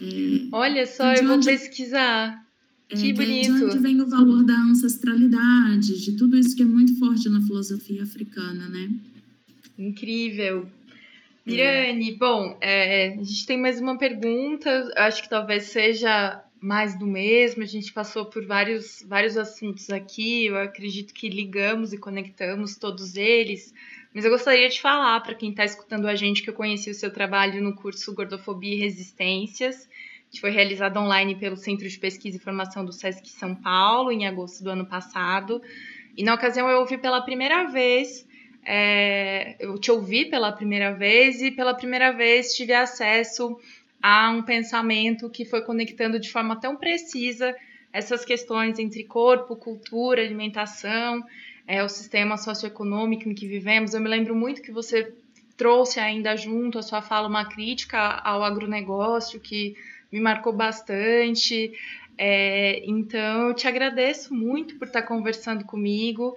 É, 0.00 0.46
Olha 0.52 0.86
só, 0.86 1.12
eu 1.12 1.26
vou 1.26 1.40
pesquisar. 1.40 2.44
É, 2.88 2.96
que 2.96 3.12
bonito. 3.12 3.54
De 3.54 3.64
onde 3.64 3.78
vem 3.78 4.00
o 4.00 4.06
valor 4.08 4.44
da 4.44 4.56
ancestralidade, 4.56 6.02
de 6.02 6.12
tudo 6.12 6.36
isso 6.38 6.56
que 6.56 6.62
é 6.62 6.66
muito 6.66 6.98
forte 6.98 7.28
na 7.28 7.40
filosofia 7.40 8.02
africana, 8.02 8.68
né? 8.68 8.90
Incrível. 9.78 10.66
Mirane, 11.46 12.10
é. 12.10 12.16
bom, 12.16 12.58
é, 12.60 13.14
a 13.14 13.22
gente 13.22 13.46
tem 13.46 13.58
mais 13.58 13.80
uma 13.80 13.96
pergunta, 13.96 14.92
acho 14.96 15.22
que 15.22 15.30
talvez 15.30 15.64
seja 15.64 16.42
mais 16.60 16.98
do 16.98 17.06
mesmo. 17.06 17.62
A 17.62 17.66
gente 17.66 17.92
passou 17.92 18.26
por 18.26 18.44
vários, 18.44 19.04
vários 19.08 19.36
assuntos 19.36 19.88
aqui. 19.90 20.46
Eu 20.46 20.58
acredito 20.58 21.14
que 21.14 21.28
ligamos 21.28 21.92
e 21.92 21.98
conectamos 21.98 22.76
todos 22.76 23.16
eles. 23.16 23.72
Mas 24.14 24.24
eu 24.24 24.30
gostaria 24.30 24.68
de 24.68 24.80
falar 24.80 25.20
para 25.20 25.34
quem 25.34 25.50
está 25.50 25.64
escutando 25.64 26.06
a 26.06 26.14
gente 26.14 26.42
que 26.42 26.50
eu 26.50 26.54
conheci 26.54 26.90
o 26.90 26.94
seu 26.94 27.12
trabalho 27.12 27.62
no 27.62 27.74
curso 27.74 28.14
Gordofobia 28.14 28.74
e 28.74 28.78
Resistências, 28.78 29.88
que 30.30 30.40
foi 30.40 30.50
realizado 30.50 30.98
online 30.98 31.36
pelo 31.36 31.56
Centro 31.56 31.88
de 31.88 31.98
Pesquisa 31.98 32.36
e 32.36 32.40
Formação 32.40 32.84
do 32.84 32.92
SESC 32.92 33.28
São 33.28 33.54
Paulo, 33.54 34.10
em 34.10 34.26
agosto 34.26 34.62
do 34.62 34.70
ano 34.70 34.84
passado. 34.84 35.62
E 36.16 36.24
na 36.24 36.34
ocasião 36.34 36.68
eu 36.68 36.80
ouvi 36.80 36.98
pela 36.98 37.22
primeira 37.22 37.68
vez, 37.68 38.26
é, 38.64 39.56
eu 39.60 39.78
te 39.78 39.90
ouvi 39.90 40.26
pela 40.26 40.52
primeira 40.52 40.92
vez 40.92 41.40
e 41.40 41.50
pela 41.50 41.72
primeira 41.72 42.12
vez 42.12 42.52
tive 42.54 42.72
acesso 42.72 43.58
a 44.02 44.30
um 44.30 44.42
pensamento 44.42 45.28
que 45.28 45.44
foi 45.44 45.62
conectando 45.62 46.18
de 46.18 46.30
forma 46.30 46.58
tão 46.60 46.76
precisa 46.76 47.54
essas 47.92 48.24
questões 48.24 48.78
entre 48.78 49.04
corpo, 49.04 49.56
cultura, 49.56 50.22
alimentação, 50.22 51.24
é, 51.66 51.82
o 51.82 51.88
sistema 51.88 52.36
socioeconômico 52.36 53.28
em 53.28 53.34
que 53.34 53.46
vivemos. 53.46 53.94
Eu 53.94 54.00
me 54.00 54.08
lembro 54.08 54.34
muito 54.34 54.62
que 54.62 54.72
você 54.72 55.12
trouxe 55.56 56.00
ainda 56.00 56.36
junto 56.36 56.78
a 56.78 56.82
sua 56.82 57.02
fala 57.02 57.28
uma 57.28 57.44
crítica 57.44 57.98
ao 57.98 58.42
agronegócio 58.42 59.40
que 59.40 59.74
me 60.10 60.20
marcou 60.20 60.52
bastante. 60.52 61.72
É, 62.16 62.82
então, 62.84 63.48
eu 63.48 63.54
te 63.54 63.66
agradeço 63.66 64.32
muito 64.32 64.78
por 64.78 64.86
estar 64.86 65.02
conversando 65.02 65.64
comigo. 65.64 66.36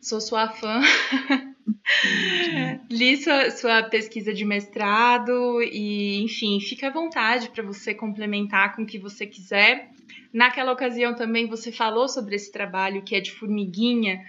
Sou 0.00 0.20
sua 0.20 0.48
fã. 0.48 0.80
Li 2.90 3.16
sua, 3.16 3.50
sua, 3.50 3.82
pesquisa 3.84 4.32
de 4.32 4.44
mestrado 4.44 5.60
e, 5.62 6.22
enfim, 6.22 6.60
fica 6.60 6.88
à 6.88 6.90
vontade 6.90 7.50
para 7.50 7.62
você 7.62 7.94
complementar 7.94 8.74
com 8.74 8.82
o 8.82 8.86
que 8.86 8.98
você 8.98 9.26
quiser. 9.26 9.90
Naquela 10.32 10.72
ocasião 10.72 11.14
também 11.14 11.46
você 11.46 11.72
falou 11.72 12.08
sobre 12.08 12.36
esse 12.36 12.52
trabalho 12.52 13.02
que 13.02 13.14
é 13.14 13.20
de 13.20 13.32
formiguinha, 13.32 14.20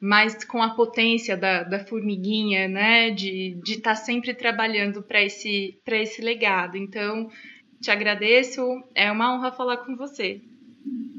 mas 0.00 0.44
com 0.44 0.62
a 0.62 0.70
potência 0.70 1.36
da, 1.36 1.62
da 1.62 1.84
formiguinha, 1.84 2.68
né? 2.68 3.10
De 3.10 3.58
estar 3.66 3.90
tá 3.90 3.96
sempre 3.96 4.34
trabalhando 4.34 5.02
para 5.02 5.22
esse, 5.22 5.78
esse 5.86 6.20
legado. 6.20 6.76
Então, 6.76 7.30
te 7.80 7.90
agradeço, 7.90 8.82
é 8.94 9.10
uma 9.10 9.34
honra 9.34 9.52
falar 9.52 9.78
com 9.78 9.96
você 9.96 10.40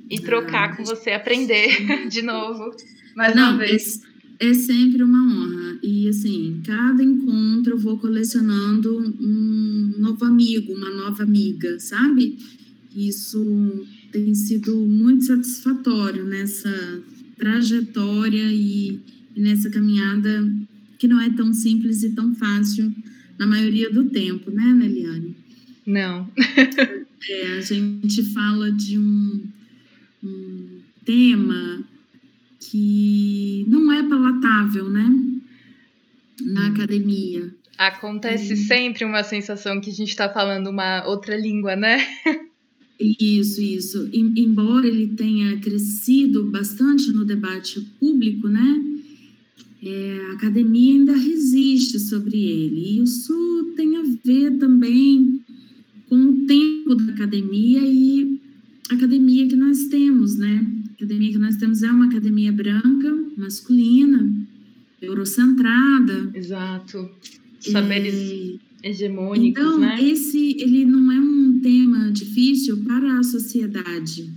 e 0.10 0.20
trocar 0.20 0.70
ah, 0.70 0.76
com 0.76 0.84
você, 0.84 1.12
aprender 1.12 1.70
de 2.08 2.22
novo. 2.22 2.70
Mais 3.16 3.36
Não, 3.36 3.52
uma 3.52 3.58
vez. 3.58 4.02
É 4.40 4.54
sempre 4.54 5.04
uma 5.04 5.24
honra. 5.24 5.80
E 5.82 6.08
assim, 6.08 6.62
cada 6.66 7.04
encontro 7.04 7.74
eu 7.74 7.80
vou 7.80 7.98
colecionando 7.98 8.98
um 9.20 9.94
novo 9.98 10.26
amigo, 10.26 10.74
uma 10.74 10.90
nova 10.90 11.24
amiga, 11.24 11.80
sabe? 11.80 12.38
Isso 12.96 13.86
tem 14.12 14.34
sido 14.34 14.76
muito 14.76 15.26
satisfatório 15.26 16.26
nessa 16.26 17.04
trajetória 17.38 18.52
e, 18.52 19.00
e 19.36 19.42
nessa 19.42 19.70
caminhada 19.70 20.50
que 20.98 21.08
não 21.08 21.20
é 21.20 21.30
tão 21.30 21.54
simples 21.54 22.04
e 22.04 22.12
tão 22.12 22.34
fácil 22.36 22.94
na 23.38 23.46
maioria 23.46 23.92
do 23.92 24.06
tempo, 24.06 24.50
né, 24.50 24.64
Neliane? 24.74 25.36
Não. 25.86 26.30
é, 27.30 27.58
a 27.58 27.62
gente 27.62 28.24
fala 28.34 28.72
de 28.72 28.98
um, 28.98 29.44
um 30.24 30.80
tema 31.04 31.84
que 32.76 33.66
não 33.70 33.90
é 33.90 34.04
palatável, 34.04 34.90
né? 34.90 35.08
Na 36.42 36.64
hum. 36.64 36.74
academia. 36.74 37.56
Acontece 37.78 38.54
é. 38.54 38.56
sempre 38.56 39.06
uma 39.06 39.24
sensação 39.24 39.80
que 39.80 39.90
a 39.90 39.94
gente 39.94 40.10
está 40.10 40.28
falando 40.30 40.70
uma 40.70 41.06
outra 41.08 41.38
língua, 41.38 41.76
né? 41.76 42.06
Isso, 42.98 43.62
isso. 43.62 44.10
Embora 44.14 44.88
ele 44.88 45.08
tenha 45.08 45.58
crescido 45.60 46.46
bastante 46.46 47.12
no 47.12 47.26
debate 47.26 47.82
público, 48.00 48.48
né? 48.48 48.84
É, 49.84 50.28
a 50.30 50.34
academia 50.34 50.94
ainda 50.94 51.14
resiste 51.14 52.00
sobre 52.00 52.38
ele. 52.38 52.80
E 52.80 53.04
isso 53.04 53.74
tem 53.76 53.98
a 53.98 54.04
ver 54.24 54.58
também 54.58 55.42
com 56.08 56.16
o 56.16 56.46
tempo 56.46 56.96
da 56.96 57.12
academia 57.12 57.82
e 57.84 58.40
a 58.90 58.96
academia 58.96 59.46
que 59.46 59.58
nós 59.58 59.86
temos, 59.88 60.38
né? 60.38 60.75
A 60.96 61.04
academia 61.04 61.32
que 61.32 61.38
nós 61.38 61.58
temos 61.58 61.84
é 61.84 61.92
uma 61.92 62.06
academia 62.06 62.54
branca, 62.54 63.14
masculina, 63.38 64.34
eurocentrada. 65.02 66.32
Exato. 66.34 67.10
Saberes 67.60 68.60
é... 68.82 68.90
hegemônicos, 68.90 69.62
então, 69.62 69.80
né? 69.80 70.02
esse 70.02 70.56
ele 70.58 70.86
não 70.86 71.12
é 71.12 71.20
um 71.20 71.60
tema 71.60 72.12
difícil 72.12 72.78
para 72.86 73.20
a 73.20 73.24
sociedade 73.24 74.32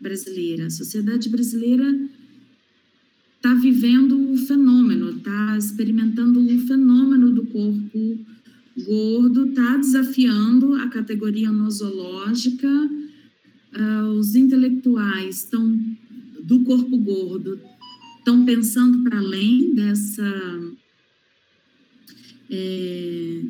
brasileira. 0.00 0.66
A 0.66 0.70
sociedade 0.70 1.28
brasileira 1.28 2.08
está 3.36 3.52
vivendo 3.54 4.32
o 4.32 4.36
fenômeno, 4.36 5.10
está 5.10 5.58
experimentando 5.58 6.40
o 6.40 6.58
fenômeno 6.66 7.32
do 7.32 7.44
corpo 7.46 8.18
gordo, 8.86 9.46
está 9.46 9.76
desafiando 9.76 10.74
a 10.74 10.88
categoria 10.88 11.50
nosológica. 11.52 12.68
Uh, 13.78 14.08
os 14.18 14.34
intelectuais 14.34 15.44
estão 15.44 15.78
do 16.42 16.64
corpo 16.64 16.96
gordo 16.96 17.60
estão 18.28 18.44
pensando 18.44 19.02
para 19.04 19.18
além 19.18 19.74
dessa 19.74 20.60
é, 22.50 23.42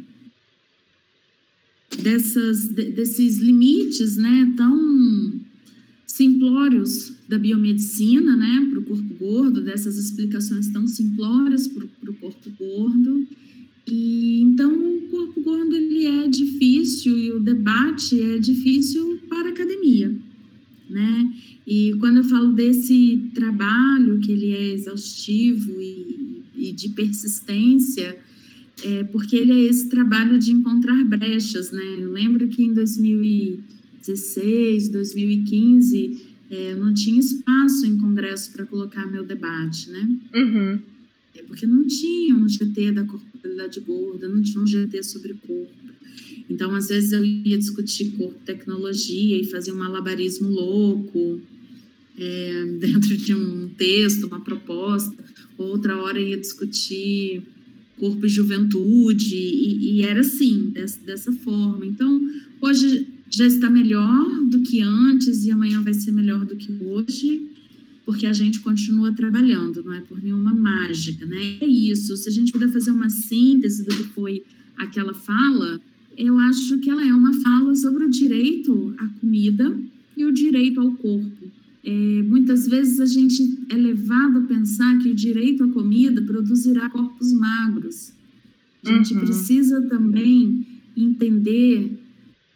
dessas 2.00 2.68
desses 2.68 3.38
limites, 3.38 4.16
né, 4.16 4.52
tão 4.56 5.40
simplórios 6.06 7.12
da 7.28 7.38
biomedicina, 7.38 8.36
né, 8.36 8.68
para 8.70 8.78
o 8.78 8.84
corpo 8.84 9.14
gordo, 9.14 9.62
dessas 9.62 9.98
explicações 9.98 10.68
tão 10.68 10.86
simplórias 10.86 11.66
para 11.66 12.10
o 12.10 12.14
corpo 12.14 12.50
gordo. 12.58 13.26
E 13.90 14.42
então 14.42 14.70
o 14.70 15.00
corpo 15.08 15.40
gordo 15.40 15.74
ele 15.74 16.06
é 16.06 16.28
difícil 16.28 17.18
e 17.18 17.32
o 17.32 17.40
debate 17.40 18.20
é 18.20 18.38
difícil 18.38 19.18
para 19.28 19.48
a 19.48 19.52
academia, 19.52 20.14
né? 20.88 21.32
E 21.66 21.94
quando 21.98 22.18
eu 22.18 22.24
falo 22.24 22.52
desse 22.52 23.30
trabalho 23.34 24.20
que 24.20 24.32
ele 24.32 24.52
é 24.52 24.72
exaustivo 24.72 25.80
e, 25.80 26.42
e 26.56 26.72
de 26.72 26.90
persistência, 26.90 28.18
é 28.84 29.04
porque 29.04 29.36
ele 29.36 29.52
é 29.52 29.64
esse 29.64 29.88
trabalho 29.88 30.38
de 30.38 30.52
encontrar 30.52 31.02
brechas, 31.04 31.70
né? 31.70 31.96
Eu 31.98 32.12
lembro 32.12 32.48
que 32.48 32.62
em 32.62 32.72
2016, 32.72 34.88
2015 34.88 36.28
é, 36.50 36.74
não 36.74 36.94
tinha 36.94 37.20
espaço 37.20 37.84
em 37.86 37.98
congresso 37.98 38.50
para 38.52 38.64
colocar 38.64 39.06
meu 39.06 39.22
debate, 39.24 39.90
né? 39.90 40.08
Uhum. 40.34 40.78
É 41.36 41.42
porque 41.42 41.66
não 41.66 41.86
tinha 41.86 42.34
um 42.34 42.48
GT 42.48 42.92
da 42.92 43.04
corporalidade 43.38 43.80
gorda, 43.80 44.28
não 44.28 44.42
tinha 44.42 44.60
um 44.62 44.66
GT 44.66 45.02
sobre 45.02 45.34
corpo. 45.34 45.72
Então, 46.50 46.74
às 46.74 46.88
vezes 46.88 47.12
eu 47.12 47.24
ia 47.24 47.56
discutir 47.58 48.12
corpo, 48.12 48.38
tecnologia 48.44 49.40
e 49.40 49.44
fazer 49.44 49.72
um 49.72 49.76
malabarismo 49.76 50.48
louco 50.48 51.40
é, 52.18 52.64
dentro 52.78 53.16
de 53.16 53.34
um 53.34 53.68
texto, 53.68 54.26
uma 54.26 54.40
proposta. 54.40 55.14
Outra 55.56 55.96
hora 55.96 56.20
ia 56.20 56.36
discutir 56.36 57.42
corpo 57.96 58.26
e 58.26 58.28
juventude 58.28 59.36
e, 59.36 59.96
e 59.96 60.02
era 60.02 60.20
assim, 60.20 60.70
dessa, 60.70 61.00
dessa 61.00 61.32
forma. 61.32 61.84
Então, 61.84 62.20
hoje 62.60 63.06
já 63.30 63.46
está 63.46 63.68
melhor 63.68 64.46
do 64.46 64.62
que 64.62 64.80
antes 64.80 65.44
e 65.44 65.50
amanhã 65.50 65.82
vai 65.82 65.92
ser 65.92 66.12
melhor 66.12 66.46
do 66.46 66.56
que 66.56 66.72
hoje, 66.80 67.42
porque 68.08 68.24
a 68.24 68.32
gente 68.32 68.60
continua 68.60 69.12
trabalhando, 69.12 69.84
não 69.84 69.92
é 69.92 70.00
por 70.00 70.22
nenhuma 70.22 70.54
mágica, 70.54 71.26
né? 71.26 71.58
É 71.60 71.66
isso. 71.66 72.16
Se 72.16 72.26
a 72.30 72.32
gente 72.32 72.50
puder 72.50 72.72
fazer 72.72 72.90
uma 72.90 73.10
síntese 73.10 73.84
do 73.84 73.94
que 73.94 74.02
foi 74.02 74.44
aquela 74.78 75.12
fala, 75.12 75.78
eu 76.16 76.38
acho 76.38 76.78
que 76.78 76.88
ela 76.88 77.06
é 77.06 77.12
uma 77.12 77.34
fala 77.42 77.74
sobre 77.74 78.06
o 78.06 78.08
direito 78.08 78.94
à 78.96 79.06
comida 79.20 79.78
e 80.16 80.24
o 80.24 80.32
direito 80.32 80.80
ao 80.80 80.90
corpo. 80.92 81.52
É, 81.84 82.22
muitas 82.22 82.66
vezes 82.66 82.98
a 82.98 83.04
gente 83.04 83.58
é 83.68 83.76
levado 83.76 84.38
a 84.38 84.42
pensar 84.46 84.98
que 85.00 85.10
o 85.10 85.14
direito 85.14 85.64
à 85.64 85.68
comida 85.68 86.22
produzirá 86.22 86.88
corpos 86.88 87.30
magros. 87.34 88.14
A 88.86 88.90
gente 88.90 89.12
uhum. 89.12 89.20
precisa 89.20 89.82
também 89.82 90.66
entender 90.96 91.92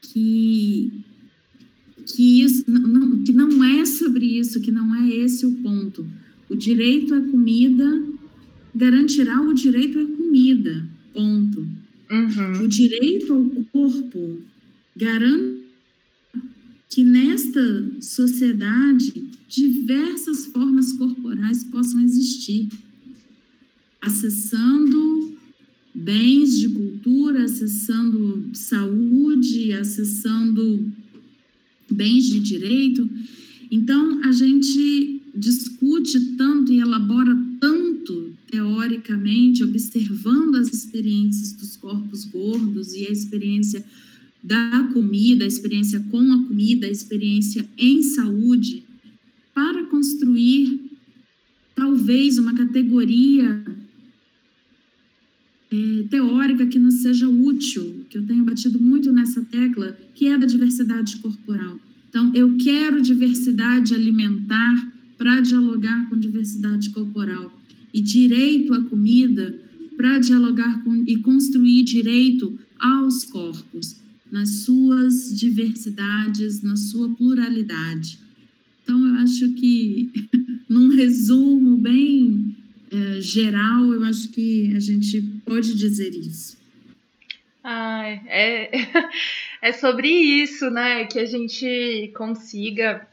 que 0.01 1.05
que 2.07 2.43
isso 2.43 2.65
não, 2.69 3.23
que 3.23 3.33
não 3.33 3.63
é 3.65 3.85
sobre 3.85 4.39
isso, 4.39 4.61
que 4.61 4.71
não 4.71 4.95
é 4.95 5.09
esse 5.09 5.47
o 5.47 5.53
ponto. 5.57 6.07
O 6.49 6.57
direito 6.57 7.15
à 7.15 7.21
comida 7.21 8.03
garantirá 8.75 9.41
o 9.41 9.53
direito 9.53 9.99
à 9.99 10.05
comida, 10.05 10.89
ponto. 11.13 11.67
Uhum. 12.11 12.65
O 12.65 12.69
direito 12.69 13.33
ao 13.33 13.65
corpo 13.73 14.41
garante 14.97 15.63
que 16.89 17.03
nesta 17.03 17.91
sociedade 18.01 19.31
diversas 19.49 20.45
formas 20.47 20.93
corporais 20.93 21.65
possam 21.65 22.01
existir, 22.01 22.69
acessando 24.01 25.33
bens 25.95 26.59
de 26.59 26.69
cultura, 26.69 27.45
acessando 27.45 28.51
saúde, 28.53 29.73
acessando 29.73 30.93
bens 31.93 32.25
de 32.27 32.41
direito. 32.41 33.09
Então, 33.71 34.23
a 34.25 34.33
gente 34.33 35.23
discute 35.35 36.19
tanto 36.37 36.73
e 36.73 36.81
elabora 36.81 37.37
tanto 37.61 38.33
teoricamente, 38.51 39.65
observando 39.65 40.57
as 40.57 40.73
experiências 40.73 41.53
dos 41.53 41.77
corpos 41.77 42.25
gordos 42.25 42.93
e 42.93 43.07
a 43.07 43.11
experiência 43.11 43.85
da 44.43 44.91
comida, 44.93 45.45
a 45.45 45.49
experiência 45.49 46.01
com 46.11 46.33
a 46.33 46.45
comida, 46.45 46.87
a 46.87 46.91
experiência 46.91 47.67
em 47.79 48.03
saúde, 48.03 48.83
para 49.55 49.85
construir 49.85 50.91
talvez 51.75 52.39
uma 52.39 52.55
categoria 52.55 53.65
é, 55.73 56.03
teórica 56.05 56.67
que 56.67 56.79
nos 56.79 56.97
seja 56.97 57.27
útil, 57.27 58.05
que 58.11 58.19
eu 58.19 58.27
tenho 58.27 58.45
batido 58.45 58.79
muito 58.79 59.11
nessa 59.11 59.41
tecla, 59.41 59.97
que 60.15 60.27
é 60.27 60.37
da 60.37 60.45
diversidade 60.45 61.17
corporal. 61.17 61.81
Então, 62.11 62.31
eu 62.35 62.59
quero 62.59 63.01
diversidade 63.01 63.95
alimentar 63.95 64.93
para 65.17 65.41
dialogar 65.41 66.11
com 66.11 66.19
diversidade 66.19 66.91
corporal 66.91 67.51
e 67.95 68.03
direito 68.03 68.75
à 68.75 68.83
comida 68.83 69.59
para 69.97 70.19
dialogar 70.19 70.85
com, 70.85 71.05
e 71.07 71.17
construir 71.19 71.85
direito 71.85 72.59
aos 72.79 73.25
corpos 73.25 73.97
nas 74.31 74.49
suas 74.65 75.39
diversidades, 75.39 76.63
na 76.63 76.77
sua 76.77 77.09
pluralidade. 77.11 78.19
Então, 78.83 79.07
eu 79.07 79.15
acho 79.17 79.51
que, 79.55 80.11
num 80.69 80.89
resumo 80.89 81.79
bem 81.79 82.52
é, 82.93 83.21
geral, 83.21 83.93
eu 83.93 84.05
acho 84.05 84.31
que 84.31 84.77
a 84.77 84.81
gente 84.81 85.23
pode 85.47 85.75
dizer 85.75 86.11
isso. 86.11 86.59
Ah, 87.65 88.05
é, 88.27 88.71
é 89.63 89.73
sobre 89.73 90.09
isso, 90.09 90.71
né? 90.71 91.07
Que 91.07 91.19
a 91.19 91.25
gente 91.25 92.13
consiga, 92.15 93.07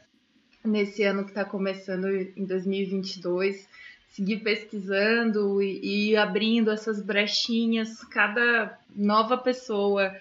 nesse 0.64 1.02
ano 1.04 1.24
que 1.24 1.30
está 1.30 1.44
começando, 1.44 2.06
em 2.08 2.44
2022, 2.44 3.66
seguir 4.08 4.40
pesquisando 4.40 5.62
e, 5.62 6.10
e 6.10 6.16
abrindo 6.16 6.70
essas 6.70 7.00
brechinhas, 7.00 8.04
cada 8.04 8.78
nova 8.94 9.38
pessoa 9.38 10.14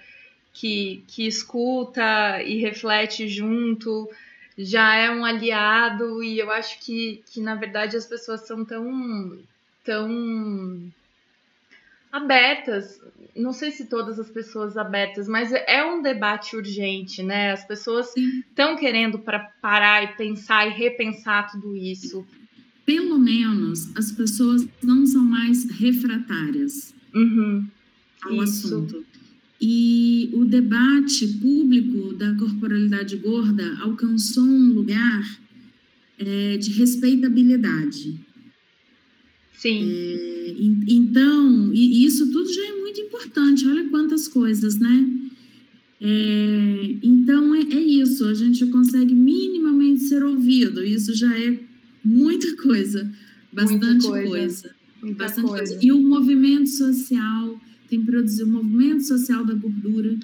que, 0.53 1.03
que 1.07 1.27
escuta 1.27 2.41
e 2.43 2.59
reflete 2.59 3.27
junto 3.27 4.09
já 4.61 4.93
é 4.93 5.09
um 5.09 5.23
aliado 5.23 6.21
e 6.21 6.37
eu 6.37 6.51
acho 6.51 6.81
que, 6.81 7.23
que 7.31 7.39
na 7.39 7.55
verdade 7.55 7.95
as 7.95 8.05
pessoas 8.05 8.45
são 8.45 8.65
tão 8.65 9.39
tão 9.85 10.91
abertas, 12.11 12.99
não 13.35 13.53
sei 13.53 13.71
se 13.71 13.85
todas 13.85 14.19
as 14.19 14.29
pessoas 14.29 14.75
abertas, 14.75 15.29
mas 15.29 15.53
é 15.53 15.83
um 15.85 16.01
debate 16.01 16.57
urgente, 16.57 17.23
né? 17.23 17.53
As 17.53 17.65
pessoas 17.65 18.15
estão 18.17 18.75
querendo 18.75 19.17
para 19.17 19.39
parar 19.61 20.03
e 20.03 20.17
pensar 20.17 20.67
e 20.67 20.71
repensar 20.71 21.49
tudo 21.49 21.75
isso. 21.75 22.27
Pelo 22.85 23.17
menos 23.17 23.95
as 23.95 24.11
pessoas 24.11 24.67
não 24.83 25.05
são 25.05 25.23
mais 25.23 25.69
refratárias 25.69 26.93
uhum. 27.13 27.65
ao 28.23 28.43
isso. 28.43 28.67
assunto. 28.67 29.05
E 29.61 30.29
o 30.33 30.45
debate 30.45 31.27
público 31.27 32.13
da 32.13 32.33
corporalidade 32.35 33.17
gorda 33.17 33.77
alcançou 33.81 34.43
um 34.43 34.73
lugar 34.73 35.39
é, 36.17 36.57
de 36.57 36.71
respeitabilidade. 36.71 38.17
Sim. 39.53 39.83
É, 39.83 40.55
então, 40.87 41.73
e 41.73 42.05
isso 42.05 42.31
tudo 42.31 42.51
já 42.51 42.65
é 42.67 42.79
muito 42.79 43.01
importante. 43.01 43.67
Olha 43.67 43.89
quantas 43.89 44.27
coisas, 44.27 44.79
né? 44.79 45.09
É, 46.01 46.95
então 47.03 47.53
é, 47.53 47.61
é, 47.61 47.81
isso, 47.81 48.23
a 48.25 48.33
gente 48.33 48.65
consegue 48.67 49.13
minimamente 49.13 50.03
ser 50.03 50.23
ouvido, 50.23 50.81
isso 50.81 51.13
já 51.13 51.37
é 51.37 51.59
muita 52.05 52.55
coisa, 52.55 53.11
bastante 53.51 54.07
muita 54.07 54.07
coisa. 54.07 54.29
coisa 54.29 54.79
bastante 55.15 55.47
coisa. 55.47 55.73
coisa. 55.73 55.85
E 55.85 55.91
o 55.91 56.01
movimento 56.01 56.69
social 56.69 57.59
tem 57.89 58.03
produzido, 58.03 58.45
o 58.45 58.51
movimento 58.51 59.03
social 59.03 59.43
da 59.43 59.53
gordura 59.53 60.17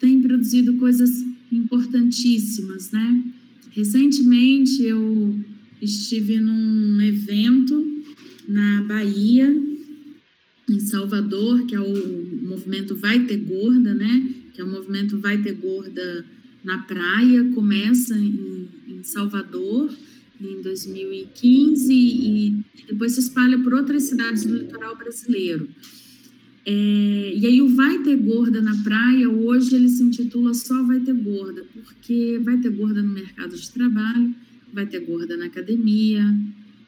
tem 0.00 0.20
produzido 0.20 0.74
coisas 0.74 1.24
importantíssimas, 1.50 2.90
né? 2.90 3.24
Recentemente 3.70 4.82
eu 4.82 5.38
estive 5.80 6.40
num 6.40 7.00
evento 7.00 8.04
na 8.48 8.82
Bahia, 8.82 9.54
em 10.68 10.80
Salvador, 10.80 11.66
que 11.66 11.74
é 11.74 11.80
o 11.80 12.46
movimento 12.46 12.96
Vai 12.96 13.26
Ter 13.26 13.38
Gorda, 13.38 13.94
né? 13.94 14.28
Que 14.54 14.60
é 14.60 14.64
o 14.64 14.70
movimento 14.70 15.18
Vai 15.18 15.42
Ter 15.42 15.54
Gorda 15.54 16.24
na 16.64 16.78
praia, 16.78 17.44
começa 17.54 18.16
em, 18.16 18.68
em 18.88 19.02
Salvador 19.02 19.92
em 20.40 20.60
2015 20.60 21.92
e 21.92 22.64
depois 22.88 23.12
se 23.12 23.20
espalha 23.20 23.58
por 23.58 23.74
outras 23.74 24.04
cidades 24.04 24.44
do 24.44 24.56
litoral 24.56 24.96
brasileiro. 24.96 25.68
É, 26.64 27.32
e 27.34 27.46
aí 27.46 27.60
o 27.60 27.74
Vai 27.74 27.98
Ter 27.98 28.16
Gorda 28.16 28.62
na 28.62 28.74
Praia, 28.82 29.28
hoje 29.28 29.74
ele 29.74 29.88
se 29.88 30.02
intitula 30.02 30.54
só 30.54 30.82
Vai 30.84 31.00
Ter 31.00 31.14
Gorda, 31.14 31.64
porque 31.72 32.40
vai 32.42 32.56
ter 32.58 32.70
gorda 32.70 33.02
no 33.02 33.12
mercado 33.12 33.56
de 33.56 33.70
trabalho, 33.70 34.34
vai 34.72 34.86
ter 34.86 35.00
gorda 35.00 35.36
na 35.36 35.46
academia, 35.46 36.24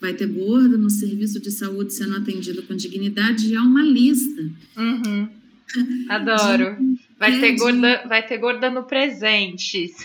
vai 0.00 0.14
ter 0.14 0.26
gorda 0.26 0.78
no 0.78 0.88
serviço 0.88 1.40
de 1.40 1.50
saúde 1.50 1.92
sendo 1.92 2.16
atendido 2.16 2.62
com 2.62 2.76
dignidade, 2.76 3.48
e 3.48 3.56
há 3.56 3.62
uma 3.62 3.82
lista. 3.82 4.42
Uhum. 4.76 5.28
Adoro. 6.08 6.76
Vai, 7.18 7.36
é 7.36 7.40
ter 7.40 7.56
gorda, 7.56 8.04
vai 8.06 8.26
ter 8.26 8.38
gorda 8.38 8.70
no 8.70 8.84
presente. 8.84 9.84
Isso. 9.84 10.04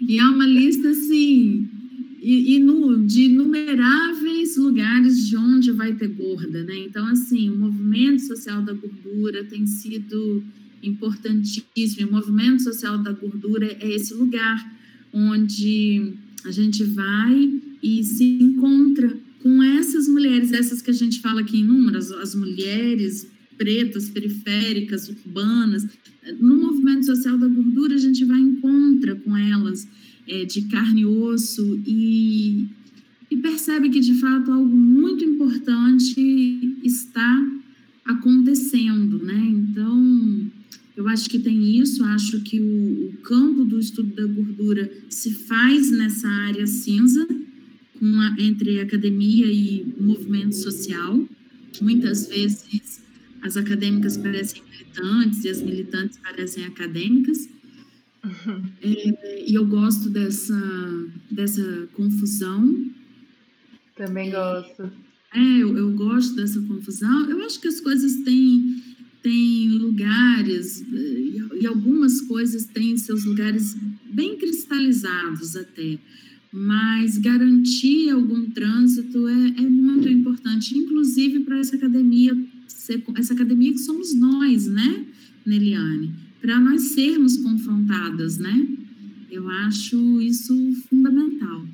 E 0.00 0.18
há 0.18 0.30
uma 0.30 0.46
lista 0.46 0.88
assim 0.88 1.68
e, 2.22 2.60
de 3.06 3.22
inumeráveis 3.22 4.56
lugares 4.56 5.26
de 5.26 5.36
onde 5.36 5.72
vai 5.72 5.94
ter 5.94 6.08
gorda, 6.08 6.62
né? 6.64 6.76
Então, 6.78 7.06
assim, 7.06 7.48
o 7.48 7.56
movimento 7.56 8.20
social 8.22 8.62
da 8.62 8.74
gordura 8.74 9.42
tem 9.44 9.66
sido 9.66 10.44
importantíssimo. 10.82 12.08
O 12.08 12.12
movimento 12.12 12.62
social 12.62 12.98
da 12.98 13.12
gordura 13.12 13.66
é 13.80 13.94
esse 13.94 14.12
lugar 14.12 14.78
onde 15.12 16.12
a 16.44 16.50
gente 16.50 16.84
vai 16.84 17.60
e 17.82 18.04
se 18.04 18.24
encontra 18.24 19.18
com 19.42 19.62
essas 19.62 20.06
mulheres, 20.06 20.52
essas 20.52 20.82
que 20.82 20.90
a 20.90 20.94
gente 20.94 21.20
fala 21.20 21.40
aqui 21.40 21.58
em 21.58 21.64
números, 21.64 22.12
as 22.12 22.34
mulheres 22.34 23.26
pretas, 23.56 24.10
periféricas, 24.10 25.08
urbanas. 25.08 25.86
No 26.38 26.56
movimento 26.56 27.06
social 27.06 27.38
da 27.38 27.48
gordura, 27.48 27.94
a 27.94 27.98
gente 27.98 28.24
vai 28.24 28.38
encontra 28.38 29.16
com 29.16 29.36
elas 29.36 29.88
é, 30.26 30.44
de 30.44 30.62
carne 30.62 31.02
e 31.02 31.06
osso 31.06 31.80
e, 31.86 32.66
e 33.30 33.36
percebe 33.36 33.90
que 33.90 34.00
de 34.00 34.14
fato 34.14 34.50
algo 34.50 34.76
muito 34.76 35.24
importante 35.24 36.76
está 36.82 37.60
acontecendo, 38.04 39.18
né? 39.22 39.40
Então, 39.48 40.50
eu 40.96 41.08
acho 41.08 41.30
que 41.30 41.38
tem 41.38 41.78
isso, 41.78 42.04
acho 42.04 42.40
que 42.40 42.60
o, 42.60 43.08
o, 43.08 43.12
campo 43.22 43.64
do 43.64 43.78
estudo 43.78 44.14
da 44.14 44.26
gordura 44.26 44.90
se 45.08 45.30
faz 45.30 45.90
nessa 45.90 46.28
área 46.28 46.66
cinza, 46.66 47.26
a, 48.02 48.42
entre 48.42 48.80
academia 48.80 49.46
e 49.46 49.86
movimento 49.98 50.56
social. 50.56 51.26
Muitas 51.80 52.28
vezes 52.28 53.02
as 53.42 53.56
acadêmicas 53.56 54.16
parecem 54.16 54.62
militantes 54.70 55.44
e 55.44 55.48
as 55.48 55.62
militantes 55.62 56.18
parecem 56.18 56.64
acadêmicas, 56.64 57.48
Uhum. 58.24 58.62
É, 58.82 59.50
e 59.50 59.54
eu 59.54 59.66
gosto 59.66 60.10
dessa, 60.10 60.58
dessa 61.30 61.88
confusão. 61.94 62.86
Também 63.96 64.30
gosto. 64.30 64.90
É, 65.34 65.38
eu, 65.38 65.76
eu 65.76 65.92
gosto 65.92 66.34
dessa 66.36 66.60
confusão. 66.62 67.30
Eu 67.30 67.44
acho 67.44 67.60
que 67.60 67.68
as 67.68 67.80
coisas 67.80 68.16
têm, 68.24 68.82
têm 69.22 69.70
lugares, 69.78 70.80
e, 70.80 71.42
e 71.60 71.66
algumas 71.66 72.20
coisas 72.22 72.66
têm 72.66 72.96
seus 72.96 73.24
lugares 73.24 73.76
bem 74.12 74.36
cristalizados 74.36 75.56
até 75.56 75.98
mas 76.52 77.16
garantir 77.18 78.10
algum 78.10 78.50
trânsito 78.50 79.28
é, 79.28 79.48
é 79.48 79.68
muito 79.68 80.08
importante, 80.08 80.76
inclusive 80.76 81.40
para 81.40 81.58
essa 81.58 81.76
academia, 81.76 82.36
essa 83.16 83.34
academia 83.34 83.72
que 83.72 83.78
somos 83.78 84.14
nós, 84.14 84.66
né, 84.66 85.06
Neliane? 85.46 86.12
Para 86.40 86.58
nós 86.58 86.82
sermos 86.82 87.36
confrontadas, 87.38 88.38
né? 88.38 88.66
Eu 89.30 89.48
acho 89.48 90.20
isso 90.20 90.54
fundamental. 90.88 91.66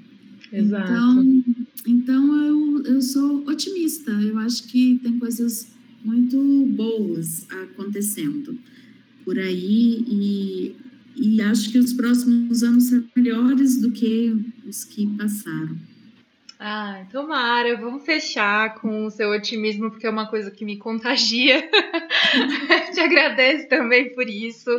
Exato. 0.53 0.93
Então, 0.93 1.45
então 1.87 2.37
eu, 2.45 2.83
eu 2.85 3.03
sou 3.03 3.47
otimista. 3.49 4.11
Eu 4.11 4.39
acho 4.39 4.65
que 4.65 4.99
tem 5.03 5.19
coisas 5.19 5.73
muito 6.05 6.39
boas 6.77 7.47
acontecendo 7.51 8.59
por 9.25 9.39
aí 9.39 10.05
e, 10.07 10.77
e 11.17 11.41
acho 11.43 11.73
que 11.73 11.79
os 11.79 11.93
próximos 11.93 12.63
anos 12.63 12.85
serão 12.85 13.05
melhores 13.17 13.81
do 13.81 13.91
que 13.91 14.37
os 14.67 14.85
que 14.85 15.07
passaram. 15.17 15.77
Ah, 16.59 17.05
tomara, 17.13 17.77
vamos 17.77 18.05
fechar 18.05 18.77
com 18.77 19.05
o 19.05 19.11
seu 19.11 19.31
otimismo, 19.31 19.91
porque 19.91 20.07
é 20.07 20.11
uma 20.11 20.27
coisa 20.27 20.51
que 20.51 20.65
me 20.65 20.79
contagia. 20.79 21.63
Te 22.95 23.01
agradeço 23.01 23.69
também 23.69 24.15
por 24.15 24.27
isso. 24.27 24.71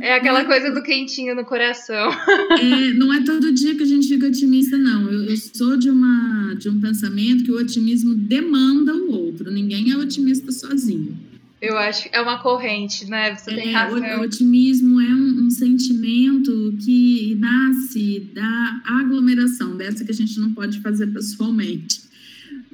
É, 0.00 0.08
é 0.08 0.14
aquela 0.14 0.46
coisa 0.46 0.70
do 0.70 0.82
quentinho 0.82 1.34
no 1.34 1.44
coração. 1.44 2.10
É, 2.58 2.94
não 2.94 3.12
é 3.12 3.22
todo 3.22 3.52
dia 3.52 3.74
que 3.74 3.82
a 3.82 3.86
gente 3.86 4.08
fica 4.08 4.28
otimista, 4.28 4.78
não. 4.78 5.10
Eu, 5.10 5.24
eu, 5.24 5.36
sou 5.36 5.76
de, 5.76 5.90
uma, 5.90 6.54
de 6.54 6.70
um 6.70 6.80
pensamento 6.80 7.44
que 7.44 7.52
o 7.52 7.58
otimismo 7.58 8.14
demanda 8.14 8.94
o 8.94 9.12
outro. 9.12 9.50
Ninguém 9.50 9.92
é 9.92 9.96
otimista 9.98 10.50
sozinho. 10.50 11.29
Eu 11.60 11.76
acho 11.76 12.04
que 12.04 12.16
é 12.16 12.20
uma 12.22 12.38
corrente, 12.38 13.04
né? 13.06 13.34
Você 13.34 13.54
tem 13.54 13.68
é, 13.68 13.72
razão. 13.72 14.20
O, 14.20 14.22
otimismo 14.22 14.98
é 14.98 15.14
um, 15.14 15.46
um, 15.46 15.50
sentimento 15.50 16.74
que 16.82 17.34
nasce 17.38 18.30
da 18.34 18.82
aglomeração, 18.86 19.76
dessa 19.76 20.02
que 20.02 20.10
a 20.10 20.14
gente 20.14 20.40
não 20.40 20.54
pode 20.54 20.80
fazer 20.80 21.08
pessoalmente, 21.08 22.00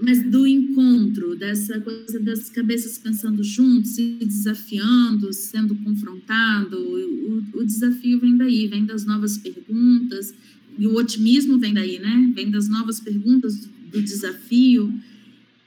mas 0.00 0.22
do 0.22 0.46
encontro, 0.46 1.34
dessa 1.34 1.80
coisa 1.80 2.20
das 2.20 2.48
cabeças 2.48 2.96
pensando 2.96 3.42
juntos, 3.42 3.92
se 3.92 4.18
desafiando, 4.20 5.32
sendo 5.32 5.74
confrontado. 5.76 6.78
O, 6.78 7.60
o 7.60 7.64
desafio 7.64 8.20
vem 8.20 8.36
daí, 8.36 8.68
vem 8.68 8.84
das 8.84 9.04
novas 9.04 9.36
perguntas, 9.36 10.32
e 10.78 10.86
o 10.86 10.94
otimismo 10.94 11.58
vem 11.58 11.74
daí, 11.74 11.98
né? 11.98 12.32
Vem 12.36 12.50
das 12.50 12.68
novas 12.68 13.00
perguntas, 13.00 13.68
do 13.90 14.00
desafio. 14.00 14.94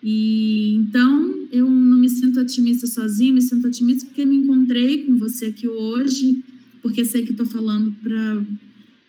E 0.02 0.76
então 0.76 1.48
eu 1.52 1.70
não 1.70 1.98
me 1.98 2.10
sinto 2.10 2.40
otimista 2.40 2.88
sozinha, 2.88 3.34
me 3.34 3.42
sinto 3.42 3.68
otimista 3.68 4.06
porque 4.06 4.26
me 4.26 4.38
encontrei 4.38 5.06
com 5.06 5.18
você 5.18 5.48
aqui 5.48 5.68
hoje, 5.68 6.44
porque 6.82 7.04
sei 7.04 7.24
que 7.24 7.32
estou 7.32 7.46
falando 7.46 7.92
para 8.02 8.44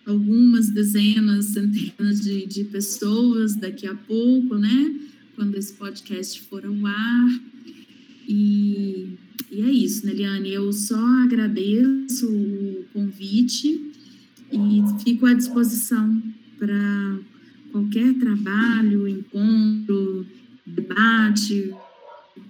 algumas 0.05 0.69
dezenas, 0.71 1.47
centenas 1.47 2.21
de, 2.21 2.47
de 2.47 2.65
pessoas 2.65 3.55
daqui 3.55 3.87
a 3.87 3.95
pouco, 3.95 4.57
né? 4.57 4.95
Quando 5.37 5.55
esse 5.57 5.73
podcast 5.75 6.41
for 6.43 6.67
ao 6.67 6.87
ar. 6.87 7.41
E, 8.29 9.11
e 9.51 9.61
é 9.61 9.71
isso, 9.71 10.05
Neliane. 10.05 10.53
Eu 10.53 10.73
só 10.73 11.01
agradeço 11.25 12.29
o 12.29 12.85
convite 12.93 13.93
e 14.53 15.03
fico 15.05 15.27
à 15.27 15.35
disposição 15.35 16.21
para 16.59 17.19
qualquer 17.71 18.13
trabalho, 18.15 19.07
encontro 19.07 20.27
debate, 20.71 21.75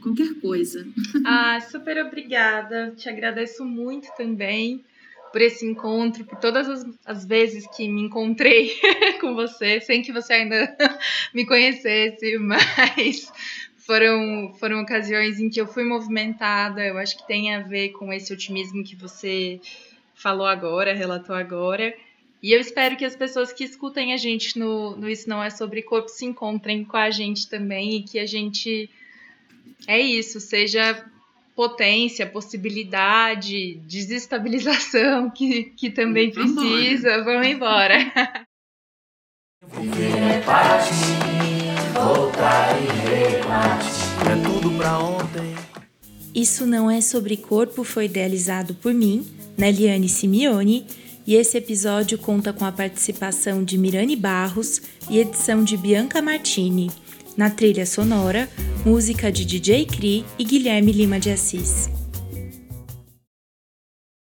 qualquer 0.03 0.35
coisa. 0.41 0.87
Ah, 1.25 1.61
super 1.61 2.05
obrigada. 2.05 2.93
Te 2.97 3.09
agradeço 3.09 3.65
muito 3.65 4.09
também 4.17 4.85
por 5.33 5.41
esse 5.41 5.65
encontro, 5.65 6.25
por 6.25 6.39
todas 6.39 6.69
as, 6.69 6.87
as 7.07 7.25
vezes 7.25 7.67
que 7.77 7.89
me 7.89 8.03
encontrei 8.03 8.73
com 9.21 9.35
você, 9.35 9.81
sem 9.81 10.03
que 10.03 10.13
você 10.13 10.33
ainda 10.35 10.77
me 11.35 11.47
conhecesse, 11.47 12.37
mas 12.39 13.33
foram, 13.79 14.55
foram 14.59 14.81
ocasiões 14.81 15.39
em 15.39 15.49
que 15.49 15.61
eu 15.61 15.67
fui 15.67 15.85
movimentada. 15.85 16.85
Eu 16.85 16.99
acho 16.99 17.17
que 17.17 17.27
tem 17.27 17.55
a 17.55 17.61
ver 17.61 17.91
com 17.91 18.13
esse 18.13 18.33
otimismo 18.33 18.85
que 18.85 18.97
você 18.97 19.61
falou 20.15 20.47
agora, 20.47 20.95
relatou 20.95 21.35
agora. 21.35 21.95
E 22.43 22.53
eu 22.53 22.61
espero 22.61 22.97
que 22.97 23.05
as 23.05 23.15
pessoas 23.15 23.53
que 23.53 23.65
escutem 23.65 24.15
a 24.15 24.17
gente 24.17 24.59
no, 24.59 24.97
no 24.97 25.09
Isso 25.09 25.29
Não 25.29 25.43
É 25.43 25.51
Sobre 25.51 25.83
Corpo 25.83 26.09
se 26.09 26.25
encontrem 26.25 26.85
com 26.85 26.97
a 26.97 27.11
gente 27.11 27.49
também 27.49 27.97
e 27.97 28.03
que 28.03 28.19
a 28.19 28.27
gente. 28.27 28.89
É 29.87 29.99
isso, 29.99 30.41
seja 30.41 31.05
potência, 31.55 32.27
possibilidade, 32.27 33.75
desestabilização 33.87 35.29
que, 35.29 35.65
que 35.77 35.91
também 35.91 36.31
precisa. 36.31 37.23
Vamos 37.23 37.47
embora. 37.47 37.99
Viver 39.69 40.17
é 40.17 40.41
partir, 40.41 40.95
voltar 41.93 42.75
e 42.81 43.35
repartir. 43.37 43.91
É 44.31 44.43
tudo 44.43 44.71
pra 44.79 44.99
ontem. 44.99 45.55
Isso 46.35 46.65
Não 46.65 46.91
É 46.91 47.03
Sobre 47.03 47.37
Corpo 47.37 47.85
foi 47.85 48.07
idealizado 48.07 48.75
por 48.75 48.95
mim, 48.95 49.27
Neliane 49.59 50.09
Simeone, 50.09 50.87
e 51.27 51.35
esse 51.35 51.59
episódio 51.59 52.19
conta 52.19 52.53
com 52.53 52.65
a 52.65 52.73
participação 52.73 53.63
de 53.63 53.77
Mirane 53.77 54.17
Barros 54.17 54.81
e 55.09 55.19
edição 55.19 55.63
de 55.63 55.77
Bianca 55.77 56.21
Martini. 56.23 56.91
Na 57.37 57.51
trilha 57.51 57.87
sonora, 57.87 58.49
música 58.85 59.31
de 59.31 59.45
DJ 59.45 59.87
Cri 59.87 60.25
e 60.39 60.45
Guilherme 60.45 60.93
Lima 60.93 61.21
de 61.21 61.31
Assis. 61.31 62.00